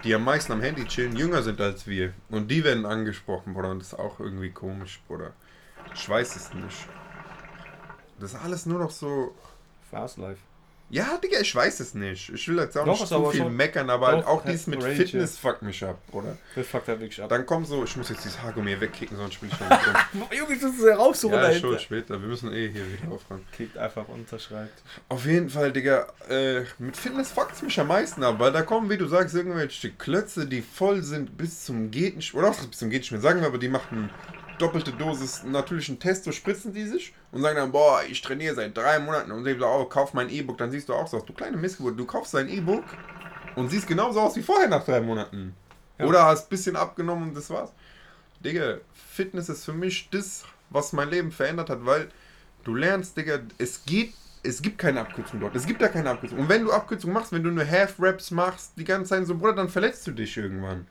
die 0.03 0.15
am 0.15 0.25
meisten 0.25 0.53
am 0.53 0.63
Handy 0.63 0.85
chillen, 0.87 1.15
jünger 1.15 1.43
sind 1.43 1.61
als 1.61 1.87
wir. 1.87 2.13
Und 2.31 2.51
die 2.51 2.65
werden 2.65 2.87
angesprochen, 2.87 3.55
Bruder. 3.55 3.71
Und 3.71 3.81
das 3.81 3.89
ist 3.89 3.99
auch 3.99 4.19
irgendwie 4.19 4.51
komisch, 4.51 5.01
Bruder. 5.07 5.33
Ich 5.95 6.09
weiß 6.09 6.37
es 6.37 6.55
nicht. 6.55 6.89
Das 8.19 8.33
ist 8.33 8.43
alles 8.43 8.67
nur 8.67 8.79
noch 8.79 8.91
so. 8.91 9.35
Fast 9.91 10.19
Life. 10.19 10.41
Ja, 10.89 11.19
Digga, 11.23 11.41
ich 11.41 11.53
weiß 11.53 11.81
es 11.81 11.95
nicht. 11.95 12.31
Ich 12.33 12.47
will 12.47 12.59
jetzt 12.59 12.79
auch 12.79 12.85
Doch, 12.85 12.93
nicht 13.01 13.09
zu 13.09 13.15
aber 13.17 13.33
viel 13.33 13.41
schon- 13.41 13.57
meckern, 13.57 13.91
aber 13.91 14.07
halt 14.07 14.25
auch 14.27 14.45
dies 14.45 14.69
mit 14.69 14.81
Range, 14.83 14.95
Fitness 14.95 15.37
fuckt 15.37 15.63
mich 15.63 15.83
ab, 15.85 15.99
Bruder. 16.13 16.39
Das 16.55 16.65
fuckt 16.69 16.87
halt 16.87 17.01
wirklich 17.01 17.21
ab. 17.21 17.29
Dann 17.29 17.45
kommt 17.45 17.67
so, 17.67 17.83
ich 17.83 17.97
muss 17.97 18.09
jetzt 18.09 18.25
dieses 18.25 18.41
Haargummi 18.41 18.81
wegkicken, 18.81 19.17
sonst 19.17 19.35
spiele 19.35 19.51
ich 19.53 19.59
nicht 19.61 19.71
rum. 20.15 20.29
Junge, 20.31 20.55
ich 20.55 20.63
muss 20.63 20.79
es 20.79 20.85
Ja, 20.85 20.97
dahinter. 21.31 21.59
schon 21.61 21.79
später. 21.81 22.21
Wir 22.21 22.29
müssen 22.29 22.53
eh 22.53 22.69
hier 22.69 22.85
wieder 22.93 23.13
aufräumen. 23.13 23.45
Kickt 23.57 23.77
einfach 23.77 24.07
unterschreibt. 24.07 24.81
Auf 25.09 25.27
jeden 25.27 25.51
Fall, 25.51 25.73
Digga, 25.73 26.07
äh, 26.29 26.61
mit 26.79 26.97
Fitness 26.97 27.33
fuckt's 27.33 27.63
mich 27.63 27.79
am 27.81 27.89
meisten 27.89 28.23
ab, 28.23 28.37
weil 28.39 28.53
da 28.53 28.63
kommen, 28.63 28.89
wie 28.89 28.97
du 28.97 29.07
sagst, 29.07 29.35
irgendwelche 29.35 29.91
Klötze, 29.91 30.47
die 30.47 30.63
voll 30.63 31.03
sind 31.03 31.37
bis 31.37 31.65
zum 31.65 31.91
geht 31.91 32.15
nicht, 32.17 32.33
oder 32.33 32.51
auch 32.51 32.55
bis 32.57 32.79
zum 32.79 32.91
geht 32.91 33.01
nicht 33.03 33.11
mehr, 33.11 33.21
sagen 33.21 33.41
wir 33.41 33.49
aber, 33.49 33.59
die 33.59 33.69
machen 33.69 34.09
doppelte 34.59 34.93
Dosis 34.93 35.45
natürlichen 35.45 35.99
Testo, 35.99 36.33
spritzen 36.33 36.73
die 36.73 36.85
sich 36.85 37.15
und 37.33 37.43
sagen 37.43 37.57
dann, 37.57 37.73
boah, 37.73 38.03
ich 38.09 38.23
trainiere 38.23 38.55
seit 38.55 38.77
drei 38.77 38.99
Monaten 38.99 39.31
und 39.31 39.45
sie 39.45 39.59
sagen, 39.59 39.65
oh, 39.65 39.85
kauf 39.85 40.15
mein 40.15 40.31
E-Book, 40.31 40.59
dann 40.59 40.71
siehst 40.71 40.89
du 40.89 40.95
auch 40.95 41.07
so 41.07 41.19
aus, 41.19 41.25
du 41.25 41.33
kleine 41.33 41.57
Missgeburt, 41.57 41.99
du 41.99 42.05
kaufst 42.05 42.35
dein 42.35 42.49
E-Book 42.49 42.85
und 43.55 43.71
siehst 43.71 43.87
genauso 43.87 44.21
aus 44.21 44.37
wie 44.37 44.43
vorher 44.43 44.69
nach 44.69 44.85
drei 44.85 45.01
Monaten. 45.01 45.55
Ja. 45.99 46.07
Oder 46.07 46.25
hast 46.27 46.47
ein 46.47 46.51
bisschen 46.51 46.77
abgenommen 46.77 47.29
und 47.29 47.37
das 47.37 47.51
war's. 47.51 47.73
Digga, 48.45 48.79
Fitness 48.93 49.49
ist 49.49 49.65
für 49.65 49.73
mich 49.73 50.09
das, 50.11 50.45
was 50.71 50.93
mein 50.93 51.11
Leben 51.11 51.33
verändert 51.33 51.71
hat, 51.71 51.85
weil 51.85 52.09
du 52.65 52.75
lernst, 52.75 53.17
Digga, 53.17 53.41
es 53.59 53.85
geht, 53.85 54.13
es 54.43 54.61
gibt 54.63 54.79
keine 54.79 55.01
Abkürzung 55.01 55.41
dort. 55.41 55.57
Es 55.57 55.67
gibt 55.67 55.81
da 55.81 55.89
keine 55.89 56.11
Abkürzung. 56.11 56.39
Und 56.39 56.49
wenn 56.49 56.65
du 56.65 56.73
Abkürzung 56.73 57.13
machst, 57.13 57.33
wenn 57.33 57.43
du 57.43 57.51
nur 57.51 57.67
Half-Raps 57.67 58.31
machst, 58.31 58.73
die 58.77 58.85
ganze 58.85 59.11
Zeit 59.11 59.27
so, 59.27 59.37
Bruder, 59.37 59.55
dann 59.55 59.69
verletzt 59.69 60.07
du 60.07 60.13
dich 60.13 60.37
irgendwann. 60.37 60.87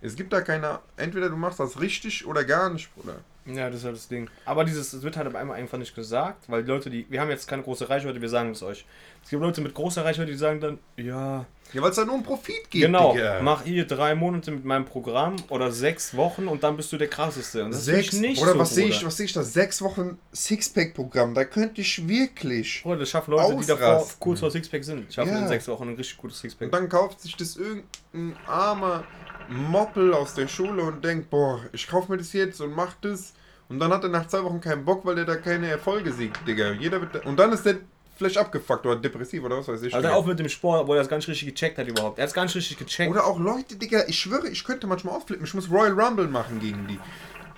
Es 0.00 0.14
gibt 0.16 0.32
da 0.32 0.40
keine, 0.40 0.78
entweder 0.96 1.28
du 1.28 1.36
machst 1.36 1.58
das 1.60 1.80
richtig 1.80 2.26
oder 2.26 2.44
gar 2.44 2.70
nicht, 2.70 2.94
Bruder. 2.94 3.16
Ja, 3.46 3.70
das 3.70 3.78
ist 3.80 3.84
halt 3.86 3.96
das 3.96 4.08
Ding. 4.08 4.28
Aber 4.44 4.62
dieses, 4.64 4.92
es 4.92 5.02
wird 5.02 5.16
halt 5.16 5.26
auf 5.26 5.34
einmal 5.34 5.56
einfach 5.58 5.78
nicht 5.78 5.94
gesagt, 5.94 6.44
weil 6.50 6.62
die 6.64 6.68
Leute, 6.70 6.90
die, 6.90 7.06
wir 7.08 7.18
haben 7.20 7.30
jetzt 7.30 7.48
keine 7.48 7.62
große 7.62 7.88
Reichweite, 7.88 8.20
wir 8.20 8.28
sagen 8.28 8.50
es 8.50 8.62
euch. 8.62 8.84
Es 9.24 9.30
gibt 9.30 9.42
Leute 9.42 9.62
mit 9.62 9.72
großer 9.72 10.04
Reichweite, 10.04 10.30
die 10.30 10.36
sagen 10.36 10.60
dann, 10.60 10.78
ja, 10.98 11.46
Ja, 11.72 11.82
weil 11.82 11.88
es 11.90 11.96
da 11.96 12.04
nur 12.04 12.16
um 12.16 12.22
Profit 12.22 12.70
geht, 12.70 12.82
genau, 12.82 13.14
Digga. 13.14 13.40
mach 13.40 13.62
hier 13.64 13.86
drei 13.86 14.14
Monate 14.14 14.50
mit 14.50 14.66
meinem 14.66 14.84
Programm 14.84 15.36
oder 15.48 15.72
sechs 15.72 16.14
Wochen 16.14 16.46
und 16.46 16.62
dann 16.62 16.76
bist 16.76 16.92
du 16.92 16.98
der 16.98 17.08
krasseste. 17.08 17.64
Und 17.64 17.72
das 17.72 17.86
Sechs, 17.86 18.12
ist 18.12 18.20
nicht 18.20 18.42
oder 18.42 18.52
so, 18.52 18.58
was 18.58 18.74
sehe 18.74 18.88
ich, 18.88 19.04
was 19.04 19.16
sehe 19.16 19.24
ich 19.26 19.32
da? 19.32 19.42
Sechs 19.42 19.80
Wochen 19.80 20.18
Sixpack-Programm, 20.34 21.32
da 21.34 21.44
könnte 21.46 21.80
ich 21.80 22.06
wirklich. 22.06 22.82
Bruder, 22.82 22.98
das 23.00 23.08
schaffen 23.10 23.30
Leute, 23.30 23.56
die 23.56 23.66
davor 23.66 23.86
Ausrasten. 23.96 24.20
kurz 24.20 24.40
vor 24.40 24.50
Sixpack 24.50 24.84
sind. 24.84 25.12
Schaffen 25.12 25.32
Ja. 25.32 25.38
in 25.40 25.48
sechs 25.48 25.66
Wochen 25.68 25.88
ein 25.88 25.94
richtig 25.94 26.18
gutes 26.18 26.38
Sixpack. 26.40 26.66
Und 26.66 26.74
dann 26.74 26.88
kauft 26.90 27.20
sich 27.22 27.34
das 27.36 27.56
irgendein 27.56 28.36
armer 28.46 29.04
Moppel 29.48 30.14
aus 30.14 30.34
der 30.34 30.48
Schule 30.48 30.82
und 30.82 31.04
denkt, 31.04 31.30
boah, 31.30 31.60
ich 31.72 31.86
kauf 31.86 32.08
mir 32.08 32.18
das 32.18 32.32
jetzt 32.32 32.60
und 32.60 32.74
mach 32.74 32.94
das. 33.00 33.34
Und 33.68 33.78
dann 33.80 33.92
hat 33.92 34.02
er 34.02 34.08
nach 34.08 34.26
zwei 34.26 34.42
Wochen 34.44 34.60
keinen 34.60 34.84
Bock, 34.84 35.04
weil 35.04 35.14
der 35.14 35.24
da 35.24 35.36
keine 35.36 35.68
Erfolge 35.68 36.12
sieht, 36.12 36.34
Digga. 36.46 36.72
Jeder 36.72 37.00
wird, 37.00 37.26
und 37.26 37.38
dann 37.38 37.52
ist 37.52 37.66
der 37.66 37.76
vielleicht 38.16 38.38
abgefuckt 38.38 38.84
oder 38.84 38.96
depressiv 38.96 39.44
oder 39.44 39.58
was 39.58 39.68
weiß 39.68 39.82
ich. 39.82 39.94
Also 39.94 40.08
auch 40.08 40.26
mit 40.26 40.38
dem 40.38 40.48
Sport, 40.48 40.86
wo 40.88 40.94
er 40.94 41.04
das 41.04 41.10
nicht 41.10 41.28
richtig 41.28 41.54
gecheckt 41.54 41.78
hat 41.78 41.86
überhaupt. 41.86 42.18
Er 42.18 42.26
hat 42.26 42.36
es 42.36 42.36
nicht 42.36 42.56
richtig 42.56 42.78
gecheckt. 42.78 43.10
Oder 43.10 43.26
auch 43.26 43.38
Leute, 43.38 43.76
Digga, 43.76 44.04
ich 44.08 44.18
schwöre, 44.18 44.48
ich 44.48 44.64
könnte 44.64 44.86
manchmal 44.86 45.14
ausflippen. 45.14 45.44
Ich 45.44 45.54
muss 45.54 45.70
Royal 45.70 45.98
Rumble 45.98 46.28
machen 46.28 46.60
gegen 46.60 46.86
die. 46.88 46.98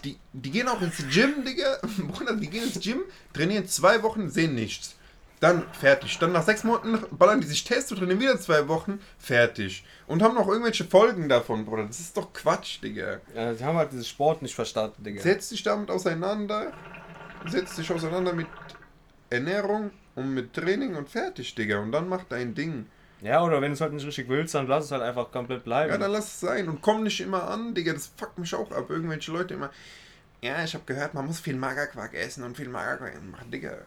Die, 0.05 0.18
die 0.33 0.50
gehen 0.50 0.68
auch 0.68 0.81
ins 0.81 0.98
Gym, 1.11 1.44
Digga. 1.44 1.79
Bruder, 2.12 2.37
die 2.37 2.48
gehen 2.48 2.64
ins 2.64 2.81
Gym, 2.81 3.00
trainieren 3.33 3.66
zwei 3.66 4.03
Wochen, 4.03 4.29
sehen 4.29 4.55
nichts. 4.55 4.96
Dann 5.40 5.64
fertig. 5.72 6.18
Dann 6.18 6.33
nach 6.33 6.42
sechs 6.42 6.64
Monaten 6.64 6.98
ballern 7.11 7.40
die 7.40 7.46
sich 7.46 7.64
Tests 7.64 7.90
und 7.90 7.98
trainieren 7.98 8.20
wieder 8.20 8.38
zwei 8.38 8.68
Wochen, 8.68 9.00
fertig. 9.18 9.85
Und 10.07 10.22
haben 10.22 10.35
noch 10.35 10.46
irgendwelche 10.46 10.85
Folgen 10.85 11.31
davon, 11.31 11.64
Bruder. 11.64 11.87
Das 11.87 11.98
ist 11.98 12.16
doch 12.16 12.33
Quatsch, 12.33 12.83
Digga. 12.83 13.20
Ja, 13.35 13.55
sie 13.55 13.64
haben 13.64 13.79
halt 13.79 13.90
diesen 13.90 14.05
Sport 14.05 14.42
nicht 14.42 14.55
verstanden, 14.55 15.03
Digga. 15.03 15.22
Setz 15.22 15.48
dich 15.48 15.62
damit 15.62 15.90
auseinander. 15.90 16.72
Setz 17.46 17.76
dich 17.76 17.90
auseinander 17.90 18.35
mit 18.35 18.48
Ernährung 19.31 19.92
und 20.14 20.35
mit 20.35 20.53
Training 20.53 20.94
und 20.94 21.09
fertig, 21.09 21.55
Digga. 21.55 21.79
Und 21.79 21.92
dann 21.92 22.07
mach 22.07 22.24
dein 22.24 22.55
Ding. 22.55 22.87
Ja, 23.22 23.42
oder 23.42 23.62
wenn 23.62 23.70
du 23.70 23.74
es 23.74 23.81
halt 23.81 23.94
nicht 23.94 24.07
richtig 24.07 24.29
willst, 24.29 24.55
dann 24.55 24.66
lass 24.66 24.87
es 24.87 24.92
halt 24.92 25.03
einfach 25.03 25.31
komplett 25.31 25.64
bleiben. 25.64 25.90
Ja, 25.90 25.98
dann 25.98 26.12
lass 26.12 26.26
es 26.26 26.40
sein 26.40 26.68
und 26.68 26.83
komm 26.83 27.03
nicht 27.03 27.20
immer 27.20 27.48
an, 27.48 27.74
Digga, 27.74 27.92
das 27.94 28.12
fuckt 28.16 28.38
mich 28.38 28.55
auch 28.55 28.70
ab. 28.72 28.90
Irgendwelche 28.90 29.33
Leute 29.33 29.55
immer, 29.55 29.70
ja, 30.42 30.62
ich 30.64 30.74
habe 30.74 30.85
gehört, 30.85 31.14
man 31.14 31.26
muss 31.26 31.40
viel 31.40 31.57
Magerquark 31.57 32.14
essen 32.14 32.44
und 32.44 32.57
viel 32.57 32.68
Magerquark 32.68 33.22
machen. 33.31 33.50
Digga, 33.50 33.79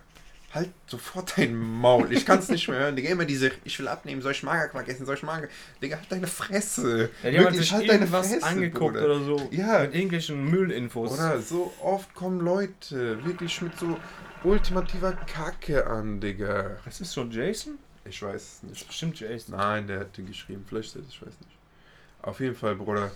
halt 0.54 0.72
sofort 0.88 1.38
dein 1.38 1.56
Maul. 1.56 2.12
Ich 2.14 2.26
kann 2.26 2.40
es 2.40 2.50
nicht 2.50 2.68
mehr 2.68 2.80
hören. 2.80 2.96
Digga, 2.96 3.10
immer 3.10 3.26
diese, 3.26 3.52
ich 3.64 3.78
will 3.80 3.88
abnehmen, 3.88 4.22
soll 4.22 4.34
ich 4.34 4.44
Magerquark 4.44 4.88
essen, 4.88 5.06
soll 5.06 5.16
ich 5.16 5.24
Mager... 5.24 5.48
Digga, 5.82 5.98
halt 5.98 6.12
deine 6.12 6.28
Fresse. 6.28 7.10
ja, 7.24 7.32
die 7.32 7.38
Wirklich, 7.38 7.60
sich 7.62 7.74
halt 7.74 7.90
deine 7.90 8.08
Fresse, 8.08 8.44
angeguckt 8.44 8.94
Bruder. 8.96 9.06
oder 9.06 9.24
so. 9.24 9.48
Ja. 9.52 9.80
Mit 9.82 9.96
irgendwelchen 9.96 10.50
Müllinfos. 10.50 11.14
Oder 11.14 11.42
so 11.42 11.74
oft 11.82 12.14
kommen 12.14 12.40
Leute 12.40 13.24
wirklich 13.26 13.62
mit 13.62 13.78
so 13.78 13.98
ultimativer 14.44 15.14
Kacke 15.14 15.88
an, 15.88 16.20
Digga. 16.20 16.78
Das 16.86 17.02
ist 17.02 17.14
schon 17.14 17.32
Jason? 17.32 17.80
Ich 18.06 18.22
weiß 18.22 18.36
es 18.36 18.60
Das 18.62 18.64
ist 18.64 18.64
nicht. 18.64 18.88
bestimmt 18.88 19.20
Jason. 19.20 19.56
Nein, 19.56 19.88
der 19.88 20.02
hat 20.02 20.18
den 20.18 20.28
geschrieben. 20.28 20.66
Vielleicht 20.68 20.96
ist 20.96 21.10
ich 21.10 21.22
weiß 21.22 21.34
nicht. 21.40 21.58
Auf 22.22 22.40
jeden 22.40 22.56
Fall, 22.56 22.76
Bruder. 22.76 23.12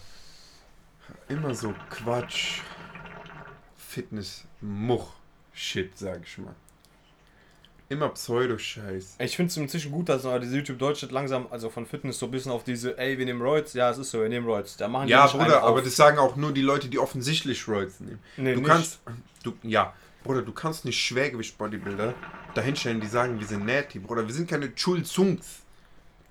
Immer 1.29 1.53
so 1.53 1.73
Quatsch. 1.89 2.61
Fitness, 3.77 4.43
Much, 4.61 5.13
Shit, 5.53 5.97
sag 5.97 6.21
ich 6.23 6.37
mal. 6.37 6.53
Immer 7.89 8.09
Pseudo-Scheiß. 8.09 9.15
Ich 9.19 9.37
finde 9.37 9.49
es 9.49 9.57
inzwischen 9.57 9.91
gut, 9.93 10.09
dass 10.09 10.25
äh, 10.25 10.39
diese 10.41 10.57
YouTube 10.57 10.77
Deutschland 10.77 11.13
langsam, 11.13 11.47
also 11.49 11.69
von 11.69 11.85
Fitness 11.85 12.19
so 12.19 12.25
ein 12.25 12.31
bisschen 12.31 12.51
auf 12.51 12.65
diese, 12.65 12.97
ey, 12.97 13.17
wir 13.17 13.25
nehmen 13.25 13.41
Roids, 13.41 13.73
ja, 13.73 13.89
es 13.89 13.97
ist 13.97 14.11
so, 14.11 14.21
wir 14.21 14.27
nehmen 14.27 14.45
Roids. 14.45 14.75
Da 14.75 14.89
machen 14.89 15.07
die 15.07 15.13
Ja, 15.13 15.25
Bruder, 15.27 15.63
aber 15.63 15.81
das 15.81 15.95
sagen 15.95 16.17
auch 16.17 16.35
nur 16.35 16.51
die 16.51 16.61
Leute, 16.61 16.89
die 16.89 16.99
offensichtlich 16.99 17.65
Roids 17.67 18.01
nehmen. 18.01 18.19
Nee, 18.35 18.55
du 18.55 18.59
nicht. 18.59 18.69
kannst, 18.69 18.99
du, 19.43 19.53
ja, 19.63 19.93
Bruder, 20.23 20.41
du 20.41 20.51
kannst 20.51 20.83
nicht 20.83 21.01
Schwergewicht-Bodybuilder 21.01 22.13
dahinstellen, 22.55 22.99
die 22.99 23.07
sagen, 23.07 23.39
wir 23.39 23.47
sind 23.47 23.65
Natty, 23.65 23.99
Bruder. 23.99 24.27
Wir 24.27 24.33
sind 24.33 24.49
keine 24.49 24.75
Chul-Zungs, 24.75 25.61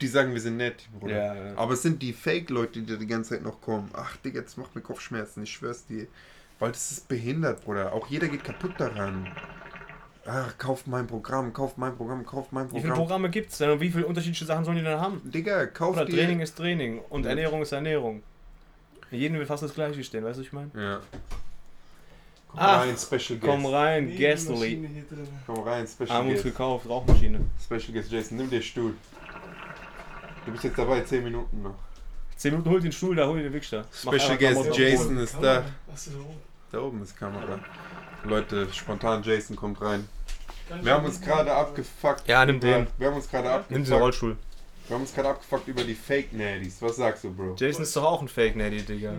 die 0.03 0.09
sagen, 0.09 0.35
wir 0.35 0.41
sind 0.43 0.59
Natty, 0.59 0.85
Bruder. 1.01 1.17
Ja, 1.17 1.35
ja. 1.35 1.57
Aber 1.57 1.73
es 1.73 1.81
sind 1.81 2.03
die 2.03 2.13
Fake-Leute, 2.13 2.81
die 2.81 2.87
da 2.93 2.97
die 2.97 3.07
ganze 3.07 3.31
Zeit 3.31 3.43
noch 3.43 3.63
kommen. 3.63 3.89
Ach, 3.95 4.15
Digga, 4.19 4.43
das 4.43 4.59
macht 4.59 4.75
mir 4.75 4.83
Kopfschmerzen, 4.83 5.43
ich 5.45 5.53
schwör's 5.53 5.87
dir. 5.87 6.07
Weil 6.59 6.73
das 6.73 6.91
ist 6.91 7.09
behindert, 7.09 7.65
Bruder. 7.65 7.93
Auch 7.93 8.07
jeder 8.09 8.29
geht 8.29 8.45
kaputt 8.45 8.75
daran. 8.79 9.31
Ach, 10.29 10.59
kauft 10.59 10.87
mein 10.89 11.07
Programm, 11.07 11.53
kauft 11.53 11.79
mein 11.79 11.97
Programm, 11.97 12.27
kauft 12.27 12.53
mein 12.53 12.67
Wie 12.67 12.81
viele 12.81 12.83
Programm. 12.89 12.99
Programme 12.99 13.31
gibt 13.31 13.53
es 13.53 13.59
denn 13.59 13.71
und 13.71 13.81
wie 13.81 13.91
viele 13.91 14.07
unterschiedliche 14.07 14.45
Sachen 14.45 14.65
sollen 14.65 14.77
die 14.79 14.83
denn 14.83 15.01
haben? 15.01 15.21
Digga, 15.25 15.67
kauft 15.67 16.01
Oder. 16.01 16.09
Training 16.09 16.41
ist 16.41 16.57
Training 16.57 17.01
und 17.11 17.25
Ja. 17.25 17.31
Ernährung 17.31 17.63
ist 17.63 17.73
Ernährung. 17.73 18.23
Jedem 19.11 19.39
will 19.39 19.47
fast 19.47 19.63
das 19.63 19.73
gleiche 19.73 20.03
stehen, 20.03 20.25
weißt 20.25 20.37
du, 20.39 20.41
was 20.41 20.47
ich 20.49 20.53
meine? 20.53 20.71
Ja. 20.75 21.01
Komm 22.49 22.59
Ach, 22.61 22.81
rein, 22.81 22.97
Special 22.97 23.39
Guest. 23.39 23.43
Komm 23.43 23.67
rein, 23.67 24.07
Nee. 24.07 25.15
Komm 25.47 25.61
rein, 25.63 25.87
Special 25.87 26.11
Haben 26.11 26.27
uns 26.29 26.43
Guest. 26.43 26.45
gekauft, 26.45 26.89
Rauchmaschine. 26.89 27.41
Special 27.65 27.93
Guest 27.93 28.11
Jason, 28.11 28.37
nimm 28.39 28.51
dir 28.51 28.63
Stuhl. 28.63 28.95
Du 30.45 30.53
bist 30.53 30.65
jetzt 30.65 30.79
dabei, 30.79 31.03
10 31.03 31.23
Minuten 31.23 31.63
noch. 31.63 31.75
10 32.37 32.51
Minuten, 32.53 32.71
hol 32.71 32.81
den 32.81 32.93
Stuhl 32.93 33.15
da, 33.15 33.27
hol 33.27 33.41
den 33.43 33.53
Wichser. 33.53 33.85
Special 33.93 34.37
Guest. 34.39 34.77
Jason 34.77 35.17
ist 35.19 35.37
da. 35.41 35.65
Was 35.87 36.07
ist 36.09 36.17
da 36.17 36.21
oben? 36.21 36.37
Da 36.73 36.81
oben 36.81 37.03
ist 37.03 37.17
Kamera. 37.17 37.59
Leute, 38.25 38.67
spontan 38.73 39.23
Jason 39.23 39.55
kommt 39.55 39.81
rein. 39.81 40.09
Wir 40.83 40.93
haben 40.95 41.05
uns 41.07 41.21
gerade 41.21 41.53
abgefuckt. 41.53 42.27
Ja, 42.29 42.45
nimm 42.45 42.57
über- 42.57 42.67
den. 42.67 42.87
Wir 42.99 43.09
haben 43.09 43.17
uns 43.17 43.29
gerade 43.31 43.49
Nimm 43.69 43.83
diesen 43.83 43.95
abgefuckt. 43.95 44.03
Rollstuhl. 44.03 44.37
Wir 44.89 44.95
haben 44.95 45.03
uns 45.03 45.15
gerade 45.15 45.29
abgefuckt 45.31 45.69
über 45.69 45.85
die 45.85 45.95
Fake 45.95 46.33
Naddies. 46.33 46.81
Was 46.81 46.97
sagst 46.97 47.25
du, 47.25 47.33
Bro? 47.35 47.55
Jason 47.59 47.83
ist 47.83 47.95
doch 47.97 48.05
auch 48.05 48.23
ein 48.23 48.29
Fake 48.29 48.57
Neddy, 48.57 48.83
Digga. 48.83 49.15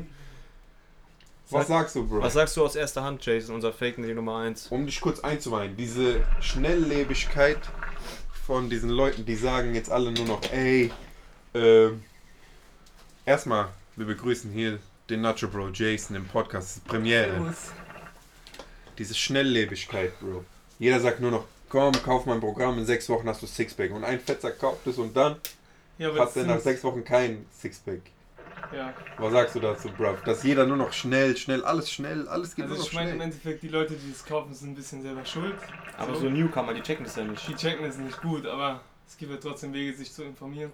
Was 1.50 1.68
sagst 1.68 1.96
du, 1.96 2.08
Bro? 2.08 2.22
Was 2.22 2.34
sagst 2.34 2.56
du 2.58 2.66
aus 2.66 2.76
erster 2.76 3.04
Hand, 3.04 3.26
Jason, 3.26 3.56
unser 3.56 3.72
Fake 3.72 3.98
Neddy 3.98 4.14
Nummer 4.14 4.38
1? 4.40 4.68
Um 4.68 4.86
dich 4.86 5.00
kurz 5.00 5.20
einzuweihen, 5.22 5.76
diese 5.78 6.22
Schnelllebigkeit 6.42 7.58
von 8.46 8.70
diesen 8.70 8.90
Leuten, 8.90 9.26
die 9.26 9.36
sagen 9.36 9.74
jetzt 9.76 9.90
alle 9.90 10.12
nur 10.12 10.26
noch, 10.26 10.42
ey, 10.52 10.92
ähm, 11.54 12.04
erstmal, 13.26 13.70
wir 13.96 14.06
begrüßen 14.06 14.52
hier 14.52 14.80
den 15.10 15.22
Nacho 15.22 15.48
Bro 15.48 15.70
Jason 15.74 16.16
im 16.18 16.26
Podcast, 16.28 16.68
das 16.70 16.78
ist 16.78 16.88
Premiere. 16.88 17.54
Diese 18.98 19.16
Schnelllebigkeit, 19.16 20.20
Bro. 20.20 20.44
Jeder 20.80 21.00
sagt 21.00 21.20
nur 21.20 21.32
noch, 21.32 21.46
komm, 21.70 21.92
kauf 22.04 22.26
mein 22.26 22.40
Programm, 22.40 22.78
in 22.78 22.86
sechs 22.86 23.10
Wochen 23.10 23.28
hast 23.28 23.42
du 23.42 23.48
Sixpack. 23.48 23.92
Und 23.92 24.04
ein 24.04 24.20
Fetzer 24.20 24.52
kauft 24.52 24.86
es 24.88 24.98
und 24.98 25.16
dann 25.16 25.38
Ja, 25.98 26.10
hat 26.10 26.18
das 26.18 26.36
er 26.38 26.46
nach 26.46 26.60
sechs 26.60 26.84
Wochen 26.84 27.04
kein 27.04 27.46
Sixpack. 27.52 28.02
Ja. 28.74 28.94
Was 29.18 29.32
sagst 29.32 29.56
du 29.56 29.60
dazu, 29.60 29.90
bruv? 29.90 30.22
Dass 30.24 30.44
jeder 30.44 30.66
nur 30.66 30.78
noch 30.78 30.92
schnell, 30.92 31.38
schnell, 31.38 31.64
alles 31.64 31.92
schnell, 31.92 32.28
alles 32.28 32.56
geht 32.56 32.66
Also 32.66 32.76
nur 32.76 32.84
noch 32.84 32.88
ich 32.90 32.94
meine 32.94 33.10
im 33.12 33.16
schnell. 33.18 33.28
Endeffekt, 33.28 33.64
die 33.64 33.68
Leute, 33.70 33.94
die 33.94 34.12
es 34.12 34.26
kaufen, 34.26 34.54
sind 34.54 34.72
ein 34.72 34.76
bisschen 34.76 35.02
selber 35.02 35.24
schuld. 35.26 35.56
Aber 35.98 36.16
so 36.16 36.30
Newcomer, 36.30 36.74
die 36.74 36.82
checken 36.82 37.06
das 37.06 37.16
ja 37.16 37.24
nicht. 37.24 37.48
Die 37.48 37.56
checken 37.56 37.86
es 37.86 37.98
nicht 37.98 38.22
gut, 38.22 38.46
aber 38.46 38.82
es 39.08 39.16
gibt 39.18 39.32
ja 39.32 39.38
trotzdem 39.38 39.74
Wege, 39.74 39.96
sich 39.96 40.12
zu 40.12 40.24
informieren. 40.24 40.72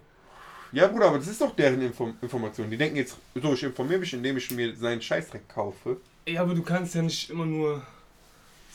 Ja, 0.71 0.87
Bruder, 0.87 1.07
aber 1.09 1.19
das 1.19 1.27
ist 1.27 1.39
doch 1.39 1.55
deren 1.55 1.81
Inform 1.81 2.15
Information. 2.21 2.69
Die 2.69 2.77
denken 2.77 2.95
jetzt, 2.95 3.17
so, 3.35 3.53
ich 3.53 3.61
informiere 3.63 3.99
mich, 3.99 4.11
indem 4.13 4.37
ich 4.37 4.49
mir 4.49 4.75
seinen 4.75 5.01
Scheißdreck 5.01 5.47
kaufe. 5.49 5.97
Ja, 6.25 6.41
aber 6.41 6.55
du 6.55 6.63
kannst 6.63 6.95
ja 6.95 7.03
nicht 7.03 7.29
immer 7.29 7.45
nur 7.45 7.83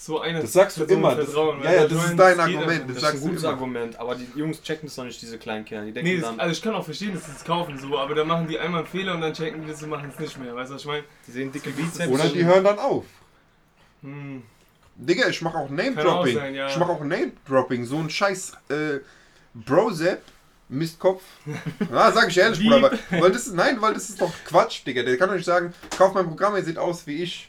so 0.00 0.20
eine 0.20 0.40
Das 0.40 0.52
sagst 0.52 0.76
du 0.76 0.80
Person 0.86 0.98
immer, 0.98 1.14
das- 1.16 1.26
vertrauen. 1.26 1.62
ja, 1.62 1.72
ja, 1.72 1.88
das 1.88 2.04
ist 2.04 2.16
dein 2.16 2.38
Argument, 2.40 2.84
das. 2.90 3.00
Das 3.00 3.14
ist 3.14 3.22
ein 3.22 3.28
gutes. 3.28 3.44
Argument, 3.44 3.98
aber 3.98 4.14
die 4.14 4.28
Jungs 4.38 4.62
checken 4.62 4.86
das 4.88 4.96
noch 4.96 5.04
nicht, 5.04 5.20
diese 5.20 5.38
kleinen 5.38 5.64
Kinder. 5.64 5.84
Die 5.84 5.92
denken 5.92 6.08
Nee, 6.08 6.20
das, 6.20 6.30
dann, 6.30 6.40
also 6.40 6.52
ich 6.52 6.62
kann 6.62 6.74
auch 6.74 6.84
verstehen, 6.84 7.14
dass 7.14 7.26
sie 7.26 7.32
es 7.36 7.44
kaufen 7.44 7.76
so, 7.78 7.98
aber 7.98 8.14
dann 8.14 8.28
machen 8.28 8.46
die 8.46 8.58
einmal 8.58 8.80
einen 8.82 8.88
Fehler 8.88 9.14
und 9.14 9.20
dann 9.20 9.32
checken 9.34 9.62
die 9.64 9.70
das 9.72 9.82
und 9.82 9.90
machen 9.90 10.10
es 10.14 10.18
nicht 10.20 10.38
mehr. 10.40 10.54
Weißt 10.54 10.70
du, 10.70 10.74
was 10.76 10.82
ich 10.82 10.86
meine? 10.86 11.04
die 11.26 11.30
sehen 11.32 11.50
dicke 11.52 11.70
Bizeps. 11.70 12.08
Oder 12.12 12.28
die 12.28 12.44
hören 12.44 12.62
dann 12.64 12.78
auf. 12.78 13.04
Hm. 14.02 14.42
Digga, 14.96 15.28
ich 15.28 15.42
mache 15.42 15.58
auch 15.58 15.68
Name-Dropping. 15.70 16.54
ja. 16.54 16.68
Ich 16.68 16.76
mache 16.76 16.90
auch 16.92 17.00
Name-Dropping. 17.04 17.84
So 17.84 17.98
ein 17.98 18.10
scheiß 18.10 18.52
äh, 18.68 18.98
Brozep, 19.54 20.22
Mistkopf. 20.68 21.22
Ja, 21.92 22.12
sag 22.12 22.28
ich 22.28 22.38
ehrlich, 22.38 22.60
Bruder. 22.60 22.92
Weil, 23.10 23.20
weil 23.22 23.32
das 23.32 23.46
nein, 23.52 23.80
weil 23.80 23.94
das 23.94 24.08
ist 24.10 24.20
doch 24.20 24.32
Quatsch, 24.44 24.84
Digga. 24.86 25.02
Der 25.02 25.16
kann 25.16 25.28
doch 25.28 25.36
nicht 25.36 25.44
sagen, 25.44 25.72
kauf 25.96 26.14
mein 26.14 26.26
Programm, 26.26 26.54
ihr 26.56 26.62
seht 26.64 26.78
aus 26.78 27.06
wie 27.06 27.22
ich. 27.22 27.48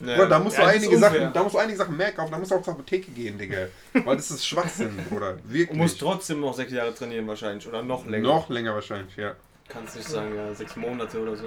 Ja. 0.00 0.14
Bruder, 0.16 0.28
da 0.28 0.38
musst 0.40 0.56
Ja, 0.58 0.64
du 0.64 0.68
einige 0.70 0.94
unfair. 0.96 1.10
Sachen, 1.12 1.32
da 1.32 1.42
musst 1.42 1.54
du 1.54 1.58
einige 1.58 1.78
Sachen 1.78 1.96
mehr 1.96 2.12
kaufen, 2.12 2.32
da 2.32 2.38
musst 2.38 2.50
du 2.50 2.56
auch 2.56 2.62
zur 2.62 2.74
Apotheke 2.74 3.10
gehen, 3.12 3.38
Digga. 3.38 3.68
Weil 4.04 4.16
das 4.16 4.30
ist 4.30 4.46
Schwachsinn, 4.46 4.96
Bruder. 5.08 5.34
Du 5.34 5.52
Wirklich. 5.52 5.78
musst 5.78 6.00
trotzdem 6.00 6.40
noch 6.40 6.54
sechs 6.54 6.72
Jahre 6.72 6.94
trainieren 6.94 7.26
wahrscheinlich. 7.28 7.66
Oder 7.68 7.82
noch 7.82 8.04
länger. 8.06 8.26
Noch 8.28 8.48
länger 8.48 8.74
wahrscheinlich, 8.74 9.16
ja. 9.16 9.34
Kannst 9.68 9.96
nicht 9.96 10.08
sagen, 10.08 10.34
ja, 10.34 10.52
sechs 10.54 10.76
Monate 10.76 11.20
oder 11.20 11.36
so. 11.36 11.46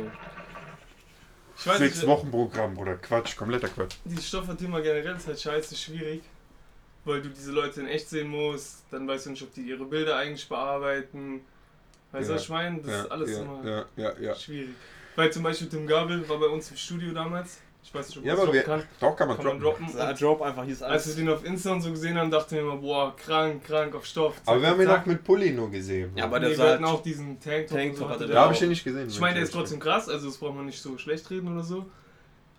Ich 1.60 1.66
weiß 1.68 1.78
Sechs 1.80 1.96
nicht, 1.98 2.08
Wochen 2.08 2.30
Programm, 2.32 2.76
Bruder. 2.76 2.96
Quatsch, 2.98 3.36
kompletter 3.36 3.68
Quatsch. 3.68 3.96
dieses 4.06 4.28
Stoffthema 4.28 4.80
generell 4.80 5.16
ist 5.16 5.28
halt 5.28 5.40
scheiße 5.42 5.76
schwierig, 5.76 6.22
weil 7.04 7.22
du 7.22 7.30
diese 7.30 7.52
Leute 7.52 7.82
in 7.82 7.88
echt 7.88 8.10
sehen 8.10 8.28
musst, 8.30 8.84
dann 8.92 9.08
weißt 9.08 9.26
du 9.26 9.30
nicht, 9.32 9.42
ob 9.42 9.54
die 9.56 9.62
ihre 9.62 9.86
Bilder 9.86 10.18
eigentlich 10.18 10.48
bearbeiten. 10.48 11.42
Weißt 12.12 12.28
du, 12.28 12.32
Ja. 12.32 12.36
was 12.36 12.44
ich 12.44 12.50
meine? 12.50 12.78
Das 12.82 12.92
ja, 12.92 13.02
ist 13.02 13.12
alles 13.12 13.32
ja, 13.32 13.42
immer 13.42 13.66
ja, 13.66 13.86
ja, 13.98 14.20
ja. 14.20 14.36
schwierig. 14.36 14.70
Weil 15.16 15.34
zum 15.34 15.44
Beispiel 15.44 15.68
Tim 15.68 15.88
Gabel 15.88 16.28
war 16.30 16.38
bei 16.40 16.46
uns 16.46 16.70
im 16.70 16.78
Studio 16.78 17.12
damals. 17.12 17.58
Ich 17.90 17.94
weiß 17.96 18.10
nicht, 18.10 18.18
ob 18.18 18.26
Ja, 18.26 18.34
man 18.34 18.42
aber 18.42 18.46
das 18.48 18.56
wir, 18.56 18.64
droppen 18.64 18.82
kann. 18.82 18.90
doch 19.00 19.16
kann 19.16 19.28
man 19.30 19.38
Kann 19.38 19.46
man 19.46 19.60
droppen. 19.62 19.86
droppen. 19.88 19.98
Ja, 19.98 20.10
Und 20.10 20.22
Drop 20.22 20.42
einfach, 20.42 20.64
hier 20.66 20.74
ist 20.74 20.84
als 20.84 21.06
wir 21.06 21.14
alles. 21.14 21.16
den 21.16 21.30
auf 21.30 21.46
Insta 21.46 21.72
und 21.72 21.82
so 21.82 21.90
gesehen 21.92 22.18
haben, 22.18 22.30
dachten 22.30 22.52
wir 22.56 22.62
immer, 22.64 22.76
boah, 22.76 23.16
krank, 23.16 23.64
krank 23.64 23.96
auf 23.96 24.06
Stoff. 24.06 24.36
Zack, 24.36 24.48
Aber 24.50 24.62
wir 24.62 24.68
haben 24.68 24.82
ihn 24.82 24.88
auch 24.90 25.06
mit 25.06 25.24
Pulli 25.24 25.52
nur 25.52 25.72
gesehen. 25.72 26.12
Ja, 26.18 26.26
aber 26.26 26.42
der 26.42 26.50
nee, 26.50 26.56
sah 26.56 26.64
wir 26.66 26.74
hatten 26.74 26.86
halt- 26.86 26.96
auch 26.96 27.02
diesen 27.02 27.40
Tanktop. 27.40 27.78
Tanktop 27.78 28.10
hatte 28.10 28.26
der 28.28 28.36
Da 28.36 28.42
habe 28.44 28.54
ich 28.54 28.62
ihn 28.62 28.68
nicht 28.70 28.84
gesehen. 28.84 29.08
Ich 29.08 29.20
meine, 29.22 29.36
der 29.36 29.44
ist 29.44 29.54
trotzdem 29.54 29.80
krass, 29.80 30.10
also 30.10 30.28
das 30.28 30.38
braucht 30.38 30.56
man 30.56 30.66
nicht 30.66 30.82
so 30.82 30.98
schlecht 30.98 31.30
reden 31.32 31.48
oder 31.54 31.64
so. 31.64 31.86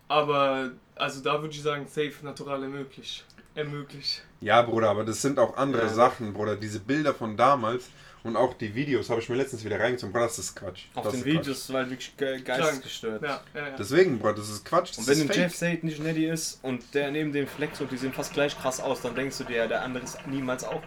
Aber, 0.09 0.71
also 0.97 1.23
da 1.23 1.41
würde 1.43 1.55
ich 1.55 1.63
sagen, 1.63 1.87
safe, 1.87 2.13
natural 2.23 2.63
ermöglicht. 2.63 3.27
Ermöglicht. 3.55 4.23
Ja, 4.41 4.63
Bruder, 4.63 4.89
aber 4.91 5.05
das 5.05 5.21
sind 5.21 5.39
auch 5.39 5.57
andere 5.57 5.83
Ja. 5.83 5.89
Sachen, 5.89 6.33
Bruder. 6.33 6.57
Diese 6.57 6.81
Bilder 6.81 7.13
von 7.13 7.37
damals 7.37 7.89
und 8.25 8.37
auch 8.37 8.55
die 8.55 8.75
Videos 8.75 9.11
habe 9.11 9.21
ich 9.21 9.29
mir 9.29 9.37
letztens 9.37 9.65
wieder 9.65 9.79
reingezogen. 9.79 10.13
Bruder, 10.13 10.27
das 10.27 10.39
ist 10.39 10.57
Quatsch. 10.57 10.85
Auf 10.95 11.05
das 11.05 11.13
den 11.13 11.21
ist 11.21 11.27
Videos 11.27 11.73
war 11.73 11.81
halt 11.81 11.91
wirklich 11.91 12.17
ge 12.17 12.41
geistesgestört. 12.41 13.23
Ja, 13.23 13.29
ja, 13.29 13.61
ja. 13.61 13.69
Quatsch. 13.69 13.79
Deswegen, 13.79 14.19
Bruder, 14.19 14.35
das 14.35 14.51
ist 14.51 14.65
Quatsch. 14.65 14.91
Das 14.91 14.99
Und 14.99 15.07
wenn 15.09 15.31
ein. 15.31 15.37
Jeff 15.37 15.55
Sate 15.55 15.87
nicht 15.87 16.01
Neddy 16.01 16.27
ist 16.27 16.59
und 16.63 16.83
der 16.95 17.11
neben 17.11 17.33
dem 17.33 17.47
Flex 17.47 17.81
und 17.81 17.91
die 17.91 17.97
sehen 17.97 18.13
fast 18.13 18.33
gleich 18.33 18.59
krass 18.59 18.81
aus, 18.81 19.01
dann 19.03 19.15
denkst 19.15 19.39
du 19.39 19.45
dir, 19.45 19.67
der 19.67 19.83
andere 19.83 20.05
ist 20.05 20.19
niemals 20.27 20.65
auch 20.65 20.83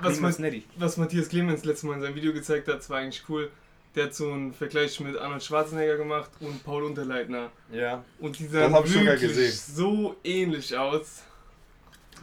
was, 0.00 0.14
niemals 0.14 0.38
Ma 0.38 0.46
Neddy. 0.46 0.64
was 0.76 0.96
Matthias 0.96 1.28
Clemens 1.28 1.64
letztes 1.64 1.84
Mal 1.84 1.94
in 1.94 2.02
seinem 2.02 2.14
Video 2.14 2.32
gezeigt 2.32 2.68
hat, 2.68 2.78
das 2.78 2.90
war 2.90 2.98
eigentlich 2.98 3.22
cool. 3.28 3.50
Der 3.94 4.04
hat 4.04 4.14
so 4.14 4.32
einen 4.32 4.54
Vergleich 4.54 4.98
mit 5.00 5.18
Arnold 5.18 5.42
Schwarzenegger 5.44 5.98
gemacht 5.98 6.30
und 6.40 6.64
Paul 6.64 6.84
Unterleitner. 6.84 7.50
Ja. 7.70 8.02
Und 8.20 8.38
die 8.38 8.46
sahen 8.46 8.72
wirklich 8.72 9.20
gesehen. 9.20 9.52
so 9.52 10.16
ähnlich 10.24 10.76
aus. 10.76 11.22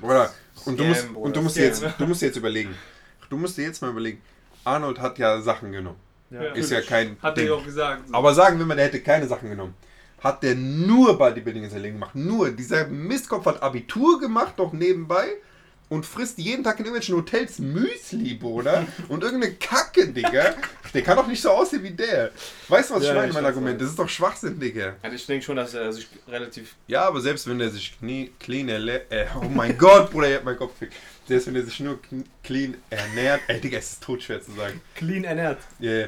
Bruder, 0.02 0.34
und 0.66 0.80
du 0.80 0.84
musst, 0.84 1.08
Bruder, 1.08 1.20
und 1.20 1.36
du 1.36 1.42
musst, 1.42 1.56
Scam. 1.56 1.66
jetzt, 1.66 1.86
du 1.98 2.08
musst 2.08 2.22
dir 2.22 2.26
jetzt 2.28 2.38
überlegen. 2.38 2.74
Du 3.30 3.38
musst 3.38 3.58
dir 3.58 3.66
jetzt 3.66 3.82
mal 3.82 3.92
überlegen. 3.92 4.22
Arnold 4.70 5.00
hat 5.00 5.18
ja 5.18 5.42
Sachen 5.42 5.72
genommen. 5.72 6.00
Ja. 6.32 6.42
Ist 6.54 6.72
ja 6.72 6.82
kein 6.82 7.18
Hat 7.22 7.38
er 7.38 7.56
auch 7.56 7.66
gesagt. 7.66 8.08
So. 8.08 8.14
Aber 8.14 8.34
sagen 8.34 8.60
wir 8.60 8.66
mal, 8.66 8.76
der 8.76 8.86
hätte 8.86 9.02
keine 9.02 9.28
Sachen 9.28 9.50
genommen. 9.50 9.74
Hat 10.20 10.44
der 10.44 10.56
nur 10.56 11.18
Bodybuilding 11.18 11.64
in 11.64 11.70
sein 11.70 11.82
Leben 11.82 11.96
gemacht. 11.96 12.16
Nur. 12.16 12.52
Dieser 12.52 12.88
Mistkopf 12.88 13.46
hat 13.46 13.64
Abitur 13.64 14.20
gemacht, 14.20 14.54
doch 14.58 14.74
nebenbei. 14.74 15.28
Und 15.88 16.06
frisst 16.06 16.38
jeden 16.38 16.64
Tag 16.64 16.78
in 16.80 16.86
irgendwelchen 16.86 17.16
Hotels 17.16 17.58
Müsli, 17.58 18.36
Bruder. 18.36 18.86
und 19.08 19.24
irgendeine 19.24 19.56
Kacke, 19.56 20.08
Digga. 20.10 20.54
Der 20.94 21.02
kann 21.02 21.18
doch 21.18 21.26
nicht 21.26 21.42
so 21.42 21.50
aussehen 21.50 21.82
wie 21.82 21.92
der. 21.92 22.30
Weißt 22.68 22.92
du, 22.92 22.96
was 22.96 23.04
Ja, 23.04 23.10
ich 23.10 23.16
meine, 23.16 23.28
ich 23.30 23.34
mein 23.34 23.46
Argument? 23.46 23.82
Das 23.82 23.90
ist 23.90 23.98
doch 23.98 24.08
Schwachsinn, 24.08 24.60
Digga. 24.60 24.98
Also 25.02 25.16
ich 25.16 25.26
denke 25.26 25.44
schon, 25.44 25.56
dass 25.56 25.74
er 25.74 25.92
sich 25.92 26.08
relativ. 26.28 26.76
Ja, 26.86 27.08
aber 27.08 27.22
selbst 27.22 27.48
wenn 27.48 27.58
der 27.58 27.72
sich 27.72 27.98
clean 28.40 28.70
ernährt. 28.70 29.12
Äh, 29.12 29.26
oh 29.42 29.50
mein 29.50 29.76
Gott, 29.80 30.12
Bruder, 30.12 30.30
ich 30.30 30.36
hab 30.36 30.44
meinen 30.44 30.58
Kopf 30.58 30.78
fick. 30.78 30.92
Selbst 31.30 31.46
wenn 31.46 31.54
der 31.54 31.64
sich 31.64 31.80
nur 31.80 32.00
clean 32.44 32.76
ernährt. 32.90 33.42
Ey, 33.48 33.62
Digga, 33.62 33.78
es 33.78 33.92
ist 33.92 34.02
totschwer 34.04 34.42
zu 34.42 34.52
sagen. 34.54 34.82
Clean 34.96 35.24
ernährt. 35.24 35.60
Yeah. 35.80 36.08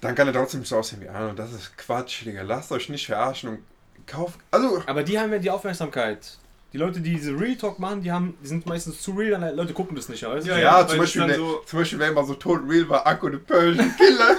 Dann 0.00 0.14
kann 0.14 0.26
er 0.28 0.32
trotzdem 0.32 0.64
so 0.64 0.78
aussehen 0.78 1.02
wie 1.02 1.10
Arnold. 1.10 1.38
Das 1.38 1.52
ist 1.52 1.76
Quatsch, 1.76 2.24
Digga. 2.24 2.40
Lasst 2.40 2.72
euch 2.72 2.88
nicht 2.88 3.04
verarschen 3.04 3.50
und 3.50 3.58
kauft. 4.06 4.38
Also, 4.50 4.82
Aber 4.86 5.02
die 5.02 5.18
haben 5.18 5.30
ja 5.30 5.38
die 5.38 5.50
Aufmerksamkeit. 5.50 6.38
Die 6.72 6.78
Leute, 6.78 7.02
die 7.02 7.16
diese 7.16 7.38
Real 7.38 7.54
Talk 7.56 7.78
machen, 7.78 8.00
die 8.00 8.10
haben, 8.10 8.34
die 8.42 8.46
sind 8.46 8.64
meistens 8.64 9.02
zu 9.02 9.12
real, 9.12 9.38
dann 9.38 9.54
Leute 9.54 9.74
gucken 9.74 9.94
das 9.94 10.08
nicht, 10.08 10.22
weißt? 10.24 10.46
Ja, 10.46 10.56
ja, 10.56 10.80
ja, 10.80 10.88
zum, 10.88 10.98
Beispiel, 10.98 11.28
wer, 11.28 11.36
so- 11.36 11.62
zum 11.66 11.78
Beispiel, 11.80 11.98
wer 11.98 12.08
immer 12.08 12.24
so 12.24 12.32
tot 12.34 12.62
real 12.66 12.88
war, 12.88 13.06
Akku 13.06 13.30
the 13.30 13.36
Persian 13.36 13.94
Killer. 13.98 14.38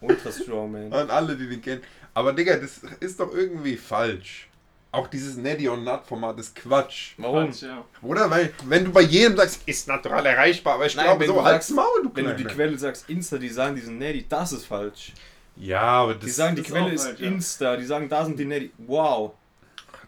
Ultra 0.00 0.32
strong, 0.32 0.72
man. 0.72 0.90
An 0.92 1.10
alle, 1.10 1.36
die 1.36 1.46
den 1.50 1.60
kennen. 1.60 1.82
Aber, 2.14 2.32
Digga, 2.32 2.56
das 2.56 2.80
ist 3.00 3.20
doch 3.20 3.32
irgendwie 3.34 3.76
falsch. 3.76 4.48
Auch 4.92 5.06
dieses 5.06 5.36
Neddy 5.36 5.68
und 5.68 5.84
Nut 5.84 6.04
Format 6.04 6.38
ist 6.40 6.54
Quatsch. 6.56 7.12
Warum? 7.16 7.46
Quatsch, 7.46 7.62
ja. 7.62 7.84
Oder? 8.02 8.28
Weil, 8.28 8.52
wenn 8.64 8.84
du 8.84 8.92
bei 8.92 9.02
jedem 9.02 9.36
sagst, 9.36 9.62
ist 9.66 9.86
natural 9.86 10.26
erreichbar, 10.26 10.74
aber 10.74 10.86
ich 10.86 10.96
Nein, 10.96 11.06
glaube 11.06 11.26
so, 11.26 11.44
halt's 11.44 11.70
Maul, 11.70 12.02
du 12.02 12.10
Wenn 12.12 12.24
du 12.24 12.34
die. 12.34 12.44
Quelle 12.44 12.76
sagst, 12.76 13.08
Insta, 13.08 13.38
die 13.38 13.48
sagen, 13.48 13.76
die 13.76 13.82
sind 13.82 13.98
Neddy, 13.98 14.26
das 14.28 14.52
ist 14.52 14.66
falsch. 14.66 15.12
Ja, 15.54 15.80
aber 15.80 16.14
das 16.14 16.24
Die 16.24 16.30
sagen, 16.30 16.56
die 16.56 16.62
ist 16.62 16.68
Quelle 16.68 16.92
ist 16.92 17.04
falsch, 17.04 17.20
ja. 17.20 17.26
Insta, 17.26 17.76
die 17.76 17.84
sagen, 17.84 18.08
da 18.08 18.24
sind 18.24 18.38
die 18.38 18.44
Neddy. 18.44 18.72
Wow. 18.78 19.34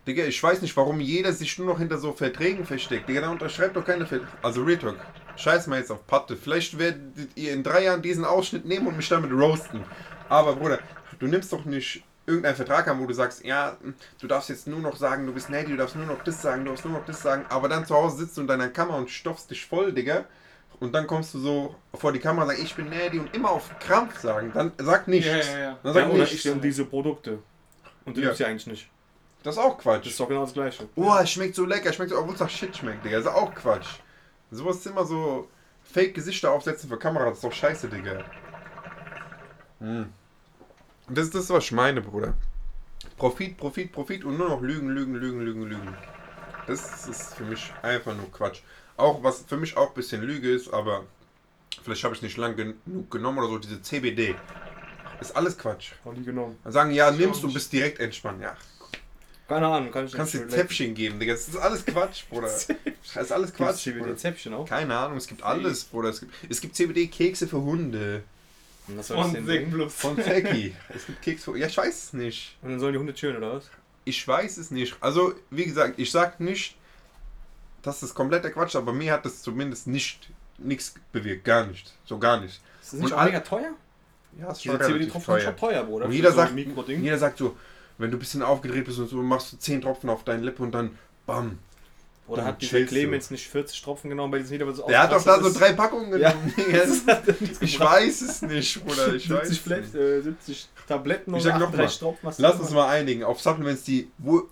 Digga, 0.05 0.25
ich 0.25 0.42
weiß 0.42 0.62
nicht, 0.62 0.77
warum 0.77 0.99
jeder 0.99 1.33
sich 1.33 1.57
nur 1.59 1.68
noch 1.68 1.79
hinter 1.79 1.99
so 1.99 2.12
Verträgen 2.12 2.66
versteckt. 2.66 3.09
Digga, 3.09 3.21
da 3.21 3.31
unterschreibt 3.31 3.77
doch 3.77 3.85
keine 3.85 4.05
Verträge. 4.05 4.33
Also 4.42 4.64
Real 4.64 4.79
Talk. 4.79 4.97
Scheiß 5.37 5.68
mal 5.68 5.79
jetzt 5.79 5.92
auf 5.92 6.05
Patte. 6.09 6.37
Vielleicht 6.37 6.77
werdet 6.77 7.01
ihr 7.37 7.53
in 7.53 7.62
drei 7.62 7.85
Jahren 7.85 8.03
diesen 8.03 8.25
Ausschnitt 8.25 8.64
nehmen 8.64 8.88
und 8.88 8.97
mich 8.97 9.09
damit 9.09 9.31
roasten. 9.31 9.85
Aber 10.29 10.57
Bruder, 10.57 10.81
du 11.21 11.27
nimmst 11.27 11.53
doch 11.53 11.64
nicht 11.64 12.03
irgendeinen 12.27 12.57
Vertrag 12.57 12.87
an, 12.89 13.01
wo 13.01 13.07
du 13.07 13.15
sagst, 13.15 13.45
ja, 13.45 13.77
du 14.21 14.27
darfst 14.27 14.49
jetzt 14.49 14.67
nur 14.67 14.79
noch 14.81 14.97
sagen, 14.97 15.27
du 15.27 15.33
bist 15.33 15.51
Neddy, 15.51 15.73
du 15.73 15.77
darfst 15.77 15.97
nur 15.97 16.07
noch 16.07 16.23
das 16.23 16.41
sagen, 16.41 16.65
du 16.65 16.71
darfst 16.71 16.85
nur 16.85 16.95
noch 16.99 17.05
das 17.05 17.21
sagen, 17.21 17.45
aber 17.49 17.69
dann 17.69 17.85
zu 17.87 17.95
Hause 17.95 18.19
sitzt 18.19 18.37
du 18.37 18.43
in 18.43 18.47
deiner 18.47 18.69
Kammer 18.69 18.97
und 18.97 19.11
stopfst 19.11 19.49
dich 19.51 19.67
voll, 19.67 19.93
Digga. 19.93 20.25
Und 20.81 20.93
dann 20.93 21.07
kommst 21.07 21.33
du 21.35 21.39
so 21.39 21.75
vor 21.95 22.13
die 22.13 22.19
Kamera 22.19 22.43
und 22.45 22.49
sagst, 22.51 22.63
ich 22.65 22.75
bin 22.75 22.89
Neddy 22.89 23.19
und 23.21 23.35
immer 23.37 23.51
auf 23.51 23.71
Krampf 23.79 24.19
sagen. 24.19 24.51
Dann 24.55 24.73
sag 24.79 25.07
nichts. 25.07 25.27
Ja, 25.29 25.37
ja, 25.37 25.59
ja. 25.59 25.79
Dann 25.83 25.95
Ja, 25.95 26.01
sag 26.03 26.11
oder 26.11 26.19
nichts. 26.19 26.35
ich 26.35 26.45
nehme 26.45 26.61
diese 26.61 26.85
Produkte. 26.85 27.39
Und 28.05 28.17
du 28.17 28.21
Ja. 28.21 28.27
nimmst 28.27 28.39
sie 28.39 28.45
eigentlich 28.47 28.67
nicht. 28.67 28.89
Das 29.45 29.57
ist 29.57 29.61
auch 29.63 29.79
Quatsch. 29.79 30.05
Das 30.07 30.13
ist 30.13 30.21
doch 30.21 30.29
genau 30.29 30.43
das 30.43 30.53
Gleiche. 30.55 30.89
Oh, 30.97 31.15
es 31.21 31.31
schmeckt 31.31 31.55
so 31.55 31.65
lecker, 31.65 31.91
es 31.91 31.97
schmeckt 31.97 32.11
so, 32.11 32.19
obwohl 32.19 32.35
es 32.35 32.41
nach 32.41 32.51
Shit 32.51 32.77
schmeckt, 32.77 33.05
Digga. 33.05 33.19
Das 33.19 33.27
ist 33.27 33.33
auch 33.33 33.55
Quatsch. 33.55 33.87
Sowas 34.51 34.77
ist 34.77 34.87
immer 34.87 35.05
so 35.05 35.49
Fake-Gesichter 35.85 36.51
aufsetzen 36.53 36.89
für 36.89 36.99
Kamera, 36.99 37.27
das 37.27 37.39
ist 37.39 37.45
doch 37.45 37.53
scheiße, 37.53 37.89
Digga. 37.89 38.25
Hm. 39.81 40.13
Das 41.09 41.25
ist 41.27 41.35
das, 41.35 41.51
was 41.51 41.65
ich 41.65 41.73
meine, 41.73 42.01
Bruder. 42.01 42.35
Profit, 43.17 43.57
Profit, 43.57 43.93
Profit 43.93 44.25
und 44.25 44.38
nur 44.38 44.49
noch 44.49 44.62
Lügen, 44.62 44.88
Lügen, 44.88 45.15
Lügen, 45.15 45.41
Lügen, 45.41 45.62
Lügen. 45.65 45.97
Das 46.67 47.07
ist 47.09 47.35
für 47.35 47.45
mich 47.45 47.73
einfach 47.83 48.15
nur 48.17 48.31
Quatsch. 48.31 48.61
Auch 48.97 49.23
was 49.23 49.45
für 49.47 49.57
mich 49.57 49.77
auch 49.77 49.88
ein 49.88 49.95
bisschen 49.95 50.23
Lüge 50.23 50.51
ist, 50.51 50.73
aber 50.73 51.05
vielleicht 51.83 52.05
habe 52.05 52.15
ich 52.15 52.21
es 52.21 52.23
nicht 52.23 52.37
lang 52.37 52.57
genug 52.57 53.11
genommen 53.11 53.39
oder 53.39 53.49
so, 53.49 53.59
diese 53.59 53.83
CBD. 53.83 54.37
Ist 55.20 55.37
alles 55.37 55.57
Quatsch. 55.57 55.93
Hab 56.05 56.14
die 56.14 56.24
genommen. 56.24 56.59
Dann 56.64 56.72
sagen, 56.72 56.91
ja, 56.93 57.11
nimmst 57.11 57.43
du, 57.43 57.53
bist 57.53 57.72
direkt 57.72 58.01
entspannt. 58.01 58.43
Ja, 58.43 58.57
Keine 59.49 59.66
Ahnung, 59.66 59.91
kann 59.93 60.07
ich 60.07 60.12
kannst 60.12 60.35
dir 60.35 60.49
Zäpfchen 60.49 60.95
geben, 60.95 61.20
Digga. 61.20 61.33
Das 61.35 61.49
ist 61.49 61.57
alles 61.57 61.85
Quatsch, 61.85 62.24
Bruder. 62.29 62.49
Das 63.14 63.24
ist 63.24 63.33
alles 63.33 63.53
Quatsch. 63.53 63.85
Quatsch, 63.85 63.99
Bruder. 63.99 64.16
Zäpfchen 64.16 64.55
auch. 64.55 64.68
Keine 64.68 64.97
Ahnung, 64.97 65.16
es 65.16 65.26
gibt 65.26 65.43
alles, 65.43 65.85
Bruder. 65.85 66.09
Es 66.09 66.20
gibt, 66.20 66.33
es 66.49 66.61
gibt 66.61 66.74
CBD-Kekse 66.76 67.47
für 67.47 67.61
Hunde. 67.61 68.22
Und 68.93 68.99
was 68.99 69.09
soll 69.09 69.43
bringen? 69.43 69.70
Plus. 69.70 69.95
Von 69.95 70.16
Zeki. 70.16 70.74
es 70.95 71.07
gibt 71.07 71.22
Kekse 71.22 71.45
für. 71.45 71.59
Ja, 71.59 71.66
ich 71.66 71.76
weiß 71.76 72.05
es 72.05 72.12
nicht. 72.12 72.57
Und 72.62 72.70
dann 72.70 72.80
sollen 72.80 72.93
die 72.93 72.99
Hunde 72.99 73.14
chillen, 73.14 73.36
oder 73.36 73.55
was? 73.55 73.70
Ich 74.05 74.26
weiß 74.26 74.57
es 74.57 74.70
nicht. 74.70 74.97
Also, 75.01 75.34
wie 75.51 75.64
gesagt, 75.64 75.99
ich 75.99 76.11
sag 76.11 76.40
nicht, 76.40 76.76
dass 77.82 78.01
das 78.01 78.14
kompletter 78.14 78.51
Quatsch 78.51 78.70
ist, 78.70 78.76
aber 78.76 78.93
mir 78.93 79.12
hat 79.12 79.24
das 79.24 79.43
zumindest 79.43 79.86
nicht 79.86 80.28
nichts 80.59 80.95
bewirkt. 81.12 81.45
Gar 81.45 81.66
nicht. 81.66 81.93
So 82.05 82.18
gar 82.18 82.40
nicht. 82.40 82.61
Ist 82.82 82.93
das 82.93 83.01
nicht 83.01 83.16
mega 83.16 83.40
teuer? 83.40 83.72
Ja, 84.38 84.51
es 84.51 84.59
ist 84.59 84.64
schon 84.64 84.76
relativ 84.76 84.95
CBD-Tropfen 84.97 85.34
sind 85.34 85.45
teuer. 85.45 85.45
schon 85.45 85.57
teuer, 85.57 85.84
Bruder. 85.84 86.05
Und 86.07 86.12
jeder 86.12 86.30
so 86.30 86.36
sagt-. 86.36 86.57
Jeder 86.88 87.18
sagt 87.18 87.38
so, 87.38 87.57
wenn 87.99 88.11
du 88.11 88.16
ein 88.16 88.20
bisschen 88.20 88.43
aufgedreht 88.43 88.84
bist 88.84 88.99
und 88.99 89.09
so, 89.09 89.16
machst 89.22 89.53
du 89.53 89.59
10 89.59 89.82
Tropfen 89.82 90.09
auf 90.11 90.24
deine 90.24 90.43
Lippe 90.43 90.62
und 90.62 90.72
dann 90.72 90.99
bam. 91.26 91.59
Oder 92.29 92.43
Dann 92.43 92.47
hat 92.53 92.62
dieser 92.62 92.70
chillst 92.79 92.93
du. 92.93 92.97
Clemens 92.97 93.31
nicht 93.33 93.49
40 93.49 93.83
Tropfen 93.83 94.09
genommen 94.11 94.31
bei 94.31 94.39
diesem 94.39 94.53
Lied, 94.53 94.62
aber 94.62 94.73
so 94.73 94.87
Der 94.87 95.03
hat 95.03 95.12
doch 95.12 95.23
da 95.25 95.43
so 95.43 95.53
drei 95.53 95.73
Packungen 95.73 96.18
Ja. 96.20 96.31
genommen. 96.31 96.55
nichts 97.41 97.61
ich 97.61 97.79
weiß 97.81 98.20
es 98.23 98.43
nicht, 98.43 98.85
Bruder. 98.85 99.14
Ich 99.14 99.29
weiß 99.29 99.49
70, 99.49 99.51
es 99.51 99.59
Flat, 99.59 99.81
nicht. 99.81 99.95
äh, 99.95 100.20
70 100.23 100.68
Tabletten 100.87 101.35
Ich 101.35 101.43
sag 101.43 101.59
noch 101.59 101.68
38 101.68 101.99
Tropfen. 101.99 102.31
Lass 102.39 102.57
du 102.57 102.62
uns 102.62 102.70
mal 102.70 102.89
einigen 102.89 103.25
auf 103.25 103.41
Supplements, 103.41 103.83
die, 103.83 104.09
wo 104.18 104.49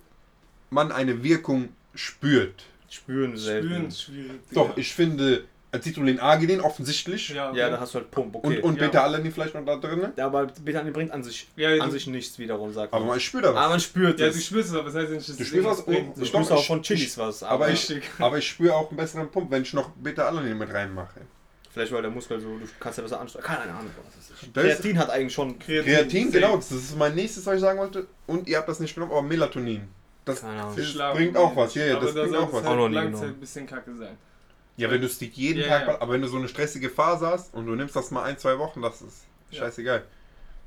man 0.69 0.91
eine 0.91 1.23
Wirkung 1.23 1.69
spürt. 1.95 2.63
Spüren 2.89 3.37
selten. 3.37 3.67
Spüren 3.69 3.87
ist 3.87 4.01
schwierig. 4.01 4.41
Doch, 4.51 4.75
ich 4.75 4.93
finde 4.93 5.45
Acetylin 5.73 6.19
Arginin 6.19 6.59
offensichtlich. 6.59 7.29
Ja, 7.29 7.53
Ja, 7.53 7.69
da 7.69 7.79
hast 7.79 7.93
du 7.93 7.99
halt 7.99 8.11
Pump, 8.11 8.35
Und, 8.35 8.45
okay. 8.45 8.59
und 8.61 8.75
Ja. 8.79 8.87
Beta-Alanin 8.87 9.31
vielleicht 9.31 9.55
noch 9.55 9.63
da 9.65 9.77
drin. 9.77 10.05
Ja, 10.17 10.25
aber 10.25 10.47
Betanin 10.47 10.91
bringt 10.91 11.11
an 11.11 11.23
sich, 11.23 11.47
Ja, 11.55 11.69
an 11.81 11.91
sich 11.91 12.07
nichts 12.07 12.37
wiederum, 12.39 12.73
sagt 12.73 12.93
Aber 12.93 13.05
man. 13.05 13.19
spürt 13.21 13.45
da 13.45 13.49
was. 13.53 13.57
Aber 13.57 13.69
man 13.69 13.79
spürt 13.79 14.19
ja, 14.19 14.27
es. 14.27 14.35
du 14.35 14.41
spürst 14.41 14.69
es, 14.69 14.75
aber 14.75 14.85
das 14.85 14.95
heißt 14.95 15.11
nicht, 15.11 15.29
dass 15.29 15.37
Du 15.37 15.43
es 15.43 15.47
spürst 15.49 15.67
was 15.67 15.85
bringt. 15.85 16.07
und- 16.09 16.17
Du 16.17 16.21
ich 16.23 16.27
spürst 16.27 16.51
auch 16.51 16.65
von 16.65 16.81
Chilis 16.81 17.17
was. 17.17 17.41
aber 17.43 17.53
Aber, 17.53 17.67
ich, 17.69 17.89
Richtig. 17.89 18.03
aber 18.19 18.37
ich 18.37 18.47
spüre 18.47 18.75
auch 18.75 18.89
einen 18.89 18.97
besseren 18.97 19.29
Pump, 19.31 19.49
wenn 19.49 19.61
ich 19.61 19.73
noch 19.73 19.89
Beta-Alanin 19.91 20.57
mit 20.57 20.73
reinmache. 20.73 21.21
vielleicht 21.73 21.93
weil 21.93 22.01
der 22.01 22.11
Muskel 22.11 22.37
so, 22.41 22.47
du 22.57 22.65
kannst 22.81 22.97
ja 22.97 23.03
besser 23.03 23.21
ansteuern. 23.21 23.45
Keine 23.45 23.61
Ahnung, 23.73 23.91
was 24.03 24.13
das 24.15 24.29
ist. 24.41 24.49
Das 24.53 24.63
Kreatin 24.65 24.99
hat 24.99 25.09
eigentlich 25.09 25.33
schon. 25.33 25.57
Kreatin, 25.57 26.25
safe. 26.27 26.31
genau, 26.39 26.57
das 26.57 26.69
ist 26.71 26.97
mein 26.97 27.15
nächstes, 27.15 27.45
was 27.45 27.55
ich 27.55 27.61
sagen 27.61 27.79
wollte. 27.79 28.07
Und 28.27 28.49
ihr 28.49 28.57
habt 28.57 28.67
das 28.67 28.81
nicht 28.81 28.93
genommen, 28.93 29.13
aber 29.13 29.21
Melatonin. 29.21 29.87
Das, 30.25 30.41
Keine 30.41 30.61
Ahnung. 30.61 30.75
das 30.75 31.15
bringt 31.15 31.37
auch 31.37 31.55
was. 31.55 31.73
Ja, 31.75 31.85
ja, 31.85 31.99
das 31.99 32.13
da 32.13 32.23
bringt 32.23 32.35
auch 32.35 32.47
was. 32.51 32.61
Halt 32.63 32.65
Auch 32.67 32.75
noch 32.75 32.89
nie 32.89 32.95
Langzeit 32.95 33.29
ein 33.29 33.39
bisschen 33.39 33.65
kacke 33.65 33.95
sein. 33.95 34.17
Ja, 34.81 34.91
wenn 34.91 35.01
du 35.01 35.07
es 35.07 35.19
jeden 35.19 35.61
Ja, 35.61 35.67
Tag, 35.67 35.87
ja. 35.87 36.01
aber 36.01 36.13
wenn 36.13 36.21
du 36.21 36.27
so 36.27 36.37
eine 36.37 36.47
stressige 36.47 36.89
Phase 36.89 37.27
hast 37.27 37.53
und 37.53 37.65
du 37.65 37.75
nimmst 37.75 37.95
das 37.95 38.11
mal 38.11 38.23
ein, 38.23 38.37
zwei 38.37 38.57
Wochen, 38.59 38.81
das 38.81 39.01
ist 39.01 39.25
Ja. 39.51 39.59
scheißegal. 39.59 40.03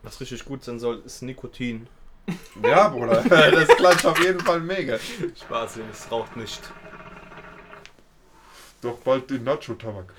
Was 0.03 0.21
richtig 0.21 0.45
gut 0.45 0.63
sein 0.65 0.79
soll, 0.79 1.03
ist 1.05 1.23
Nikotin. 1.23 1.87
Ja, 2.63 2.89
Bruder, 2.89 3.23
das 3.29 3.69
klatscht 3.77 4.07
auf 4.07 4.19
jeden 4.23 4.41
Fall 4.41 4.61
mega. 4.61 4.99
Spaß, 4.99 5.77
Jungs, 5.77 6.11
raucht 6.11 6.37
nicht. 6.37 6.61
Doch 8.81 8.99
bald 8.99 9.31
den 9.31 9.45
Nacho-Tabak. 9.45 10.13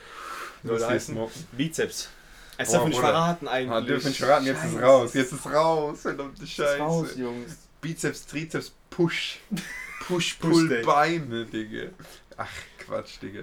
Soll 0.63 0.79
Das 0.79 0.89
heißen? 0.89 1.17
Bizeps. 1.51 2.09
Es 2.57 2.71
darf 2.71 2.85
nicht 2.85 2.99
verraten 2.99 3.47
eigentlich. 3.47 3.71
Ah, 3.71 3.81
dürfen 3.81 4.07
nicht 4.07 4.17
verraten, 4.19 4.45
jetzt 4.45 4.63
ist 4.63 4.71
Scheiße. 4.73 4.81
raus. 4.83 5.13
Jetzt 5.13 5.33
ist 5.33 5.45
raus, 5.45 6.01
verdammte 6.01 6.43
Ist 6.43 6.51
Scheiße. 6.51 6.77
raus, 6.79 7.09
Jungs. 7.17 7.57
Bizeps, 7.81 8.25
Trizeps, 8.25 8.71
Push. 8.89 9.39
Push, 10.07 10.35
Pull. 10.39 10.81
Beine, 10.85 11.45
Digga. 11.45 11.89
Ach, 12.37 12.49
Quatsch, 12.79 13.21
Digga. 13.21 13.41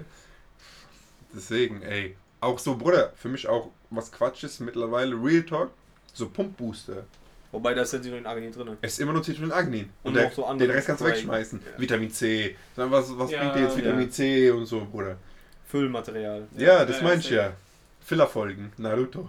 Deswegen, 1.35 1.83
ey. 1.83 2.17
Auch 2.41 2.59
so, 2.59 2.77
Bruder, 2.77 3.13
für 3.17 3.29
mich 3.29 3.47
auch, 3.47 3.71
was 3.91 4.11
Quatsch 4.11 4.43
ist 4.45 4.61
mittlerweile, 4.61 5.15
Real 5.15 5.43
Talk, 5.43 5.71
so 6.13 6.29
Pumpbooster. 6.29 7.05
Wobei 7.53 7.75
da 7.75 7.83
ist 7.83 7.93
ja 7.93 7.99
die 7.99 8.09
in 8.09 8.27
Arginin 8.27 8.51
drin. 8.51 8.77
Es 8.81 8.95
ist 8.95 9.01
immer 9.01 9.13
nur 9.13 9.23
Citrullin 9.23 9.53
Agnin. 9.53 9.91
Und, 10.03 10.09
Und 10.09 10.15
der, 10.15 10.31
so 10.31 10.47
andere 10.47 10.69
den 10.69 10.75
Rest 10.75 10.87
kannst 10.87 11.03
du 11.03 11.07
wegschmeißen. 11.07 11.61
Ja. 11.61 11.81
Vitamin 11.81 12.11
C. 12.11 12.57
Dann 12.75 12.91
was 12.91 13.17
was 13.19 13.31
Ja, 13.31 13.41
bringt 13.43 13.57
dir 13.57 13.63
jetzt 13.65 13.77
Vitamin 13.77 14.07
ja. 14.07 14.11
C 14.11 14.51
und 14.51 14.65
so, 14.67 14.87
Bruder? 14.87 15.17
Füllmaterial. 15.69 16.49
Ja, 16.57 16.85
das 16.87 16.97
ja, 16.97 17.03
mein 17.03 17.19
ich 17.19 17.25
safe. 17.25 17.35
ja. 17.37 17.53
Filler-Folgen, 18.01 18.73
Naruto. 18.79 19.29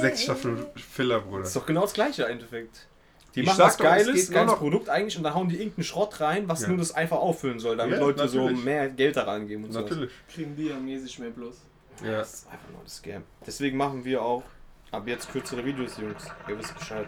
Sechs 0.00 0.22
Staffeln 0.22 0.66
Filler, 0.76 1.20
Bruder. 1.20 1.40
Das 1.40 1.48
ist 1.48 1.56
doch 1.56 1.66
genau 1.66 1.82
das 1.82 1.92
gleiche 1.92 2.24
im 2.24 2.32
Endeffekt. 2.32 2.86
Die 3.34 3.40
Ich 3.40 3.46
machen 3.46 3.58
was 3.58 3.76
doch, 3.76 3.84
es 3.84 3.90
Geiles, 4.06 4.30
geiles 4.30 4.54
Produkt 4.54 4.88
eigentlich 4.88 5.16
und 5.16 5.22
dann 5.22 5.34
hauen 5.34 5.48
die 5.48 5.56
irgendeinen 5.56 5.84
Schrott 5.84 6.20
rein, 6.20 6.48
was 6.48 6.62
Ja. 6.62 6.68
nur 6.68 6.78
das 6.78 6.92
einfach 6.92 7.18
auffüllen 7.18 7.58
soll, 7.60 7.76
damit 7.76 7.94
Ja, 7.98 8.00
Leute 8.00 8.24
natürlich. 8.24 8.56
so 8.58 8.64
mehr 8.64 8.88
Geld 8.88 9.16
da 9.16 9.24
reingeben 9.24 9.64
und 9.64 9.72
so. 9.72 9.80
Natürlich. 9.80 10.10
Kriegen 10.32 10.56
die 10.56 10.68
ja 10.68 10.76
mäßig 10.78 11.18
mehr 11.18 11.30
bloß. 11.30 11.56
Ja. 12.04 12.12
Das 12.18 12.34
ist 12.34 12.46
einfach 12.50 12.68
nur 12.70 12.80
ein 12.80 12.88
Scam. 12.88 13.22
Deswegen 13.46 13.76
machen 13.76 14.04
wir 14.04 14.22
auch 14.22 14.42
ab 14.90 15.06
jetzt 15.06 15.30
kürzere 15.30 15.64
Videos, 15.64 15.98
Jungs. 15.98 16.24
Ihr 16.48 16.58
wisst 16.58 16.76
Bescheid. 16.78 17.06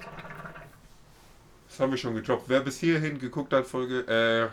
Das 1.68 1.80
haben 1.80 1.90
wir 1.90 1.96
schon 1.98 2.14
gedroppt. 2.14 2.44
Wer 2.48 2.60
bis 2.60 2.78
hierhin 2.78 3.18
geguckt 3.18 3.52
hat, 3.52 3.66
Folge, 3.66 4.00
äh, 4.06 4.48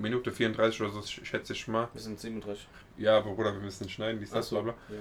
Minute 0.00 0.32
34 0.32 0.80
oder 0.82 0.90
so, 0.90 1.02
schätze 1.02 1.52
ich 1.52 1.68
mal. 1.68 1.88
Wir 1.92 2.00
sind 2.00 2.18
37. 2.18 2.66
Ja, 2.96 3.18
aber 3.18 3.32
Bruder, 3.32 3.52
wir 3.52 3.60
müssen 3.60 3.88
schneiden, 3.88 4.20
dies, 4.20 4.30
das, 4.30 4.46
Achso. 4.46 4.62
bla 4.62 4.74
Ja. 4.88 4.96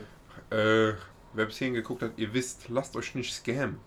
bla. 0.49 0.89
Äh, 0.89 0.95
wer 1.33 1.45
bis 1.45 1.57
hierhin 1.57 1.75
geguckt 1.75 2.01
hat, 2.01 2.11
ihr 2.17 2.33
wisst, 2.33 2.69
lasst 2.69 2.95
euch 2.95 3.15
nicht 3.15 3.33
scammen. 3.33 3.77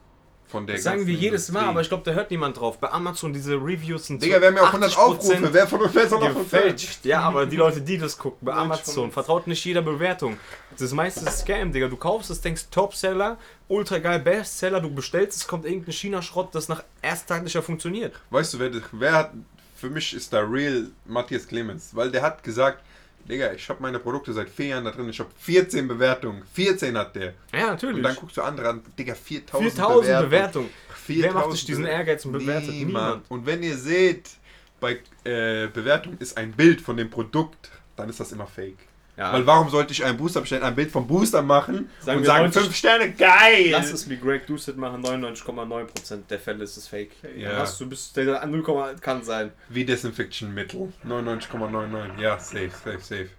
Von 0.48 0.64
der 0.66 0.76
Das 0.76 0.84
sagen 0.84 1.06
wir 1.06 1.14
jedes 1.14 1.50
Mal, 1.50 1.64
aber 1.64 1.80
ich 1.80 1.88
glaube, 1.88 2.04
da 2.04 2.12
hört 2.12 2.30
niemand 2.30 2.58
drauf. 2.58 2.78
Bei 2.78 2.90
Amazon 2.90 3.32
diese 3.32 3.54
Reviews 3.54 4.06
sind 4.06 4.22
Digga, 4.22 4.40
wir 4.40 4.48
haben 4.48 4.56
ja 4.56 4.62
auch 4.62 4.66
100 4.66 4.92
80% 4.92 4.96
Aufrufe. 4.96 5.48
Wer 5.52 5.66
von 5.66 5.80
uns 5.80 5.94
wer 5.94 6.08
soll 6.08 6.20
davon 6.20 6.42
gefälscht. 6.44 7.04
Ja, 7.04 7.22
aber 7.22 7.46
die 7.46 7.56
Leute, 7.56 7.80
die 7.80 7.98
das 7.98 8.16
gucken, 8.16 8.38
bei 8.46 8.52
Amazon, 8.52 9.10
vertraut 9.10 9.48
nicht 9.48 9.64
jeder 9.64 9.82
Bewertung. 9.82 10.38
Das 10.78 10.92
meiste 10.92 11.24
ist 11.26 11.40
Scam, 11.40 11.72
Digga. 11.72 11.88
Du 11.88 11.96
kaufst 11.96 12.30
es, 12.30 12.40
denkst 12.40 12.66
Topseller, 12.70 13.38
ultra 13.66 13.98
geil, 13.98 14.20
Bestseller, 14.20 14.80
du 14.80 14.90
bestellst 14.90 15.38
es, 15.38 15.46
kommt 15.48 15.64
irgendein 15.64 15.92
China-Schrott, 15.92 16.54
das 16.54 16.68
nach 16.68 16.84
erstteiliger 17.02 17.62
funktioniert. 17.62 18.14
Weißt 18.30 18.54
du, 18.54 18.58
wer, 18.60 18.70
wer 18.92 19.12
hat, 19.12 19.32
für 19.74 19.90
mich 19.90 20.14
ist 20.14 20.32
da 20.32 20.40
real 20.40 20.86
Matthias 21.06 21.48
Clemens, 21.48 21.90
weil 21.92 22.12
der 22.12 22.22
hat 22.22 22.44
gesagt, 22.44 22.84
Digga, 23.28 23.52
ich 23.52 23.68
habe 23.68 23.82
meine 23.82 23.98
Produkte 23.98 24.32
seit 24.32 24.48
vier 24.48 24.66
Jahren 24.66 24.84
da 24.84 24.90
drin, 24.90 25.08
ich 25.08 25.18
habe 25.18 25.30
14 25.38 25.88
Bewertungen, 25.88 26.42
14 26.52 26.96
hat 26.96 27.16
der. 27.16 27.34
Ja, 27.52 27.68
natürlich. 27.68 27.96
Und 27.96 28.02
dann 28.02 28.16
guckst 28.16 28.36
du 28.36 28.42
andere 28.42 28.68
an, 28.68 28.82
Digga, 28.98 29.14
4000 29.14 29.72
4000 29.72 30.00
Bewertungen. 30.02 30.30
Bewertungen. 30.30 30.70
4000 31.06 31.24
Wer 31.24 31.32
macht 31.32 31.52
sich 31.52 31.64
diesen 31.64 31.86
Ehrgeiz 31.86 32.24
und 32.24 32.32
bewertet? 32.32 32.70
Niemand. 32.70 33.30
Und 33.30 33.46
wenn 33.46 33.62
ihr 33.62 33.76
seht, 33.76 34.30
bei 34.80 35.00
äh, 35.24 35.68
Bewertung 35.68 36.16
ist 36.18 36.36
ein 36.36 36.52
Bild 36.52 36.80
von 36.80 36.96
dem 36.96 37.10
Produkt, 37.10 37.70
dann 37.96 38.08
ist 38.08 38.20
das 38.20 38.32
immer 38.32 38.46
fake. 38.46 38.78
Ja, 39.16 39.32
Weil 39.32 39.46
warum 39.46 39.70
sollte 39.70 39.92
ich 39.92 40.04
einen 40.04 40.18
Booster 40.18 40.42
bestellen, 40.42 40.62
ein 40.62 40.74
Bild 40.74 40.90
vom 40.90 41.06
Booster 41.06 41.40
machen 41.40 41.88
Sagen 42.00 42.18
und 42.18 42.24
sagen 42.26 42.44
90 42.44 42.62
5 42.64 42.76
Sterne, 42.76 43.12
geil! 43.12 43.68
lass 43.70 43.90
es 43.90 44.08
wie 44.10 44.18
Greg 44.18 44.46
Doucet 44.46 44.76
machen, 44.76 45.02
99,9% 45.02 46.26
der 46.28 46.38
Fälle 46.38 46.64
ist 46.64 46.76
es 46.76 46.86
fake. 46.86 47.12
Ja. 47.36 47.56
Hast 47.56 47.80
du 47.80 47.88
bis 47.88 48.12
der 48.12 48.42
an 48.42 48.50
0, 48.50 48.96
kann 49.00 49.24
sein. 49.24 49.52
Wie 49.70 49.86
Desinfection-Mittel. 49.86 50.92
99,99. 51.06 52.20
Ja, 52.20 52.38
safe, 52.38 52.70
safe, 52.70 53.00
safe. 53.00 53.30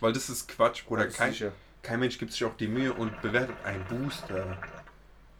Weil 0.00 0.12
das 0.12 0.30
ist 0.30 0.48
Quatsch, 0.48 0.84
Bruder. 0.86 1.06
Kein, 1.06 1.34
kein 1.82 2.00
Mensch 2.00 2.18
gibt 2.18 2.32
sich 2.32 2.44
auch 2.44 2.56
die 2.56 2.68
Mühe 2.68 2.92
und 2.92 3.20
bewertet 3.20 3.56
einen 3.64 3.84
Booster. 3.84 4.56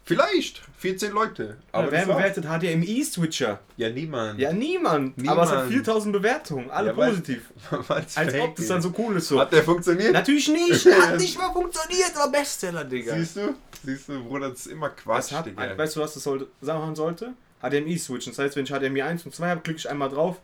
Vielleicht 0.07 0.63
14 0.79 1.11
Leute. 1.13 1.57
Aber 1.73 1.91
wer 1.91 2.01
das 2.07 2.09
war's. 2.09 2.17
bewertet 2.35 2.45
HDMI-Switcher? 2.45 3.59
Ja, 3.77 3.91
niemand. 3.91 4.39
Ja, 4.39 4.53
niemand. 4.53 5.15
Aber 5.29 5.43
es 5.43 5.49
hat 5.51 5.57
Niemand. 5.69 5.73
4000 5.73 6.13
Bewertungen, 6.13 6.71
alle 6.71 6.91
Ja, 6.91 6.97
weil- 6.97 7.11
positiv. 7.11 7.51
Als 7.89 8.17
ob 8.41 8.55
das 8.57 8.67
dann 8.69 8.81
so 8.83 8.95
cool 8.99 9.17
ist. 9.17 9.29
So. 9.29 9.41
Hat 9.41 9.53
der 9.53 9.65
funktioniert? 9.65 10.13
Natürlich 10.13 10.49
nicht, 10.49 10.87
hat 11.03 11.19
nicht 11.19 11.37
mal 11.37 11.53
funktioniert, 11.53 12.13
aber 12.17 12.31
Bestseller, 12.31 12.85
Digga. 12.85 13.17
Siehst 13.17 13.37
du? 13.37 13.55
Siehst 13.85 14.09
du, 14.09 14.23
Bruder, 14.25 14.51
das 14.51 14.61
ist 14.61 14.67
immer 14.69 14.91
Quatsch, 14.91 15.33
hat, 15.33 15.47
Digga. 15.47 15.77
weißt 15.77 15.97
du, 15.97 16.01
was 16.01 16.15
das 16.15 16.23
sollte, 16.23 16.47
sagen 16.61 16.95
sollte? 16.95 17.33
HDMI 17.61 17.99
switchen. 17.99 18.33
Das 18.33 18.39
heißt, 18.39 18.55
wenn 18.57 18.65
ich 18.65 18.71
HDMI 18.71 19.03
1 19.03 19.25
und 19.27 19.35
2 19.35 19.49
habe, 19.49 19.61
klicke 19.63 19.79
ich 19.81 19.91
einmal 19.91 20.09
drauf, 20.09 20.37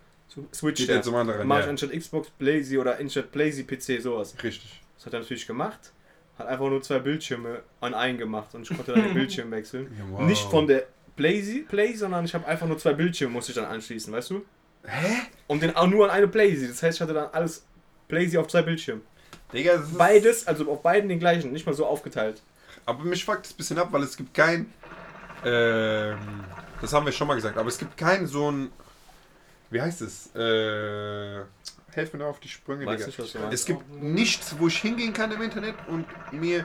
switch 0.53 0.79
Geht 0.81 0.89
der. 0.89 0.97
er 0.97 1.03
zum 1.03 1.15
anderen, 1.15 1.47
Mach 1.47 1.61
ja. 1.61 1.67
anstatt 1.69 1.93
Xbox 1.93 2.31
Blazy 2.31 2.79
oder 2.79 2.99
anstatt 2.99 3.31
Blazy 3.31 3.63
PC 3.63 4.01
sowas. 4.03 4.35
Richtig. 4.43 4.81
Das 4.97 5.07
hat 5.07 5.13
er 5.13 5.21
natürlich 5.21 5.47
gemacht. 5.47 5.93
Hat 6.39 6.47
einfach 6.47 6.69
nur 6.69 6.83
zwei 6.83 6.99
Bildschirme 6.99 7.63
an 7.81 7.95
einen 7.95 8.19
gemacht 8.19 8.55
und 8.55 8.63
ich 8.63 8.77
konnte 8.77 8.93
dann 8.93 9.03
den 9.05 9.15
Bildschirm 9.15 9.51
wechseln. 9.51 9.95
Ja, 9.99 10.05
wow. 10.11 10.23
Nicht 10.23 10.43
von 10.51 10.67
der 10.67 10.85
Blazy 11.17 11.67
Play, 11.69 11.95
sondern 11.95 12.25
ich 12.25 12.35
habe 12.35 12.47
einfach 12.47 12.67
nur 12.67 12.79
zwei 12.79 12.95
Bildschirme 12.95 13.33
musste 13.33 13.53
ich 13.53 13.57
dann 13.57 13.67
anschließen, 13.67 14.13
weißt 14.13 14.31
du? 14.31 14.45
Hä? 14.85 15.15
Und 15.47 15.63
den 15.63 15.77
auch 15.77 15.87
nur 15.87 16.07
an 16.07 16.11
eine 16.11 16.27
Blazy. 16.27 16.67
Das 16.67 16.83
heißt, 16.83 16.97
ich 16.97 17.01
hatte 17.03 17.15
dann 17.15 17.29
alles 17.33 17.65
Blazy 18.09 18.39
auf 18.39 18.49
zwei 18.49 18.63
Bildschirmen. 18.63 19.03
Digga, 19.53 19.77
das 19.77 19.89
ist... 19.89 19.99
Beides, 19.99 20.47
also 20.47 20.71
auf 20.71 20.83
beiden 20.83 21.09
den 21.09 21.19
gleichen, 21.19 21.53
nicht 21.53 21.67
mal 21.67 21.75
so 21.75 21.87
aufgeteilt. 21.87 22.43
Aber 22.87 23.05
mich 23.05 23.25
fuckt 23.25 23.47
es 23.47 23.53
ein 23.53 23.57
bisschen 23.57 23.79
ab, 23.79 23.89
weil 23.91 24.03
es 24.03 24.17
gibt 24.17 24.35
kein. 24.35 24.73
Ähm, 25.45 26.19
das 26.81 26.93
haben 26.93 27.07
wir 27.07 27.13
schon 27.13 27.29
mal 27.29 27.35
gesagt, 27.35 27.57
aber 27.57 27.69
es 27.69 27.79
gibt 27.79 27.97
kein 27.97 28.27
so 28.27 28.51
ein. 28.51 28.71
Wie 29.73 29.81
heißt 29.81 30.03
es? 30.03 30.27
Äh, 30.37 31.41
helf 31.93 32.13
mir 32.13 32.19
da 32.21 32.27
auf 32.27 32.41
die 32.41 32.49
Sprünge, 32.49 32.87
Weiß 32.87 32.97
Digga. 32.97 33.07
nicht, 33.07 33.19
was 33.19 33.33
du 33.33 33.39
meinst. 33.39 33.55
Es 33.55 33.65
gibt 33.65 34.03
nichts, 34.03 34.55
wo 34.59 34.67
ich 34.69 34.79
hingehen 34.79 35.13
kann 35.13 35.33
im 35.33 35.41
Internet 35.43 35.75
und 35.89 36.05
mir 36.33 36.65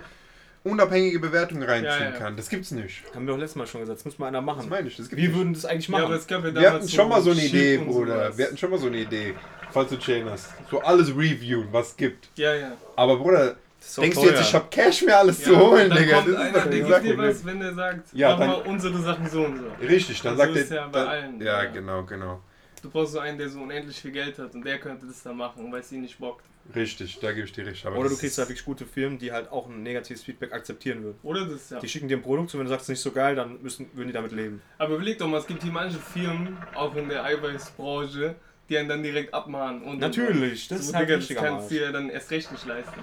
unabhängige 0.63 1.19
Bewertungen 1.19 1.63
reinziehen 1.63 1.85
Ja, 1.99 2.09
ja. 2.09 2.11
kann. 2.11 2.35
Das 2.35 2.49
gibt's 2.49 2.71
nicht. 2.71 3.03
Haben 3.15 3.25
wir 3.25 3.33
auch 3.33 3.37
letztes 3.37 3.55
Mal 3.55 3.67
schon 3.67 3.81
gesagt, 3.81 3.99
das 3.99 4.05
muss 4.05 4.19
mal 4.19 4.27
einer 4.27 4.39
Das 4.39 4.45
machen. 4.45 4.69
meine 4.69 4.87
ich. 4.89 4.97
Das 4.97 5.07
gibt's 5.07 5.21
Wir 5.21 5.29
nicht. 5.29 5.37
würden 5.37 5.53
das 5.53 5.63
eigentlich 5.65 5.87
Ja, 5.87 5.91
machen. 5.93 6.05
aber 6.05 6.15
es 6.15 6.27
gab 6.27 6.39
ja 6.39 6.45
wir 6.45 6.51
damals 6.51 6.73
hatten 6.75 6.89
schon 6.89 7.09
mal 7.09 7.21
so 7.21 7.31
eine 7.31 7.41
Idee, 7.45 7.77
und 7.77 7.87
Bruder. 7.87 8.13
sowas. 8.25 8.37
Wir 8.37 8.45
hatten 8.45 8.57
schon 8.57 8.69
mal 8.71 8.79
so 8.79 8.87
eine 8.87 8.97
Idee. 8.97 9.33
Falls 9.71 9.89
du 9.89 9.97
chillen 9.97 10.29
hast. 10.29 10.49
So 10.71 10.81
alles 10.81 11.09
reviewen, 11.09 11.67
was 11.71 11.89
es 11.89 11.97
gibt. 11.97 12.29
Ja, 12.35 12.53
ja. 12.55 12.71
Aber 12.95 13.17
Bruder, 13.17 13.55
Das 13.79 13.87
ist 13.89 13.97
doch 13.97 14.01
denkst 14.03 14.17
du 14.17 14.23
teuer. 14.23 14.31
jetzt, 14.31 14.41
ich 14.47 14.53
hab 14.55 14.71
Cash, 14.71 15.01
mir 15.03 15.17
alles 15.17 15.39
ja 15.39 15.45
zu 15.45 15.57
holen, 15.59 15.89
dann 15.89 15.97
Digga? 15.99 16.15
Kommt 16.15 16.27
Das 16.27 16.33
ist 16.35 16.39
einer, 16.41 16.53
doch 16.53 16.61
der 16.63 16.71
die 16.71 16.77
gibt 16.77 16.89
Sache, 16.89 17.01
dir 17.03 17.17
was, 17.17 17.45
wenn 17.45 17.59
der 17.59 17.73
sagt, 17.73 18.07
Ja, 18.13 18.29
mach 18.31 18.39
dann- 18.39 18.47
mal 18.47 18.61
unsere 18.61 18.97
Sachen 19.01 19.29
so 19.29 19.43
und 19.45 19.57
so. 19.57 19.85
Richtig, 19.85 20.21
dann 20.21 20.35
So 20.37 20.43
sagt 20.43 20.55
ist 20.55 20.71
er. 20.71 20.75
ja 20.77 20.87
bei 20.87 20.99
dann- 20.99 21.07
allen, 21.09 21.41
Ja, 21.41 21.63
ja. 21.63 21.69
genau, 21.69 22.03
genau. 22.03 22.41
Du 22.88 22.93
brauchst 22.93 23.11
so 23.11 23.19
einen, 23.19 23.38
der 23.38 23.49
so 23.49 23.59
unendlich 23.59 23.99
viel 23.99 24.11
Geld 24.11 24.39
hat 24.39 24.53
und 24.55 24.63
der 24.63 24.79
könnte 24.79 25.05
das 25.05 25.21
dann 25.21 25.35
machen, 25.35 25.69
weil 25.73 25.81
es 25.81 25.91
ihn 25.91 26.01
nicht 26.01 26.17
bockt. 26.19 26.45
Richtig, 26.73 27.19
da 27.19 27.33
gebe 27.33 27.45
ich 27.45 27.51
dir 27.51 27.65
recht. 27.65 27.85
Aber 27.85 27.97
Oder 27.97 28.07
du 28.07 28.15
kriegst 28.15 28.38
halt 28.38 28.47
wirklich 28.47 28.63
gute 28.63 28.85
Firmen, 28.85 29.19
die 29.19 29.33
halt 29.33 29.51
auch 29.51 29.67
ein 29.67 29.83
negatives 29.83 30.23
Feedback 30.23 30.53
akzeptieren 30.53 31.03
würden. 31.03 31.19
Oder 31.21 31.45
das, 31.45 31.69
ja. 31.69 31.79
Die 31.79 31.89
schicken 31.89 32.07
dir 32.07 32.15
ein 32.15 32.23
Produkt 32.23 32.53
und 32.53 32.61
wenn 32.61 32.65
du 32.65 32.69
sagst, 32.69 32.83
es 32.83 32.99
ist 32.99 33.03
nicht 33.03 33.03
so 33.03 33.11
geil, 33.11 33.35
dann 33.35 33.61
müssen, 33.61 33.89
würden 33.93 34.07
die 34.07 34.13
damit 34.13 34.31
leben. 34.31 34.61
Aber 34.77 34.95
überleg 34.95 35.17
doch 35.17 35.27
mal, 35.27 35.39
es 35.39 35.47
gibt 35.47 35.63
hier 35.63 35.71
manche 35.71 35.97
Firmen, 35.97 36.57
auch 36.75 36.95
in 36.95 37.09
der 37.09 37.25
Eiweißbranche, 37.25 38.35
die 38.69 38.77
einen 38.77 38.88
dann 38.88 39.03
direkt 39.03 39.33
abmahnen. 39.33 39.81
Und 39.81 39.99
Natürlich, 39.99 40.69
das 40.69 40.83
so, 40.83 40.89
ist 40.91 40.95
halt 40.95 41.09
Digga, 41.09 41.19
das 41.19 41.35
kannst 41.35 41.71
du 41.71 41.75
dir 41.75 41.91
dann 41.91 42.09
erst 42.09 42.31
recht 42.31 42.49
nicht 42.53 42.65
leisten. 42.65 43.01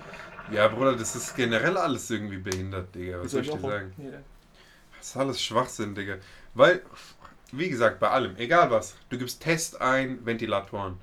Ja, 0.50 0.68
Bruder, 0.68 0.96
das 0.96 1.14
ist 1.14 1.36
generell 1.36 1.76
alles 1.76 2.10
irgendwie 2.10 2.38
behindert, 2.38 2.94
Digga. 2.94 3.20
Was 3.20 3.32
soll 3.32 3.42
ich 3.42 3.50
dir 3.50 3.60
sagen? 3.60 3.92
Ja. 3.98 4.18
Das 4.96 5.08
ist 5.10 5.16
alles 5.18 5.42
Schwachsinn, 5.42 5.94
Digga. 5.94 6.16
Weil, 6.54 6.82
wie 7.58 7.68
gesagt, 7.68 8.00
bei 8.00 8.08
allem, 8.10 8.36
egal 8.36 8.70
was, 8.70 8.94
du 9.10 9.18
gibst 9.18 9.42
Test 9.42 9.80
ein, 9.80 10.24
Ventilatoren. 10.24 10.98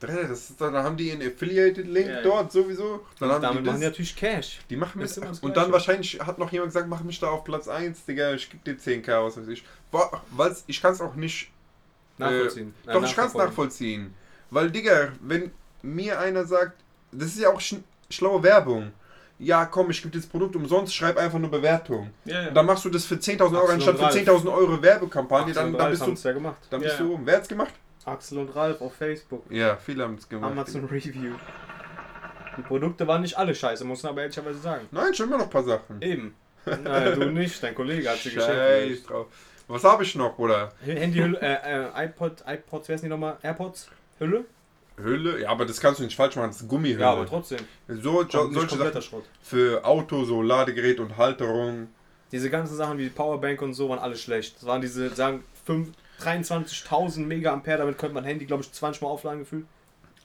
Das 0.00 0.30
ist, 0.30 0.60
dann 0.60 0.74
haben 0.74 0.96
die 0.96 1.10
einen 1.12 1.22
Affiliated-Link 1.22 2.08
Ja, 2.08 2.16
ja. 2.16 2.22
dort 2.22 2.52
sowieso. 2.52 3.06
Dann 3.18 3.30
haben 3.30 3.42
Damit 3.42 3.60
die 3.60 3.66
machen 3.66 3.80
die 3.80 3.86
natürlich 3.86 4.16
Cash. 4.16 4.60
Die 4.68 4.76
machen 4.76 5.00
mit. 5.00 5.42
Und 5.42 5.56
dann 5.56 5.72
wahrscheinlich 5.72 6.20
hat 6.20 6.38
noch 6.38 6.52
jemand 6.52 6.70
gesagt, 6.70 6.88
mach 6.88 7.02
mich 7.02 7.18
da 7.20 7.28
auf 7.28 7.44
Platz 7.44 7.68
1, 7.68 8.04
Digga, 8.04 8.34
ich 8.34 8.50
geb 8.50 8.64
dir 8.64 8.74
10k, 8.74 9.24
was 9.24 9.36
weiß 9.38 9.48
ich. 9.48 9.64
Boah, 9.90 10.22
weil's, 10.30 10.64
ich 10.66 10.82
kann 10.82 10.92
es 10.92 11.00
auch 11.00 11.14
nicht. 11.14 11.50
Nachvollziehen. 12.18 12.74
Äh, 12.86 12.92
doch, 12.92 13.04
ich 13.04 13.16
kann 13.16 13.28
es 13.28 13.34
nachvollziehen. 13.34 14.14
Weil, 14.50 14.70
Digga, 14.70 15.12
wenn 15.20 15.50
mir 15.82 16.18
einer 16.18 16.44
sagt, 16.44 16.80
das 17.10 17.28
ist 17.28 17.40
ja 17.40 17.50
auch 17.50 17.60
sch 17.60 17.76
schlaue 18.10 18.42
Werbung. 18.42 18.92
Ja, 19.38 19.66
komm, 19.66 19.90
ich 19.90 20.00
gebe 20.00 20.12
dir 20.12 20.18
das 20.20 20.28
Produkt 20.28 20.54
umsonst, 20.54 20.94
schreib 20.94 21.16
einfach 21.16 21.38
eine 21.38 21.48
Bewertung. 21.48 22.10
Ja, 22.24 22.42
ja. 22.42 22.48
Und 22.48 22.54
dann 22.54 22.66
machst 22.66 22.84
du 22.84 22.88
das 22.88 23.04
für 23.04 23.16
10.000 23.16 23.40
Euro 23.42 23.56
Axel 23.62 23.74
anstatt 23.74 23.96
für 23.96 24.02
Ralf. 24.02 24.14
10.000 24.14 24.54
Euro 24.54 24.82
Werbekampagne, 24.82 25.50
Axel 25.50 25.62
dann, 25.62 25.72
dann 25.76 25.90
bist 25.90 26.02
du. 26.02 26.06
haben's 26.06 26.22
ja 26.22 26.32
gemacht. 26.32 26.56
Dann 26.70 26.80
bist 26.80 27.00
du. 27.00 27.20
Wer 27.24 27.36
hat's 27.36 27.48
gemacht? 27.48 27.74
Axel 28.04 28.38
und 28.38 28.54
Ralf 28.54 28.80
auf 28.80 28.94
Facebook. 28.94 29.44
Ja, 29.50 29.76
viele 29.76 30.04
haben 30.04 30.14
es 30.14 30.28
gemacht. 30.28 30.52
Amazon 30.52 30.84
Review. 30.84 31.34
Die 32.56 32.62
Produkte 32.62 33.06
waren 33.08 33.22
nicht 33.22 33.36
alle 33.36 33.54
scheiße, 33.54 33.84
muss 33.84 34.02
man 34.02 34.12
aber 34.12 34.22
ehrlicherweise 34.22 34.58
sagen. 34.58 34.86
Nein, 34.92 35.12
schon 35.14 35.26
immer 35.26 35.38
noch 35.38 35.44
ein 35.44 35.50
paar 35.50 35.64
Sachen. 35.64 36.00
Eben. 36.00 36.34
Nein, 36.66 37.18
du 37.18 37.30
nicht, 37.30 37.62
dein 37.62 37.74
Kollege 37.74 38.08
hat 38.08 38.18
sie 38.18 38.30
Scheiß 38.30 38.46
geschenkt. 38.46 39.10
drauf. 39.10 39.26
Was 39.66 39.82
habe 39.84 40.04
ich 40.04 40.14
noch, 40.14 40.36
Bruder? 40.36 40.72
Handyhülle, 40.84 41.40
äh, 41.40 42.02
äh, 42.02 42.04
iPod, 42.06 42.44
iPods, 42.46 42.88
wer 42.88 42.94
ist 42.94 43.04
die 43.04 43.08
nochmal? 43.08 43.38
AirPods? 43.42 43.88
Hülle? 44.18 44.44
Hülle? 44.96 45.40
Ja, 45.40 45.48
aber 45.50 45.66
das 45.66 45.80
kannst 45.80 46.00
du 46.00 46.04
nicht 46.04 46.16
falsch 46.16 46.36
machen, 46.36 46.48
das 46.48 46.60
ist 46.62 46.68
Gummihülle. 46.68 47.00
Ja, 47.00 47.12
aber 47.12 47.26
trotzdem. 47.26 47.58
so, 47.88 48.24
solche 48.28 48.76
Sachen 48.76 49.02
Schrott. 49.02 49.24
für 49.42 49.84
Auto, 49.84 50.24
so 50.24 50.42
Ladegerät 50.42 51.00
und 51.00 51.16
Halterung. 51.16 51.88
Diese 52.32 52.50
ganzen 52.50 52.76
Sachen 52.76 52.98
wie 52.98 53.08
Powerbank 53.08 53.62
und 53.62 53.74
so 53.74 53.88
waren 53.88 53.98
alle 53.98 54.16
schlecht. 54.16 54.56
Das 54.56 54.66
waren 54.66 54.80
diese, 54.80 55.10
sagen, 55.10 55.44
fünf- 55.64 55.90
23.000 56.20 57.20
Mega 57.26 57.60
damit 57.64 57.98
könnte 57.98 58.14
man 58.14 58.24
Handy, 58.24 58.44
glaube 58.46 58.62
ich, 58.62 58.72
20 58.72 59.02
Mal 59.02 59.08
aufladen 59.08 59.40
gefühlt. 59.40 59.66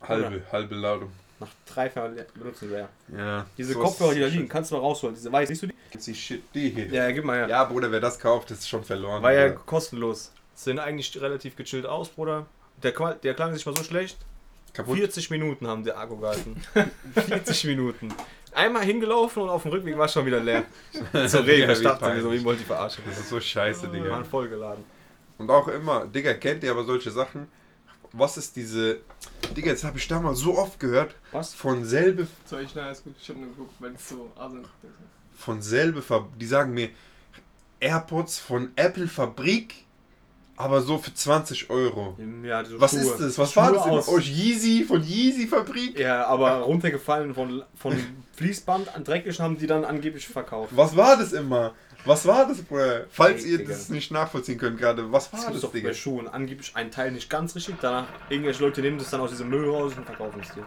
Halbe, 0.01 0.41
halbe 0.51 0.75
Ladung. 0.75 1.11
Nach 1.39 1.49
drei 1.65 1.91
Mal 1.95 2.25
benutzen 2.35 2.69
wäre. 2.69 2.89
Ja. 3.15 3.45
Diese 3.57 3.73
so 3.73 3.79
Kopfhörer, 3.79 4.13
die 4.13 4.19
da 4.19 4.27
liegen, 4.27 4.47
kannst 4.49 4.71
du 4.71 4.75
mal 4.75 4.81
rausholen. 4.81 5.15
Diese 5.15 5.31
weiß, 5.31 5.47
siehst 5.47 5.63
du 5.63 5.67
die? 5.67 5.73
Die 5.97 6.15
Shit, 6.15 6.43
die 6.53 6.69
hier. 6.69 6.87
Ja, 6.87 7.11
gib 7.11 7.23
mal 7.23 7.37
her. 7.37 7.47
Ja, 7.47 7.63
Bruder, 7.63 7.91
wer 7.91 7.99
das 7.99 8.19
kauft, 8.19 8.51
ist 8.51 8.67
schon 8.67 8.83
verloren. 8.83 9.23
War 9.23 9.33
ja 9.33 9.49
kostenlos. 9.49 10.31
Sehen 10.53 10.79
eigentlich 10.79 11.19
relativ 11.19 11.55
gechillt 11.55 11.85
aus, 11.85 12.09
Bruder. 12.09 12.45
Der, 12.83 12.93
Qual 12.93 13.17
der 13.23 13.33
klang 13.33 13.53
sich 13.53 13.65
mal 13.65 13.75
so 13.75 13.83
schlecht. 13.83 14.17
Kaputt. 14.73 14.97
40 14.97 15.29
Minuten 15.29 15.67
haben 15.67 15.83
der 15.83 15.97
Akku 15.97 16.17
gehalten. 16.17 16.61
40 17.13 17.65
Minuten. 17.65 18.09
Einmal 18.51 18.83
hingelaufen 18.83 19.43
und 19.43 19.49
auf 19.49 19.61
dem 19.63 19.71
Rückweg 19.71 19.97
war 19.97 20.05
es 20.05 20.13
schon 20.13 20.25
wieder 20.25 20.39
leer. 20.39 20.63
Zur 21.27 21.41
Ja, 21.41 21.45
Regen, 21.45 21.67
wie 21.67 21.73
ich 21.73 21.81
dachte 21.81 22.09
mir 22.09 22.21
so, 22.21 22.31
wie 22.31 22.43
wollte 22.43 22.61
ich 22.61 22.67
verarschen. 22.67 23.03
Das 23.07 23.19
ist 23.19 23.29
so 23.29 23.39
scheiße, 23.39 23.83
Wir 23.91 23.99
Digga. 24.01 24.11
waren 24.11 24.25
vollgeladen. 24.25 24.83
Und 25.37 25.49
auch 25.51 25.67
immer, 25.67 26.05
Digga, 26.07 26.33
kennt 26.33 26.63
ihr 26.63 26.71
aber 26.71 26.83
solche 26.83 27.11
Sachen? 27.11 27.47
Was 28.11 28.37
ist 28.37 28.55
diese. 28.55 28.99
Digga, 29.55 29.69
jetzt 29.69 29.83
habe 29.83 29.99
ich 29.99 30.07
da 30.07 30.19
mal 30.19 30.33
so 30.33 30.57
oft 30.57 30.79
gehört, 30.79 31.15
Was? 31.31 31.53
von 31.53 31.85
selbe, 31.85 32.27
Soll 32.45 32.63
ich 32.63 32.71
na, 32.73 32.89
ist 32.89 33.03
gut. 33.03 33.15
Nur 33.37 33.47
geguckt, 33.49 33.73
weil 33.79 33.93
es 33.93 34.09
so 34.09 34.31
von 35.37 35.61
selbe 35.61 36.01
Fab 36.01 36.27
Die 36.39 36.45
sagen 36.47 36.73
mir, 36.73 36.89
AirPods 37.79 38.39
von 38.39 38.71
Apple 38.75 39.07
Fabrik, 39.07 39.85
aber 40.59 40.81
so 40.81 40.97
für 40.97 41.13
20 41.13 41.69
Euro. 41.69 42.17
Ja, 42.43 42.63
so 42.65 42.79
Was 42.81 42.91
Schuhe. 42.91 42.99
ist 43.01 43.19
das? 43.19 43.37
Was 43.39 43.53
Schuhe 43.53 43.63
war 43.63 43.73
das 43.73 43.85
immer? 43.85 43.95
aus- 43.95 44.07
Oh, 44.09 44.19
Yeezy 44.19 44.83
von 44.85 45.01
Yeezy 45.01 45.47
Fabrik? 45.47 45.97
Ja, 45.97 46.25
aber 46.27 46.59
runtergefallen 46.59 47.33
von, 47.33 47.63
von 47.75 47.95
Fließband 48.35 48.93
an 48.93 49.03
dreckig 49.05 49.39
haben 49.39 49.57
die 49.57 49.67
dann 49.67 49.85
angeblich 49.85 50.27
verkauft. 50.27 50.71
Was 50.75 50.95
war 50.97 51.17
das 51.17 51.31
immer? 51.33 51.73
Was 52.05 52.25
war 52.25 52.45
das, 52.47 52.61
Bruder? 52.61 53.05
Falls 53.09 53.43
Ey, 53.43 53.51
ihr 53.51 53.57
Digga. 53.59 53.71
das 53.71 53.89
nicht 53.89 54.11
nachvollziehen 54.11 54.57
könnt 54.57 54.77
gerade, 54.77 55.11
was 55.11 55.31
Das 55.31 55.39
war 55.41 55.47
das, 55.47 55.55
es 55.57 55.61
doch 55.63 55.71
Digga? 55.71 55.89
bei 55.89 55.93
Schuhen. 55.93 56.27
Angeblich 56.27 56.71
ein 56.75 56.91
Teil 56.91 57.11
nicht 57.11 57.29
ganz 57.29 57.55
richtig, 57.55 57.75
danach 57.81 58.05
irgendwelche 58.29 58.63
Leute 58.63 58.81
nehmen 58.81 58.97
das 58.97 59.09
dann 59.09 59.21
aus 59.21 59.29
diesem 59.31 59.49
Müll 59.49 59.69
raus 59.69 59.93
und 59.97 60.05
verkaufen 60.05 60.41
es 60.41 60.53
dir. 60.53 60.65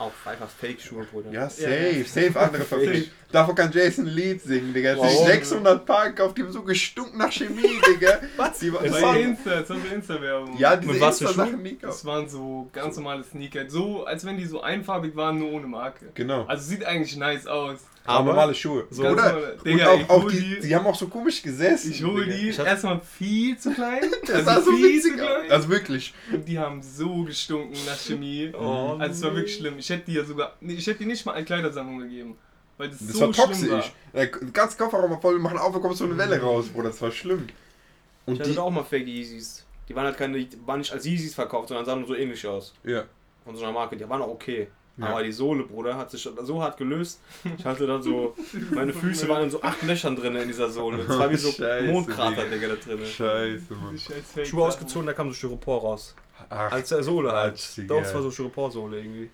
Auch 0.00 0.12
einfach 0.24 0.48
Fake-Schuhe, 0.48 1.04
Bruder. 1.04 1.30
Ja, 1.30 1.50
safe, 1.50 1.98
Ja, 1.98 2.04
safe 2.04 2.40
andere 2.40 2.62
Fabrik. 2.70 3.10
Davon 3.30 3.54
kann 3.54 3.70
Jason 3.70 4.06
Lied 4.06 4.40
singen, 4.40 4.72
Digga. 4.72 4.96
Wow. 4.96 5.26
600 5.26 5.84
Paar 5.84 6.08
gekauft, 6.08 6.38
die 6.38 6.42
haben 6.42 6.50
so 6.52 6.62
gestunken 6.62 7.18
nach 7.18 7.30
Chemie, 7.30 7.78
Digga. 7.86 8.18
Was? 8.38 8.58
Die, 8.60 8.70
das 8.70 8.80
Bei 8.92 9.02
waren, 9.02 9.16
Insta, 9.18 9.60
das 9.60 9.68
war 9.68 9.76
so 9.76 9.94
Insta-Werbung. 9.94 10.56
ja, 10.58 10.74
diese 10.76 10.92
Mit 10.94 11.00
was 11.02 11.18
für 11.18 11.24
Insta-Sachen 11.26 11.62
nie 11.62 11.78
Das 11.80 12.04
waren 12.06 12.28
so 12.28 12.70
ganz 12.72 12.96
normale 12.96 13.22
Sneaker. 13.24 13.68
So, 13.68 14.04
als 14.04 14.24
wenn 14.24 14.38
die 14.38 14.46
so 14.46 14.62
einfarbig 14.62 15.14
waren, 15.16 15.38
nur 15.38 15.52
ohne 15.52 15.66
Marke. 15.66 16.06
Genau. 16.14 16.44
Also 16.46 16.66
sieht 16.66 16.84
eigentlich 16.84 17.16
nice 17.18 17.46
aus. 17.46 17.80
Aber 18.04 18.24
normale 18.30 18.54
Schuhe. 18.54 18.86
So 18.90 19.02
Oder? 19.02 19.10
normale- 19.14 19.58
Digga, 19.64 19.94
ich 19.94 20.08
auch, 20.08 20.08
auch 20.24 20.30
die, 20.30 20.40
die- 20.40 20.60
die 20.60 20.74
haben 20.74 20.86
auch 20.86 20.94
so 20.94 21.06
komisch 21.08 21.42
gesessen. 21.42 21.90
Ich 21.92 22.02
hole 22.02 22.26
die 22.26 22.48
Ich 22.48 22.58
erstmal 22.58 23.00
viel 23.00 23.56
zu 23.58 23.72
klein. 23.72 24.00
Das 24.26 24.44
sah 24.44 24.60
so 24.60 24.72
viel 24.72 24.94
witzig 24.96 25.12
zu 25.12 25.18
klein. 25.18 25.50
Also 25.50 25.68
wirklich. 25.68 26.14
Und 26.32 26.48
die 26.48 26.58
haben 26.58 26.82
so 26.82 27.22
gestunken 27.24 27.76
nach 27.86 27.98
Chemie. 27.98 28.52
Oh, 28.58 28.96
also 28.98 29.12
es 29.12 29.22
war 29.22 29.34
wirklich 29.36 29.56
schlimm. 29.56 29.78
Ich 29.78 29.88
hätte 29.90 30.04
die 30.06 30.14
ja 30.14 30.24
sogar. 30.24 30.56
Ich 30.60 30.86
hätte 30.86 30.98
die 31.00 31.06
nicht 31.06 31.24
mal 31.26 31.32
eine 31.32 31.44
Kleidersammlung 31.44 32.00
gegeben. 32.00 32.36
Weil 32.78 32.88
das, 32.88 32.98
Das 32.98 33.08
so 33.08 33.20
war 33.26 33.34
schlimm 33.34 33.70
war. 33.70 33.76
toxisch. 33.80 33.92
Der 34.14 34.26
ganz 34.28 34.76
Kofferraum 34.78 35.10
war 35.10 35.20
voll, 35.20 35.34
wir 35.34 35.40
machen 35.40 35.58
auf, 35.58 35.72
da 35.74 35.78
kommt 35.78 35.96
so 35.96 36.04
eine 36.04 36.16
Welle 36.16 36.40
raus, 36.40 36.68
Bruder. 36.68 36.88
Das 36.88 37.02
war 37.02 37.10
schlimm. 37.12 37.46
Ich 38.26 38.32
Und 38.32 38.40
hatte 38.40 38.50
die. 38.52 38.58
auch 38.58 38.70
mal 38.70 38.82
Fake 38.84 39.06
Yeezys. 39.06 39.64
Die 39.88 39.94
waren 39.94 40.06
halt 40.06 40.16
keine, 40.16 40.38
die 40.42 40.56
waren 40.66 40.78
nicht 40.78 40.92
als 40.92 41.04
Yeezys 41.04 41.34
verkauft, 41.34 41.68
sondern 41.68 41.84
sahen 41.84 41.98
nur 42.00 42.08
so 42.08 42.14
ähnlich 42.14 42.46
aus. 42.46 42.72
Ja. 42.84 43.04
Von 43.44 43.54
so 43.56 43.62
einer 43.64 43.72
Marke. 43.72 43.96
Die 43.96 44.08
waren 44.08 44.22
auch 44.22 44.28
okay. 44.28 44.68
Ja. 44.96 45.06
Aber 45.06 45.22
die 45.22 45.32
Sohle, 45.32 45.62
Bruder, 45.62 45.96
hat 45.96 46.10
sich 46.10 46.28
so 46.42 46.62
hart 46.62 46.76
gelöst. 46.76 47.20
Ich 47.56 47.64
hatte 47.64 47.86
dann 47.86 48.02
so, 48.02 48.34
meine 48.70 48.92
Füße 48.92 49.28
waren 49.28 49.44
in 49.44 49.50
so 49.50 49.62
acht 49.62 49.82
Löchern 49.82 50.14
drin 50.14 50.36
in 50.36 50.48
dieser 50.48 50.68
Sohle. 50.68 51.04
Das 51.04 51.18
war 51.18 51.30
wie 51.30 51.36
so 51.36 51.50
Scheiße, 51.50 51.86
Mondkrater, 51.90 52.44
Digga. 52.44 52.68
Da 52.68 52.74
drin. 52.74 53.06
Scheiße, 53.06 53.74
Mann. 53.74 53.92
Die 53.94 53.98
scheiß 53.98 54.32
Fake 54.34 54.46
Schuhe 54.46 54.66
ausgezogen, 54.66 55.06
da 55.06 55.12
kam 55.12 55.28
so 55.28 55.34
Styropor 55.34 55.80
raus. 55.80 56.14
Ach, 56.48 56.72
Als 56.72 56.88
der 56.90 57.02
Sohle 57.02 57.32
halt. 57.32 57.60
Doch, 57.88 58.00
es 58.02 58.14
war 58.14 58.22
so 58.22 58.30
Styroporsohle 58.30 58.98
irgendwie. 58.98 59.30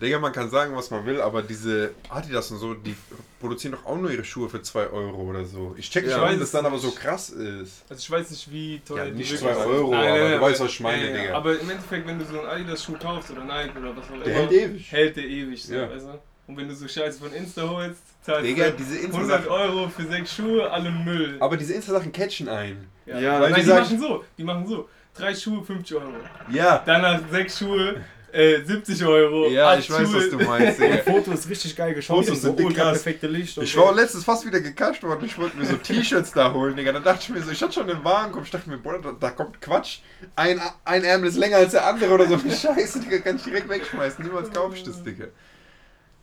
Digga, 0.00 0.18
man 0.18 0.32
kann 0.32 0.48
sagen, 0.50 0.74
was 0.74 0.90
man 0.90 1.04
will, 1.06 1.20
aber 1.20 1.42
diese 1.42 1.90
Adidas 2.08 2.50
und 2.50 2.58
so, 2.58 2.74
die 2.74 2.94
produzieren 3.40 3.72
doch 3.74 3.84
auch 3.84 3.96
nur 3.98 4.10
ihre 4.10 4.24
Schuhe 4.24 4.48
für 4.48 4.62
2 4.62 4.86
Euro 4.88 5.22
oder 5.22 5.44
so. 5.44 5.74
Ich 5.76 5.90
check 5.90 6.04
nicht, 6.04 6.12
Ja, 6.14 6.22
warum 6.22 6.38
das 6.40 6.50
dann 6.50 6.64
aber 6.66 6.78
so 6.78 6.90
krass 6.92 7.30
ist. 7.30 7.84
Also 7.88 8.00
ich 8.00 8.10
weiß 8.10 8.30
nicht, 8.30 8.50
wie 8.52 8.80
teuer 8.80 8.98
Ja, 8.98 9.04
die 9.06 9.12
nicht 9.12 9.32
wirklich 9.32 9.50
2 9.50 9.62
sind. 9.62 9.72
Euro, 9.72 9.94
aber 9.94 10.28
du 10.30 10.40
weißt, 10.40 10.60
was 10.60 10.70
ich 10.70 10.80
meine, 10.80 11.10
ja. 11.10 11.20
Digga. 11.22 11.34
Aber 11.36 11.52
im 11.60 11.70
Endeffekt, 11.70 12.06
wenn 12.06 12.18
du 12.18 12.24
so 12.24 12.38
einen 12.40 12.48
Adidas-Schuh 12.48 12.94
kaufst 13.00 13.30
oder 13.30 13.44
Nike 13.44 13.78
oder 13.78 13.96
was 13.96 14.04
auch 14.08 14.14
immer, 14.14 14.24
Der 14.24 14.34
hält 14.34 14.52
ewig. 14.52 14.92
hält 14.92 15.16
der 15.16 15.24
ewig, 15.24 15.64
so, 15.64 15.74
Ja. 15.74 15.90
weißt 15.90 16.06
du? 16.06 16.18
Und 16.48 16.56
wenn 16.56 16.68
du 16.68 16.74
so 16.74 16.88
Scheiße 16.88 17.18
von 17.20 17.32
Insta 17.32 17.62
holst, 17.68 18.00
zahlst 18.22 18.44
Digga, 18.48 18.70
du 18.70 18.76
diese 18.78 18.96
100 18.98 19.20
Insta-Sachen. 19.20 19.48
Euro 19.48 19.88
für 19.88 20.02
sechs 20.06 20.34
Schuhe, 20.34 20.70
alle 20.70 20.90
Müll. 20.90 21.36
Aber 21.40 21.56
diese 21.56 21.74
Insta-Sachen 21.74 22.10
catchen 22.12 22.48
ein. 22.48 22.88
ja, 23.06 23.18
Ja, 23.18 23.40
weil 23.40 23.50
Nein, 23.50 23.60
die 23.60 23.66
die, 23.66 23.72
machen 23.74 24.00
so, 24.00 24.24
die 24.38 24.44
machen 24.44 24.66
so. 24.66 24.88
Drei 25.14 25.34
Schuhe, 25.34 25.62
50 25.62 25.96
Euro. 25.96 26.12
Ja. 26.50 26.82
Danach 26.86 27.20
sechs 27.30 27.58
Schuhe, 27.58 28.02
äh, 28.32 28.62
70 28.64 29.04
Euro. 29.04 29.48
Ja, 29.48 29.70
Acht 29.72 29.80
ich 29.80 29.90
weiß, 29.90 30.12
was 30.12 30.30
du 30.30 30.38
meinst, 30.38 30.80
Digga. 30.80 30.98
Foto 31.04 31.32
ist 31.32 31.48
richtig 31.48 31.76
geil 31.76 31.94
geschossen. 31.94 32.24
Fotos 32.24 32.40
so 32.40 32.48
sind 32.48 32.58
dick 32.58 32.66
ultra 32.66 32.84
perfekte 32.90 33.26
Licht. 33.26 33.58
Ich 33.58 33.76
war 33.76 33.94
letztens 33.94 34.24
fast 34.24 34.46
wieder 34.46 34.60
gecasht 34.60 35.02
worden. 35.02 35.24
Ich 35.24 35.36
wollte 35.38 35.56
mir 35.56 35.66
so 35.66 35.76
T-Shirts 35.76 36.32
da 36.32 36.52
holen, 36.52 36.74
Digga. 36.76 36.92
Da 36.92 37.00
dachte 37.00 37.20
ich 37.22 37.28
mir 37.28 37.42
so, 37.42 37.50
ich 37.50 37.62
hatte 37.62 37.72
schon 37.74 37.86
den 37.86 38.02
Warenkorb. 38.02 38.44
Ich 38.44 38.50
dachte 38.50 38.70
mir, 38.70 38.78
Bruder, 38.78 39.00
da, 39.00 39.12
da 39.12 39.30
kommt 39.30 39.60
Quatsch. 39.60 39.98
Ein, 40.34 40.60
ein 40.84 41.04
Ärmel 41.04 41.28
ist 41.28 41.36
länger 41.36 41.58
als 41.58 41.72
der 41.72 41.86
andere 41.86 42.12
oder 42.14 42.26
so. 42.26 42.38
Scheiße, 42.48 43.00
Digga, 43.00 43.18
kann 43.18 43.36
ich 43.36 43.42
direkt 43.42 43.68
wegschmeißen. 43.68 44.24
Niemals 44.24 44.50
kaufe 44.50 44.76
ich 44.76 44.82
das, 44.82 45.02
Digga. 45.02 45.26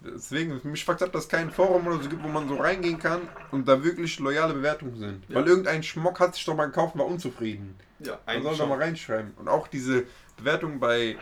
Deswegen, 0.01 0.61
mich 0.63 0.85
fuckt 0.85 1.03
ab, 1.03 1.11
dass 1.11 1.23
es 1.23 1.29
kein 1.29 1.51
Forum 1.51 1.85
oder 1.85 2.01
so 2.01 2.07
gibt, 2.07 2.23
wo 2.23 2.29
man 2.29 2.47
so 2.47 2.55
reingehen 2.55 2.99
kann 2.99 3.21
und 3.51 3.67
da 3.67 3.83
wirklich 3.83 4.17
loyale 4.19 4.53
Bewertungen 4.53 4.97
sind. 4.97 5.25
Ja. 5.27 5.35
Weil 5.35 5.47
irgendein 5.47 5.83
Schmock 5.83 6.21
hat 6.21 6.35
sich 6.35 6.45
doch 6.45 6.55
mal 6.55 6.67
gekauft 6.67 6.95
und 6.95 7.01
war 7.01 7.07
unzufrieden. 7.07 7.75
Ja, 7.99 8.11
Man 8.11 8.19
eigentlich 8.25 8.43
soll 8.43 8.51
da 8.53 8.57
schon. 8.59 8.69
mal 8.69 8.77
reinschreiben. 8.77 9.33
Und 9.37 9.49
auch 9.49 9.67
diese 9.67 10.05
Bewertung 10.37 10.79
bei. 10.79 11.17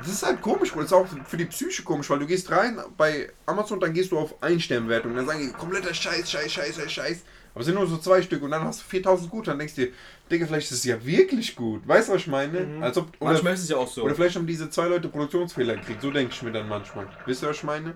Das 0.00 0.08
ist 0.08 0.22
halt 0.24 0.40
komisch. 0.40 0.72
Das 0.74 0.86
ist 0.86 0.92
auch 0.92 1.06
für 1.26 1.36
die 1.36 1.44
Psyche 1.46 1.82
komisch, 1.82 2.10
weil 2.10 2.18
du 2.18 2.26
gehst 2.26 2.50
rein 2.50 2.78
bei 2.96 3.30
Amazon, 3.46 3.80
dann 3.80 3.92
gehst 3.92 4.12
du 4.12 4.18
auf 4.18 4.42
Ein-Stern-Bewertung. 4.42 5.14
Dann 5.14 5.26
sagen 5.26 5.40
die, 5.40 5.52
kompletter 5.52 5.94
Scheiß, 5.94 6.30
Scheiß, 6.30 6.52
Scheiß, 6.52 6.76
Scheiß, 6.76 6.92
Scheiß. 6.92 7.24
Aber 7.52 7.60
es 7.60 7.66
sind 7.66 7.74
nur 7.74 7.86
so 7.86 7.98
zwei 7.98 8.22
Stück 8.22 8.42
und 8.42 8.52
dann 8.52 8.62
hast 8.62 8.80
du 8.80 8.84
4000 8.84 9.30
gut. 9.30 9.48
Dann 9.48 9.58
denkst 9.58 9.74
du 9.74 9.86
dir, 9.86 9.92
Digga, 10.30 10.46
vielleicht 10.46 10.70
ist 10.70 10.78
es 10.78 10.84
ja 10.84 11.04
wirklich 11.04 11.56
gut. 11.56 11.86
Weißt 11.86 12.08
du, 12.08 12.14
was 12.14 12.22
ich 12.22 12.28
meine? 12.28 12.60
Mhm. 12.60 12.82
Als 12.82 12.96
ob, 12.96 13.08
oder, 13.18 13.32
Manchmal 13.32 13.54
ist 13.54 13.62
es 13.64 13.68
ja 13.68 13.76
auch 13.76 13.88
so. 13.88 14.02
oder 14.02 14.14
vielleicht 14.14 14.36
haben 14.36 14.46
diese 14.46 14.70
zwei 14.70 14.86
Leute 14.86 15.08
Produktionsfehler 15.08 15.76
gekriegt. 15.76 16.00
So 16.00 16.10
denke 16.10 16.32
ich 16.32 16.42
mir 16.42 16.52
dann 16.52 16.68
manchmal. 16.68 17.08
Wisst 17.26 17.42
ihr, 17.42 17.48
was 17.48 17.56
ich 17.56 17.64
meine? 17.64 17.94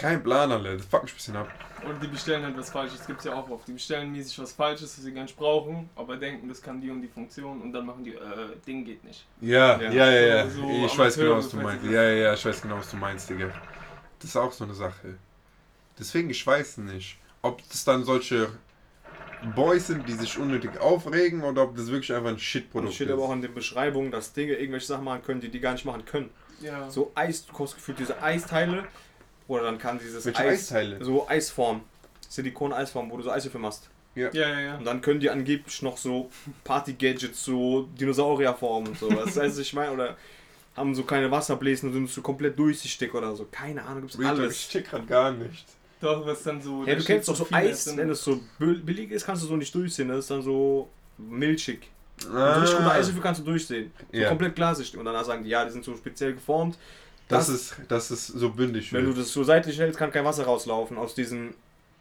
Kein 0.00 0.22
Plan, 0.22 0.50
Alter. 0.50 0.76
Das 0.76 0.86
fuckt 0.86 1.04
mich 1.04 1.12
ein 1.12 1.16
bisschen 1.16 1.36
ab. 1.36 1.48
Oder 1.84 1.94
die 1.98 2.06
bestellen 2.08 2.44
halt 2.44 2.56
was 2.56 2.70
Falsches, 2.70 3.06
gibt's 3.06 3.24
ja 3.24 3.34
auch 3.34 3.48
oft. 3.48 3.66
Die 3.68 3.72
bestellen 3.72 4.12
mäßig 4.12 4.38
was 4.38 4.52
Falsches, 4.52 4.96
was 4.96 5.04
sie 5.04 5.12
gar 5.12 5.22
nicht 5.22 5.36
brauchen, 5.36 5.88
aber 5.96 6.16
denken, 6.16 6.48
das 6.48 6.60
kann 6.60 6.80
die 6.80 6.90
und 6.90 7.00
die 7.02 7.08
Funktion 7.08 7.60
und 7.62 7.72
dann 7.72 7.86
machen 7.86 8.04
die, 8.04 8.14
äh, 8.14 8.56
Ding 8.66 8.84
geht 8.84 9.02
nicht. 9.04 9.26
Ja, 9.40 9.80
Ja. 9.80 9.90
ja, 9.90 10.10
ja. 10.10 10.48
So- 10.48 10.60
so 10.62 10.68
ich 10.86 10.98
weiß 10.98 11.16
genau, 11.16 11.36
was 11.36 11.48
du 11.48 11.56
meinst. 11.56 11.84
Ja, 11.86 12.02
ja, 12.02 12.10
ja, 12.10 12.34
ich 12.34 12.44
weiß 12.44 12.60
genau, 12.62 12.76
was 12.78 12.90
du 12.90 12.96
meinst, 12.96 13.30
Digga. 13.30 13.50
Das 14.18 14.30
ist 14.30 14.36
auch 14.36 14.52
so 14.52 14.64
eine 14.64 14.74
Sache. 14.74 15.16
Deswegen, 15.98 16.28
ich 16.30 16.46
weiß 16.46 16.78
nicht, 16.78 17.18
ob 17.42 17.66
das 17.70 17.84
dann 17.84 18.04
solche 18.04 18.48
Boys 19.54 19.86
sind, 19.86 20.06
die 20.06 20.12
sich 20.12 20.36
unnötig 20.38 20.78
aufregen 20.78 21.42
oder 21.42 21.62
ob 21.62 21.76
das 21.76 21.86
wirklich 21.90 22.12
einfach 22.12 22.28
ein 22.28 22.34
Und 22.34 22.40
Shit-Produkt 22.40 22.90
es 22.90 22.94
steht 22.96 23.06
ist. 23.08 23.14
aber 23.14 23.22
auch 23.24 23.32
in 23.32 23.40
den 23.40 23.54
Beschreibungen, 23.54 24.10
dass 24.10 24.32
Dinge 24.34 24.52
irgendwelche 24.52 24.86
Sachen 24.86 25.04
machen 25.04 25.22
können, 25.22 25.40
die 25.40 25.48
die 25.48 25.60
gar 25.60 25.72
nicht 25.72 25.86
machen 25.86 26.04
können. 26.04 26.28
Ja. 26.60 26.90
So 26.90 27.10
Eis, 27.14 27.46
du 27.46 27.52
kaufst 27.54 27.74
gefühlt 27.76 27.98
diese 27.98 28.22
Eisteile. 28.22 28.84
Oder 29.50 29.64
dann 29.64 29.78
kann 29.78 29.98
dieses 29.98 30.24
Welche 30.24 30.38
Eis, 30.38 30.60
Eisteile? 30.72 31.04
so 31.04 31.28
Eisform, 31.28 31.80
Silikon-Eisform, 32.28 33.10
wo 33.10 33.16
du 33.16 33.22
so 33.24 33.30
Eiswürfel 33.30 33.60
machst. 33.60 33.90
ja, 34.14 34.30
ja, 34.32 34.60
ja. 34.60 34.76
Und 34.78 34.84
dann 34.84 35.00
können 35.00 35.20
die 35.20 35.28
angeblich 35.30 35.82
noch 35.82 35.96
so 35.96 36.30
Party-Gadgets, 36.64 37.44
so 37.44 37.88
Dinosaurierformen 37.98 38.90
und 38.90 38.98
sowas. 38.98 39.24
Das 39.34 39.36
heißt, 39.36 39.58
ich 39.58 39.72
meine, 39.72 39.92
oder 39.92 40.16
haben 40.76 40.94
so 40.94 41.02
keine 41.02 41.30
Wasserbläsen 41.30 41.88
und 41.88 41.94
sind 41.94 42.08
so 42.10 42.22
komplett 42.22 42.58
durchsichtig 42.58 43.12
oder 43.14 43.34
so. 43.34 43.46
Keine 43.50 43.82
Ahnung, 43.84 44.02
gibt's 44.02 44.16
Talk, 44.16 44.26
alles. 44.26 44.54
Ich 44.56 44.68
check 44.68 44.88
grad 44.90 45.06
gar 45.08 45.32
nicht. 45.32 45.66
Doch, 46.00 46.24
was 46.24 46.42
dann 46.44 46.62
so. 46.62 46.84
Ja, 46.84 46.94
du 46.94 47.04
kennst 47.04 47.28
doch 47.28 47.36
so 47.36 47.44
viel 47.44 47.56
Eis, 47.56 47.84
drin. 47.84 47.96
wenn 47.98 48.10
es 48.10 48.22
so 48.24 48.40
bill- 48.58 48.78
billig 48.78 49.10
ist, 49.10 49.26
kannst 49.26 49.42
du 49.42 49.48
so 49.48 49.56
nicht 49.56 49.74
durchsehen. 49.74 50.08
Das 50.08 50.18
ist 50.20 50.30
dann 50.30 50.42
so 50.42 50.88
milchig. 51.18 51.90
Und 52.24 52.36
Ah, 52.36 52.54
so 52.54 52.60
richtig 52.60 52.78
gute 52.78 52.90
Eiswürfel 52.92 53.22
kannst 53.22 53.40
du 53.40 53.44
durchsehen. 53.44 53.92
So 54.12 54.18
Ja. 54.18 54.28
komplett 54.28 54.54
glasig. 54.54 54.96
Und 54.96 55.04
danach 55.04 55.24
sagen 55.24 55.42
die, 55.44 55.50
ja, 55.50 55.64
die 55.64 55.72
sind 55.72 55.84
so 55.84 55.94
speziell 55.96 56.34
geformt. 56.34 56.78
Das, 57.30 57.46
das- 57.46 57.54
ist, 57.56 57.74
das 57.88 58.10
ist 58.10 58.26
so 58.26 58.50
bündig. 58.50 58.92
Wenn 58.92 59.04
du 59.06 59.12
das 59.14 59.32
so 59.32 59.42
seitlich 59.44 59.78
hältst, 59.78 59.98
kann 59.98 60.12
kein 60.12 60.24
Wasser 60.24 60.44
rauslaufen 60.44 60.98
aus 60.98 61.14
diesen, 61.14 61.54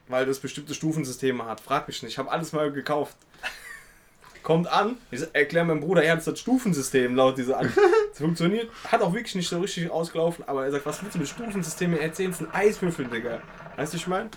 weil 0.08 0.26
das 0.26 0.40
bestimmte 0.40 0.74
Stufensysteme 0.74 1.46
hat. 1.46 1.62
Frag 1.62 1.88
mich 1.88 2.02
nicht, 2.04 2.12
ich 2.14 2.18
habe 2.18 2.30
alles 2.32 2.52
mal 2.52 2.72
gekauft. 2.72 3.16
Kommt 4.44 4.68
an, 4.68 4.96
ich 5.12 5.22
erkläre 5.34 5.66
meinem 5.66 5.82
Bruder, 5.82 6.02
er 6.04 6.14
hat 6.18 6.26
das 6.26 6.40
Stufensystem 6.40 7.16
laut 7.16 7.38
dieser 7.38 7.58
an. 7.60 7.72
Das 8.10 8.18
funktioniert, 8.26 8.70
hat 8.86 9.02
auch 9.02 9.14
wirklich 9.14 9.36
nicht 9.36 9.48
so 9.48 9.60
richtig 9.62 9.90
ausgelaufen, 9.92 10.44
aber 10.48 10.66
er 10.66 10.72
sagt, 10.72 10.86
was 10.86 11.02
willst 11.04 11.16
du 11.16 11.20
mit 11.20 11.28
Stufensystemen 11.30 12.00
erzählen? 12.00 12.32
Es 12.32 12.40
sind 12.40 12.54
Eiswürfel, 12.54 13.06
Digga. 13.06 13.40
Weißt 13.78 13.94
du, 13.94 13.98
ich 13.98 14.08
meine? 14.08 14.30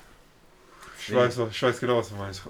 ich, 1.01 1.13
weiß, 1.15 1.39
was- 1.39 1.51
ich 1.51 1.63
weiß 1.63 1.81
genau, 1.81 1.97
was 1.99 2.11
du 2.11 2.15
meinst. 2.17 2.43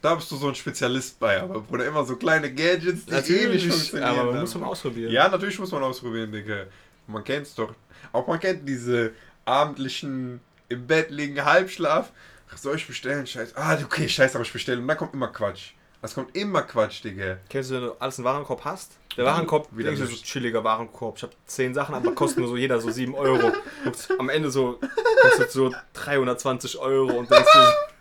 Da 0.00 0.14
bist 0.14 0.30
du 0.30 0.36
so 0.36 0.48
ein 0.48 0.54
Spezialist 0.54 1.18
bei, 1.18 1.40
aber 1.40 1.60
Bruder, 1.60 1.86
immer 1.86 2.04
so 2.04 2.16
kleine 2.16 2.52
Gadgets, 2.54 3.04
die 3.06 3.12
eh 3.34 3.48
nicht 3.48 3.66
funktionieren. 3.66 4.08
aber 4.10 4.30
man 4.32 4.40
muss 4.42 4.54
man 4.54 4.64
ausprobieren. 4.64 5.10
Ja, 5.12 5.28
natürlich 5.28 5.58
muss 5.58 5.72
man 5.72 5.82
ausprobieren, 5.82 6.30
Digga. 6.30 6.64
Man 7.06 7.24
kennt's 7.24 7.54
doch. 7.54 7.74
Auch 8.12 8.26
man 8.26 8.40
kennt 8.40 8.68
diese 8.68 9.12
abendlichen 9.44 10.40
im 10.68 10.86
Bett 10.86 11.10
liegen, 11.10 11.44
Halbschlaf. 11.44 12.10
Ach, 12.52 12.56
soll 12.56 12.76
ich 12.76 12.86
bestellen? 12.86 13.26
Scheiß. 13.26 13.56
Ah, 13.56 13.78
okay, 13.82 14.08
scheiß, 14.08 14.34
aber 14.34 14.44
ich 14.44 14.52
bestelle. 14.52 14.80
Und 14.80 14.88
dann 14.88 14.96
kommt 14.96 15.14
immer 15.14 15.28
Quatsch. 15.28 15.72
Es 16.02 16.14
kommt 16.14 16.36
immer 16.36 16.62
Quatsch, 16.62 17.02
Digga. 17.02 17.38
Kennst 17.48 17.70
du, 17.70 17.74
wenn 17.76 17.82
du 17.82 17.92
alles 17.98 18.18
in 18.18 18.24
Warenkorb 18.24 18.64
hast? 18.64 18.92
Der 19.16 19.24
Warenkorb, 19.24 19.68
Wieder 19.72 19.92
wieder 19.92 20.04
so 20.04 20.10
nicht. 20.12 20.24
chilliger 20.24 20.62
Warenkorb. 20.62 21.16
Ich 21.16 21.22
habe 21.22 21.32
10 21.46 21.72
Sachen, 21.72 21.94
aber 21.94 22.14
kosten 22.14 22.40
nur 22.40 22.48
so 22.50 22.56
jeder 22.56 22.78
so 22.80 22.90
7 22.90 23.14
Euro. 23.14 23.52
Und 23.84 24.08
am 24.18 24.28
Ende 24.28 24.50
so 24.50 24.78
kostet 25.22 25.50
so 25.50 25.74
320 25.94 26.78
Euro 26.78 27.12
und 27.14 27.30
denkst 27.30 27.48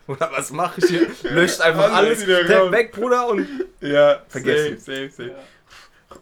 du, 0.07 0.13
oder 0.13 0.29
was 0.33 0.51
mache 0.51 0.81
ich 0.81 0.87
hier? 0.87 1.07
Löscht 1.31 1.61
einfach 1.61 1.93
Alles 1.93 2.23
alles, 2.27 2.71
weg, 2.71 2.91
Bruder, 2.91 3.29
und 3.29 3.47
Ja, 3.79 4.21
Vergessen. 4.27 4.77
Safe, 4.77 5.09
safe, 5.09 5.29
safe. 5.29 5.35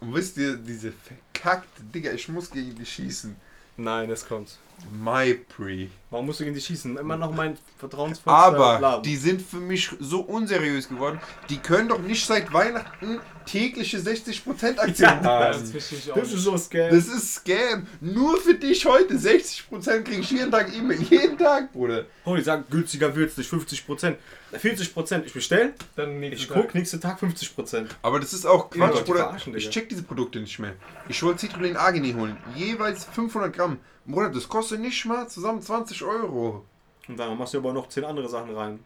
Und 0.01 0.13
wisst 0.13 0.37
ihr, 0.37 0.57
diese 0.57 0.93
verkackte, 1.41 1.83
Digga, 1.83 2.11
ich 2.11 2.27
muss 2.29 2.49
gegen 2.51 2.75
die 2.75 2.85
schießen. 2.85 3.35
nein, 3.77 4.09
es 4.11 4.27
kommt. 4.27 4.57
MyPre. 4.91 5.89
Warum 6.09 6.25
musst 6.25 6.39
du 6.39 6.43
gegen 6.43 6.55
die 6.55 6.61
schießen? 6.61 6.97
Immer 6.97 7.15
noch 7.15 7.31
mein 7.33 7.57
vertrauensvollster 7.77 8.45
Aber 8.45 8.79
Laden. 8.79 9.03
die 9.03 9.15
sind 9.15 9.41
für 9.41 9.57
mich 9.59 9.91
so 9.99 10.21
unseriös 10.21 10.89
geworden. 10.89 11.19
Die 11.49 11.57
können 11.57 11.87
doch 11.89 11.99
nicht 11.99 12.25
seit 12.25 12.51
Weihnachten 12.51 13.19
tägliche 13.51 13.97
60% 13.97 14.77
Aktion 14.77 15.09
Ja, 15.09 15.49
Das 15.49 15.57
haben. 15.57 15.73
ich 15.77 16.11
auch. 16.11 16.15
das 16.15 16.31
ist 16.33 16.41
so 16.43 16.57
Scam. 16.57 16.89
Das 16.89 17.07
ist 17.07 17.35
Scam. 17.35 17.85
Nur 17.99 18.37
für 18.39 18.53
dich 18.55 18.85
heute 18.85 19.15
60% 19.15 20.01
krieg 20.03 20.19
ich 20.19 20.31
jeden 20.31 20.51
Tag 20.51 20.73
E-Mail. 20.75 21.01
Jeden 21.01 21.37
Tag, 21.37 21.71
Bruder. 21.73 22.05
Oh, 22.25 22.35
die 22.35 22.41
sagen, 22.41 22.63
günstiger 22.69 23.15
wird's 23.15 23.37
nicht, 23.37 23.51
50%. 23.51 24.15
40%, 24.53 25.23
ich 25.25 25.33
bestell, 25.33 25.73
Dann 25.95 26.21
ich 26.23 26.47
Tag. 26.47 26.57
guck, 26.57 26.75
nächsten 26.75 26.99
Tag 26.99 27.21
50%. 27.21 27.85
Aber 28.01 28.19
das 28.19 28.33
ist 28.33 28.45
auch 28.45 28.73
Ja, 28.75 28.87
Quatsch, 28.87 29.07
Leute 29.07 29.11
Bruder. 29.33 29.37
Ich 29.55 29.69
check 29.69 29.87
diese 29.89 30.03
Produkte 30.03 30.39
nicht 30.39 30.59
mehr. 30.59 30.73
Ich 31.09 31.21
wollte 31.23 31.39
Citrullin 31.39 31.77
Agni 31.77 32.13
holen. 32.13 32.37
Jeweils 32.55 33.05
500 33.05 33.53
Gramm. 33.55 33.77
Bruder, 34.05 34.29
das 34.29 34.47
kostet 34.49 34.79
nicht 34.81 35.05
mal 35.05 35.27
zusammen 35.29 35.61
20 35.61 36.03
Euro. 36.03 36.65
Und 37.07 37.17
dann 37.17 37.37
machst 37.37 37.53
du 37.53 37.57
aber 37.59 37.73
noch 37.73 37.87
10 37.89 38.03
andere 38.05 38.27
Sachen 38.29 38.55
rein. 38.55 38.79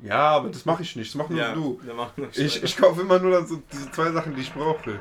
Ja, 0.00 0.30
aber 0.30 0.48
das 0.50 0.64
mache 0.64 0.82
ich 0.82 0.94
nicht. 0.96 1.10
Das 1.10 1.16
mach 1.16 1.28
nur 1.28 1.42
du. 1.54 1.80
machen 1.94 2.12
wir 2.16 2.28
Ich, 2.44 2.62
ich 2.62 2.76
kaufe 2.76 3.00
immer 3.02 3.18
nur 3.18 3.32
dann 3.32 3.46
so 3.46 3.60
diese 3.72 3.90
zwei 3.90 4.10
Sachen, 4.12 4.34
die 4.34 4.42
ich 4.42 4.52
brauche. 4.52 4.98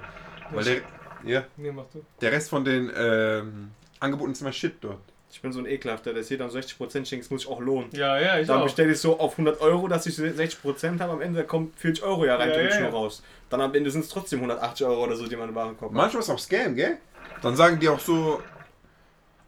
Weil 0.51 0.63
der, 0.63 0.75
ja, 1.23 1.43
Nee, 1.57 1.71
mach 1.71 1.85
du. 1.93 2.03
der 2.21 2.31
Rest 2.31 2.49
von 2.49 2.63
den 2.65 2.91
ähm, 2.95 3.71
Angeboten 3.99 4.31
ist 4.31 4.41
immer 4.41 4.51
Shit 4.51 4.75
dort. 4.81 4.99
Ich 5.29 5.41
bin 5.41 5.51
so 5.51 5.59
ein 5.59 5.65
Ekelhafter, 5.65 6.13
der 6.13 6.21
ist 6.21 6.29
hier 6.29 6.37
dann 6.37 6.49
60% 6.49 7.05
schenkt, 7.05 7.29
muss 7.29 7.43
ich 7.43 7.49
auch 7.49 7.59
lohnen. 7.59 7.89
Ja, 7.91 8.17
ja, 8.17 8.39
ich 8.39 8.47
Dann 8.47 8.63
bestelle 8.63 8.93
ich 8.93 8.99
so 8.99 9.19
auf 9.19 9.33
100 9.33 9.59
Euro, 9.61 9.87
dass 9.87 10.05
ich 10.07 10.15
60% 10.17 10.99
habe, 10.99 11.11
am 11.13 11.21
Ende 11.21 11.43
kommt 11.43 11.77
40 11.77 12.03
Euro 12.03 12.25
ja 12.25 12.37
rein, 12.37 12.49
Ja, 12.49 12.57
ja, 12.61 12.69
ja, 12.69 12.79
ja. 12.79 12.89
raus. 12.89 13.21
Dann 13.49 13.59
am 13.61 13.75
Ende 13.75 13.91
sind 13.91 14.01
es 14.05 14.09
trotzdem 14.09 14.39
180 14.39 14.87
Euro 14.87 15.03
oder 15.03 15.15
so, 15.15 15.27
die 15.27 15.35
man 15.35 15.49
im 15.49 15.55
Warenkorb 15.55 15.91
hat. 15.91 15.95
Manchmal 15.97 16.23
ist 16.23 16.29
auch 16.29 16.39
Scam, 16.39 16.75
gell? 16.75 16.97
Dann 17.41 17.55
sagen 17.55 17.77
die 17.79 17.89
auch 17.89 17.99
so, 17.99 18.41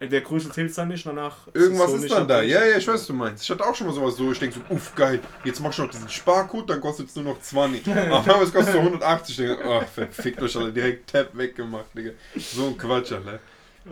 Der 0.01 0.21
Größe 0.21 0.49
zählt 0.49 0.77
dann 0.77 0.87
nicht, 0.87 1.05
danach 1.05 1.35
irgendwas 1.53 1.87
es 1.87 1.89
so 1.91 1.95
ist 1.97 2.01
nicht 2.03 2.15
dann 2.15 2.27
da. 2.27 2.41
Ja, 2.41 2.63
ja, 2.63 2.77
ich 2.77 2.87
weiß, 2.87 2.93
was 2.93 3.07
du 3.07 3.13
meinst. 3.13 3.43
Ich 3.43 3.49
hatte 3.49 3.65
auch 3.65 3.75
schon 3.75 3.85
mal 3.87 3.93
sowas 3.93 4.15
so, 4.15 4.31
ich 4.31 4.39
denke 4.39 4.55
so, 4.55 4.73
uff, 4.73 4.95
geil, 4.95 5.19
jetzt 5.43 5.59
mach 5.59 5.71
ich 5.71 5.77
noch 5.77 5.89
diesen 5.89 6.07
Sparcode, 6.07 6.69
dann 6.69 6.79
kostet 6.79 7.09
es 7.09 7.15
nur 7.15 7.25
noch 7.25 7.41
20. 7.41 7.85
Aber 8.11 8.41
es 8.41 8.53
kostet 8.53 8.73
so 8.75 8.79
180. 8.79 9.39
Ich 9.39 9.45
denke, 9.45 9.63
ach, 9.69 9.85
verfickt 9.87 10.41
euch 10.41 10.55
alle, 10.55 10.71
direkt 10.71 11.09
Tab 11.11 11.29
weggemacht, 11.33 11.87
Digga. 11.93 12.11
So 12.37 12.67
ein 12.67 12.77
Quatsch, 12.77 13.11
Alter. 13.11 13.39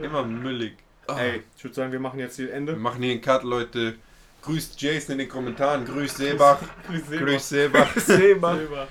Immer 0.02 0.24
müllig. 0.24 0.78
Ah. 1.08 1.20
Ey, 1.20 1.44
ich 1.58 1.64
würde 1.64 1.76
sagen, 1.76 1.92
wir 1.92 2.00
machen 2.00 2.20
jetzt 2.20 2.38
hier 2.38 2.48
Wir 2.48 2.54
Ende. 2.54 2.76
machen 2.78 3.02
hier 3.04 3.12
einen 3.12 3.22
Cut, 3.22 3.44
Leute. 3.44 3.96
Grüßt 4.44 4.80
Jason 4.82 5.14
in 5.14 5.18
den 5.20 5.30
Kommentaren, 5.30 5.84
grüßt 5.84 6.18
Seebach, 6.20 6.60
Grüß 6.88 7.06
Silber. 7.10 7.26
grüßt 7.26 7.50
Seebach. 7.50 7.94
Silber. 7.98 8.56
Silber. 8.56 8.88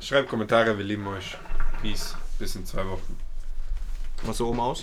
Schreibt 0.00 0.28
Kommentare, 0.30 0.78
wir 0.78 0.84
lieben 0.84 1.06
euch. 1.08 1.36
Peace. 1.82 2.16
Bis 2.38 2.56
in 2.56 2.64
zwei 2.64 2.86
Wochen. 2.88 3.18
Machst 4.26 4.40
du 4.40 4.48
oben 4.48 4.60
aus? 4.60 4.82